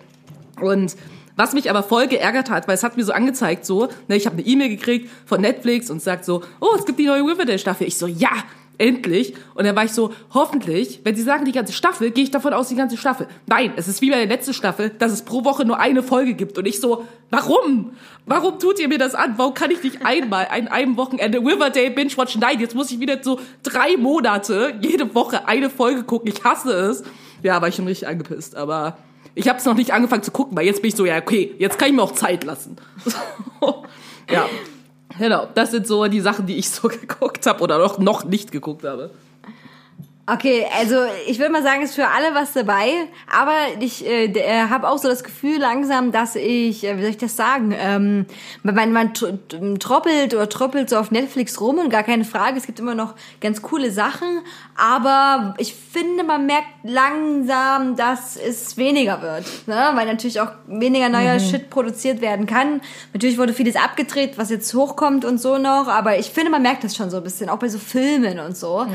[0.60, 0.96] Und
[1.36, 4.26] was mich aber voll geärgert hat, weil es hat mir so angezeigt, so, ne, ich
[4.26, 7.86] habe eine E-Mail gekriegt von Netflix und sagt so, oh, es gibt die neue Riverdale-Staffel.
[7.86, 8.30] Ich so, ja,
[8.78, 9.34] endlich.
[9.54, 12.52] Und dann war ich so, hoffentlich, wenn sie sagen die ganze Staffel, gehe ich davon
[12.52, 13.26] aus, die ganze Staffel.
[13.46, 16.34] Nein, es ist wie bei der letzten Staffel, dass es pro Woche nur eine Folge
[16.34, 16.58] gibt.
[16.58, 17.92] Und ich so, warum?
[18.26, 19.34] Warum tut ihr mir das an?
[19.36, 22.40] Warum kann ich nicht einmal an einem Wochenende Riverdale binge-watchen?
[22.40, 26.30] Nein, jetzt muss ich wieder so drei Monate jede Woche eine Folge gucken.
[26.30, 27.04] Ich hasse es.
[27.42, 28.96] Ja, war ich schon richtig angepisst, aber
[29.36, 31.54] ich habe es noch nicht angefangen zu gucken, weil jetzt bin ich so, ja, okay,
[31.58, 32.76] jetzt kann ich mir auch Zeit lassen.
[34.30, 34.48] ja,
[35.18, 38.50] genau, das sind so die Sachen, die ich so geguckt habe oder noch, noch nicht
[38.50, 39.10] geguckt habe.
[40.28, 40.96] Okay, also
[41.28, 42.90] ich würde mal sagen, ist für alle was dabei,
[43.32, 44.32] aber ich äh,
[44.68, 48.26] habe auch so das Gefühl langsam, dass ich, äh, wie soll ich das sagen, ähm,
[48.64, 52.66] man, man tr- troppelt oder troppelt so auf Netflix rum und gar keine Frage, es
[52.66, 54.40] gibt immer noch ganz coole Sachen,
[54.76, 59.90] aber ich finde, man merkt langsam, dass es weniger wird, ne?
[59.94, 62.80] weil natürlich auch weniger neuer Shit produziert werden kann.
[63.12, 66.82] Natürlich wurde vieles abgedreht, was jetzt hochkommt und so noch, aber ich finde, man merkt
[66.82, 68.86] das schon so ein bisschen, auch bei so Filmen und so.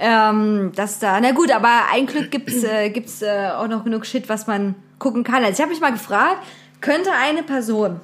[0.00, 4.06] Ähm, dass da, na gut, aber ein Glück gibt's äh, gibt's äh, auch noch genug
[4.06, 5.44] Shit, was man gucken kann.
[5.44, 6.42] Also ich habe mich mal gefragt,
[6.80, 8.00] könnte eine Person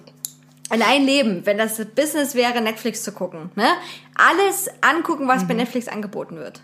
[0.70, 3.66] in ein Leben, wenn das Business wäre, Netflix zu gucken, ne,
[4.14, 6.60] alles angucken, was bei Netflix angeboten wird?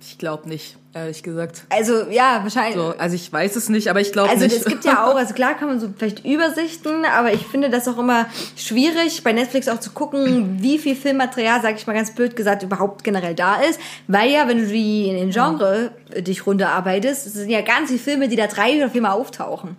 [0.00, 1.64] Ich glaube nicht, ehrlich gesagt.
[1.70, 2.76] Also ja, wahrscheinlich.
[2.76, 4.56] So, also ich weiß es nicht, aber ich glaube Also nicht.
[4.56, 7.88] es gibt ja auch, also klar kann man so vielleicht Übersichten, aber ich finde das
[7.88, 8.26] auch immer
[8.56, 12.62] schwierig, bei Netflix auch zu gucken, wie viel Filmmaterial, sag ich mal ganz blöd gesagt,
[12.62, 13.80] überhaupt generell da ist.
[14.08, 17.88] Weil ja, wenn du die in den Genre äh, dich runterarbeitest, es sind ja ganz
[17.88, 19.76] viele Filme, die da drei oder viermal auftauchen.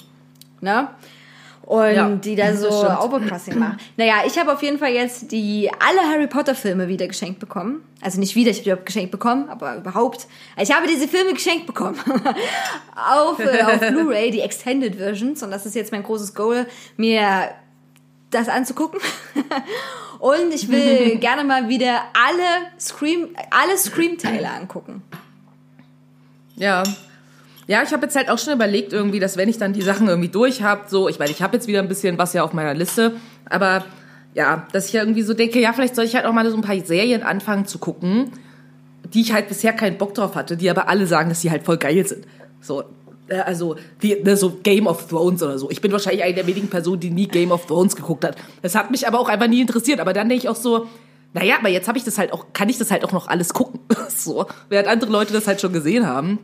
[0.61, 0.87] Ne?
[1.65, 2.69] Und Ja, die da so.
[2.69, 3.77] Overcrossing machen.
[3.97, 7.83] Naja, ich habe auf jeden Fall jetzt die alle Harry Potter Filme wieder geschenkt bekommen.
[8.01, 10.27] Also nicht wieder, ich habe die geschenkt bekommen, aber überhaupt.
[10.61, 11.97] Ich habe diese Filme geschenkt bekommen.
[12.95, 15.41] auf äh, auf Blu-ray, die Extended Versions.
[15.41, 16.67] Und das ist jetzt mein großes Goal,
[16.97, 17.49] mir
[18.29, 18.99] das anzugucken.
[20.19, 25.01] Und ich will gerne mal wieder alle Scream, alle Scream-Teile angucken.
[26.55, 26.83] Ja.
[27.67, 30.07] Ja, ich habe jetzt halt auch schon überlegt irgendwie, dass wenn ich dann die Sachen
[30.07, 32.53] irgendwie durch habe, so, ich meine, ich habe jetzt wieder ein bisschen was ja auf
[32.53, 33.13] meiner Liste,
[33.49, 33.85] aber
[34.35, 36.55] ja, dass ich ja irgendwie so denke, ja, vielleicht soll ich halt auch mal so
[36.55, 38.31] ein paar Serien anfangen zu gucken,
[39.13, 41.63] die ich halt bisher keinen Bock drauf hatte, die aber alle sagen, dass sie halt
[41.63, 42.25] voll geil sind.
[42.59, 42.83] So,
[43.27, 45.69] äh, also die, ne, so Game of Thrones oder so.
[45.69, 48.35] Ich bin wahrscheinlich eine der wenigen Personen, die nie Game of Thrones geguckt hat.
[48.61, 49.99] Das hat mich aber auch einfach nie interessiert.
[49.99, 50.87] Aber dann denke ich auch so,
[51.33, 53.53] naja, aber jetzt habe ich das halt auch, kann ich das halt auch noch alles
[53.53, 53.79] gucken.
[54.09, 56.39] so, während andere Leute das halt schon gesehen haben.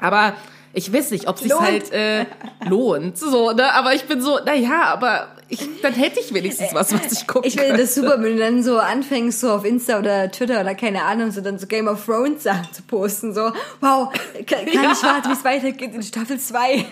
[0.00, 0.34] Aber
[0.74, 2.26] ich weiß nicht, ob sich halt äh,
[2.68, 3.18] lohnt.
[3.18, 3.72] So, ne?
[3.74, 7.46] Aber ich bin so, naja, aber ich, dann hätte ich wenigstens was, was ich gucken
[7.46, 10.74] Ich finde das super, wenn du dann so anfängst, so auf Insta oder Twitter oder
[10.74, 13.34] keine Ahnung, so dann so Game of Thrones Sachen zu posten.
[13.34, 14.10] So, wow,
[14.46, 14.92] kann, kann Ja.
[14.92, 16.86] ich warten, wie es weitergeht in Staffel 2.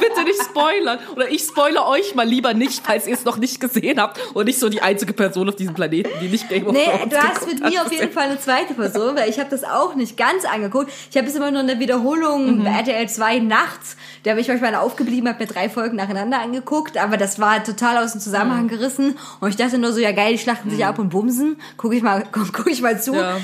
[0.00, 0.98] Bitte nicht spoilern.
[1.14, 4.44] Oder ich spoilere euch mal lieber nicht, falls ihr es noch nicht gesehen habt und
[4.46, 7.16] nicht so die einzige Person auf diesem Planeten, die nicht Game of Nee, Thrones du
[7.16, 10.16] hast mit mir auf jeden Fall eine zweite Person, weil ich habe das auch nicht
[10.16, 10.90] ganz angeguckt.
[11.10, 13.96] Ich habe es immer nur in der Wiederholung bei RTL 2 nachts.
[14.22, 17.98] Da habe ich manchmal aufgeblieben, habe mir drei Folgen nacheinander angeguckt, aber das war total
[18.02, 19.16] aus dem Zusammenhang gerissen.
[19.40, 21.60] Und ich dachte nur so, ja geil, die schlachten sich ab und bumsen.
[21.76, 23.14] Guck ich mal, guck, ich mal zu.
[23.14, 23.36] Ja.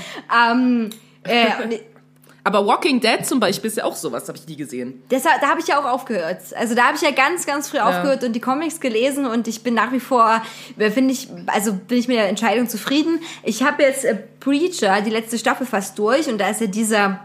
[0.51, 0.91] Ähm,
[1.25, 1.47] äh,
[2.45, 5.03] Aber Walking Dead zum Beispiel ist ja auch sowas, habe ich nie gesehen.
[5.11, 6.39] Deshalb, da habe ich ja auch aufgehört.
[6.57, 9.63] Also da habe ich ja ganz, ganz früh aufgehört und die Comics gelesen und ich
[9.63, 10.43] bin nach wie vor,
[10.77, 13.21] äh, finde ich, also bin ich mit der Entscheidung zufrieden.
[13.45, 17.21] Ich habe jetzt äh, Preacher, die letzte Staffel fast durch und da ist ja dieser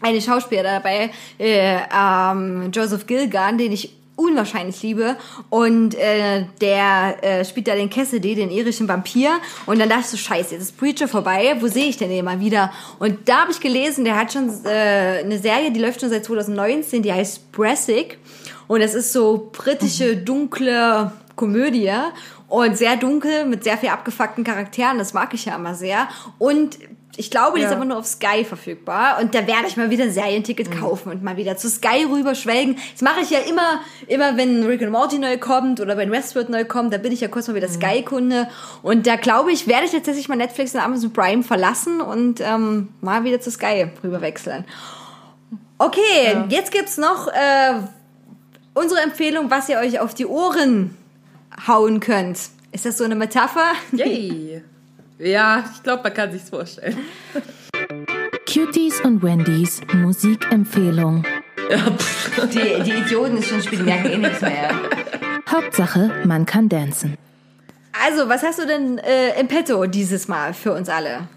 [0.00, 5.16] eine Schauspieler dabei, äh, ähm, Joseph Gilgan, den ich unwahrscheinlich liebe.
[5.48, 9.30] Und äh, der äh, spielt da den Cassidy, den irischen Vampir.
[9.66, 12.24] Und dann dachte ich so, scheiße, jetzt ist Preacher vorbei, wo sehe ich denn den
[12.24, 12.72] mal wieder?
[12.98, 16.24] Und da habe ich gelesen, der hat schon äh, eine Serie, die läuft schon seit
[16.24, 18.18] 2019, die heißt Brassic.
[18.66, 21.92] Und das ist so britische, dunkle Komödie.
[22.48, 26.08] Und sehr dunkel mit sehr viel abgefuckten Charakteren, das mag ich ja immer sehr.
[26.38, 26.78] Und
[27.18, 27.76] ich glaube, die ist Ja.
[27.76, 30.80] aber nur auf Sky verfügbar und da werde ich mal wieder ein Serienticket Mhm.
[30.80, 32.76] kaufen und mal wieder zu Sky rüber schwelgen.
[32.92, 36.48] Das mache ich ja immer, immer wenn Rick and Morty neu kommt oder wenn Westworld
[36.48, 37.72] neu kommt, da bin ich ja kurz mal wieder Mhm.
[37.72, 38.48] Sky-Kunde
[38.82, 42.88] und da glaube ich, werde ich tatsächlich mal Netflix und Amazon Prime verlassen und ähm,
[43.00, 44.64] mal wieder zu Sky rüber wechseln.
[45.78, 47.74] Okay, jetzt gibt's noch äh,
[48.74, 50.96] unsere Empfehlung, was ihr euch auf die Ohren
[51.66, 52.38] hauen könnt.
[52.72, 53.72] Ist das so eine Metapher?
[53.92, 54.62] Yay.
[55.18, 56.96] Ja, ich glaube, man kann sich's vorstellen.
[58.46, 61.24] Cuties und Wendys Musikempfehlung.
[62.52, 64.70] Die, die Idioten ist schon spielen, merken eh nichts mehr.
[65.50, 67.16] Hauptsache, man kann dancen.
[68.06, 71.28] Also, was hast du denn äh, im Petto dieses Mal für uns alle?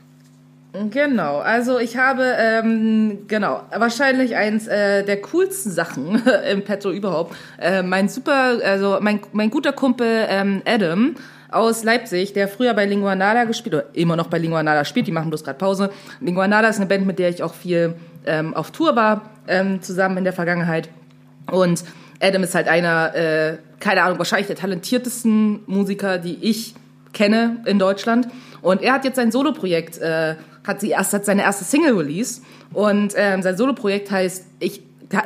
[0.91, 7.36] Genau, also ich habe, ähm, genau, wahrscheinlich eins äh, der coolsten Sachen im Petto überhaupt.
[7.60, 11.16] Äh, mein super, also mein, mein guter Kumpel ähm, Adam
[11.52, 15.07] aus Leipzig, der früher bei Lingua Nada gespielt, oder immer noch bei Lingua Nada spielt,
[15.07, 15.91] die machen bloß gerade Pause.
[16.19, 17.95] Lingua Nada ist eine Band, mit der ich auch viel
[18.26, 20.90] ähm, auf Tour war, ähm, zusammen in der Vergangenheit.
[21.52, 21.84] Und
[22.22, 26.76] Adam ist halt einer, äh, keine Ahnung, wahrscheinlich der talentiertesten Musiker, die ich
[27.14, 28.28] kenne in Deutschland.
[28.61, 32.41] Und er hat jetzt sein Soloprojekt, äh, hat erst hat seine erste Single release
[32.73, 34.84] und ähm, sein Soloprojekt heißt, ich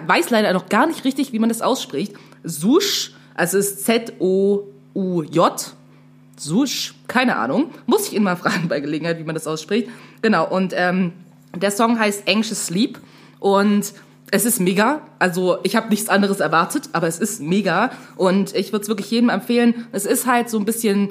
[0.07, 2.13] weiß leider noch gar nicht richtig, wie man das ausspricht.
[2.43, 4.13] Sush, also ist Z
[6.37, 7.71] Sush, keine Ahnung.
[7.85, 9.89] Muss ich ihn mal fragen bei Gelegenheit, wie man das ausspricht.
[10.21, 11.13] Genau, und ähm,
[11.55, 12.99] der Song heißt Anxious Sleep
[13.39, 13.93] und
[14.31, 15.01] es ist mega.
[15.19, 19.11] Also ich habe nichts anderes erwartet, aber es ist mega und ich würde es wirklich
[19.11, 19.87] jedem empfehlen.
[19.91, 21.09] Es ist halt so ein bisschen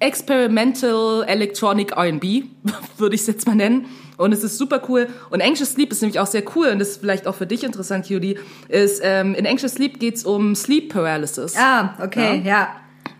[0.00, 2.44] Experimental Electronic R&B,
[2.98, 3.86] würde ich es jetzt mal nennen.
[4.16, 5.08] Und es ist super cool.
[5.30, 7.62] Und Anxious Sleep ist nämlich auch sehr cool und das ist vielleicht auch für dich
[7.62, 8.36] interessant, Judy,
[8.68, 11.54] ist, ähm, in Anxious Sleep geht's um Sleep Paralysis.
[11.56, 12.68] Ah, okay, ja.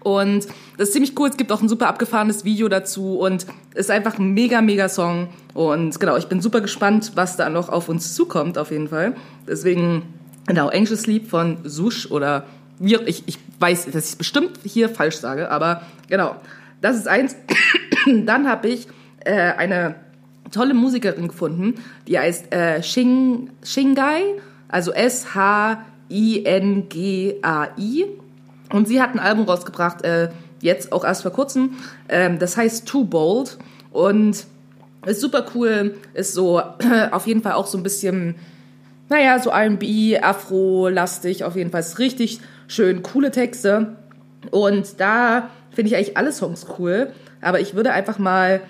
[0.08, 0.46] Und
[0.78, 1.28] das ist ziemlich cool.
[1.28, 5.28] Es gibt auch ein super abgefahrenes Video dazu und ist einfach ein mega, mega Song.
[5.52, 9.14] Und genau, ich bin super gespannt, was da noch auf uns zukommt, auf jeden Fall.
[9.46, 10.02] Deswegen,
[10.46, 12.46] genau, Anxious Sleep von Sush oder
[12.80, 16.36] ich, ich weiß, dass ich es bestimmt hier falsch sage, aber genau,
[16.80, 17.36] das ist eins.
[18.06, 18.88] Dann habe ich
[19.26, 19.96] äh, eine
[20.52, 21.74] tolle Musikerin gefunden,
[22.06, 24.22] die heißt äh, Shing, Shingai,
[24.68, 25.78] also S-H-I-N-G-A-I.
[28.70, 30.28] Und sie hat ein Album rausgebracht, äh,
[30.60, 31.74] jetzt auch erst vor kurzem.
[32.08, 33.58] Ähm, das heißt Too Bold
[33.90, 34.46] und
[35.06, 35.96] ist super cool.
[36.14, 36.60] Ist so
[37.10, 38.34] auf jeden Fall auch so ein bisschen,
[39.08, 41.44] naja, so R&B, Afro-lastig.
[41.44, 43.96] Auf jeden Fall ist richtig schön, coole Texte.
[44.50, 47.12] Und da finde ich eigentlich alle Songs cool.
[47.40, 48.60] Aber ich würde einfach mal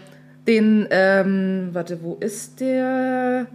[0.47, 3.47] den, ähm, warte, wo ist der?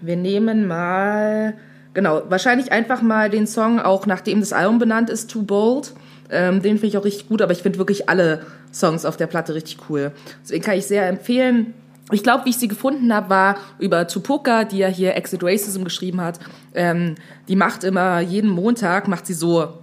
[0.00, 1.54] Wir nehmen mal,
[1.96, 5.94] genau, wahrscheinlich einfach mal den Song, auch nachdem das Album benannt ist, Too Bold.
[6.30, 9.26] Ähm, den finde ich auch richtig gut, aber ich finde wirklich alle Songs auf der
[9.26, 10.12] Platte richtig cool.
[10.42, 11.72] Deswegen kann ich sehr empfehlen.
[12.12, 15.84] ich glaube, wie ich sie gefunden habe, war über Tupoka, die ja hier Exit Racism
[15.84, 16.38] geschrieben hat.
[16.74, 17.14] Ähm,
[17.48, 19.78] die macht immer jeden Montag macht sie so,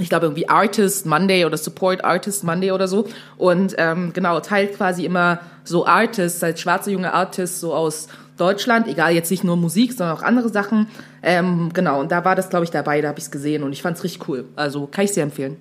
[0.00, 3.06] ich glaube irgendwie Artist Monday oder Support Artist Monday oder so.
[3.36, 8.88] Und ähm, genau teilt quasi immer so Artists, als schwarze junge Artists so aus Deutschland,
[8.88, 10.88] egal jetzt nicht nur Musik, sondern auch andere Sachen.
[11.22, 13.72] Ähm, genau, und da war das, glaube ich, dabei, da habe ich es gesehen und
[13.72, 14.46] ich fand es richtig cool.
[14.56, 15.56] Also kann ich sehr empfehlen.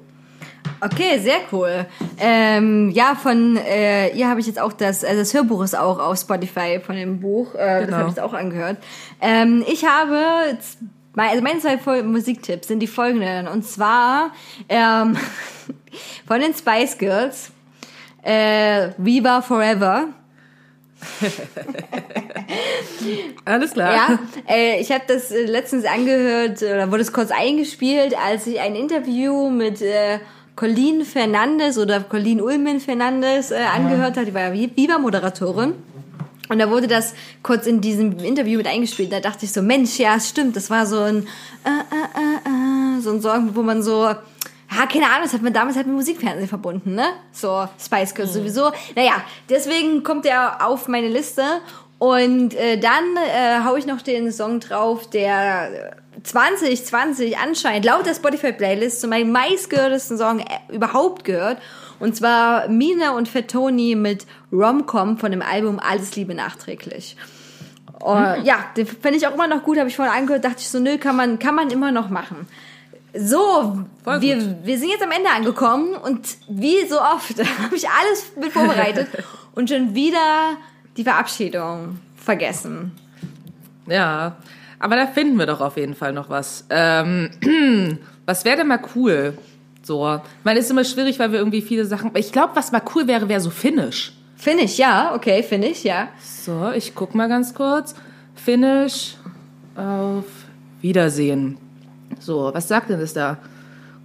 [0.80, 1.86] Okay, sehr cool.
[2.20, 6.00] Ähm, ja, von äh, ihr habe ich jetzt auch das, also das Hörbuch ist auch
[6.00, 7.54] auf Spotify von dem Buch.
[7.56, 7.98] Äh, Das Genau.
[7.98, 8.78] habe ich auch angehört.
[9.22, 10.18] Ähm, ich habe,
[11.16, 13.48] also meine zwei Fol Musiktipps sind die folgenden.
[13.48, 14.32] Und zwar
[14.70, 15.18] ähm,
[16.28, 17.52] von den Spice Girls,
[18.24, 20.06] äh, Viva Forever.
[23.46, 23.94] Alles klar.
[23.94, 28.60] Ja, äh, ich habe das äh, letztens angehört, oder wurde es kurz eingespielt, als ich
[28.60, 30.20] ein Interview mit äh,
[30.56, 34.28] Colleen Fernandes oder Colleen Ulmen Fernandes äh, angehört habe.
[34.28, 35.74] Die war ja Viva-Moderatorin.
[36.50, 37.14] Und da wurde das
[37.44, 39.14] kurz in diesem Interview mit eingespielt.
[39.14, 40.58] Da dachte ich so, Mensch, ja, es stimmt.
[40.58, 41.26] Das war so ein,
[41.64, 44.14] äh, äh, äh, äh, so ein Song, wo man so,
[44.74, 47.06] ja, keine Ahnung, das hat man damals halt mit Musikfernsehen verbunden, ne?
[47.32, 48.72] So, Spice Girls sowieso.
[48.96, 51.44] Naja, deswegen kommt er auf meine Liste.
[51.98, 58.16] Und äh, dann äh, hau ich noch den Song drauf, der 2020 anscheinend laut der
[58.16, 61.58] Spotify-Playlist zu meinem meistgehörtesten Song äh, überhaupt gehört.
[62.00, 67.18] Und zwar Mina und Fettoni mit Romcom von dem Album Alles Liebe nachträglich.
[68.00, 70.70] Oh, Ja, den finde ich auch immer noch gut, habe ich vorhin angehört, dachte ich
[70.70, 72.48] so, nö, kann man, kann man immer noch machen.
[73.14, 74.22] So, Voll gut.
[74.22, 78.52] wir, wir sind jetzt am Ende angekommen und wie so oft habe ich alles mit
[78.52, 79.08] vorbereitet
[79.56, 80.58] und schon wieder
[80.96, 82.92] die Verabschiedung vergessen.
[83.88, 84.38] Ja,
[84.80, 86.66] aber da finden wir doch auf jeden Fall noch was.
[86.70, 87.30] Ähm,
[88.26, 89.38] was wäre denn mal cool?
[89.84, 92.12] So, ich meine, ist immer schwierig, weil wir irgendwie viele Sachen.
[92.16, 94.14] Ich glaube, was mal cool wäre, wäre so Finnisch.
[94.38, 96.08] Finde ich, ja, okay, finde ich, ja.
[96.20, 97.94] So, ich guck mal ganz kurz.
[98.36, 99.16] Finnisch
[99.76, 100.26] auf
[100.82, 101.58] Wiedersehen.
[102.20, 103.38] So, was sagt denn das da?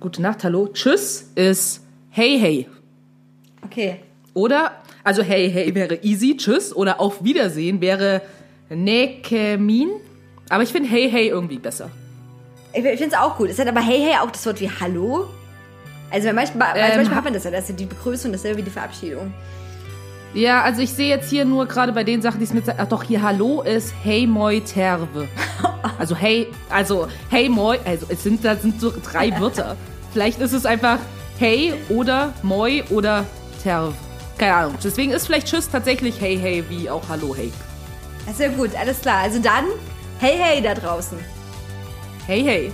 [0.00, 0.68] Gute Nacht, hallo.
[0.68, 2.68] Tschüss ist hey, hey.
[3.64, 4.00] Okay.
[4.34, 4.72] Oder,
[5.04, 6.74] also hey, hey wäre easy, tschüss.
[6.74, 8.22] Oder auf Wiedersehen wäre
[8.68, 9.90] Nekemin.
[10.48, 11.90] Aber ich finde hey, hey irgendwie besser.
[12.72, 13.50] Ich, ich finde es auch gut.
[13.50, 15.26] Es hat aber hey, hey auch das Wort wie Hallo.
[16.10, 18.70] Also manchmal, Ähm, manchmal hat man das ja, das ist die Begrüßung, dasselbe wie die
[18.70, 19.32] Verabschiedung.
[20.36, 22.64] Ja, also ich sehe jetzt hier nur gerade bei den Sachen, die es mit.
[22.68, 25.28] Ach doch, hier Hallo ist Hey Moi Terve.
[25.98, 29.76] Also hey, also hey Moi, also es sind, da sind so drei Wörter.
[30.12, 30.98] Vielleicht ist es einfach
[31.38, 33.24] Hey oder Moi oder
[33.62, 33.94] Terve.
[34.36, 34.74] Keine Ahnung.
[34.84, 37.50] Deswegen ist vielleicht Tschüss tatsächlich Hey Hey wie auch Hallo Hey.
[38.26, 39.22] Das ja gut, alles klar.
[39.22, 39.64] Also dann,
[40.18, 41.16] hey, hey da draußen.
[42.26, 42.72] Hey Hey.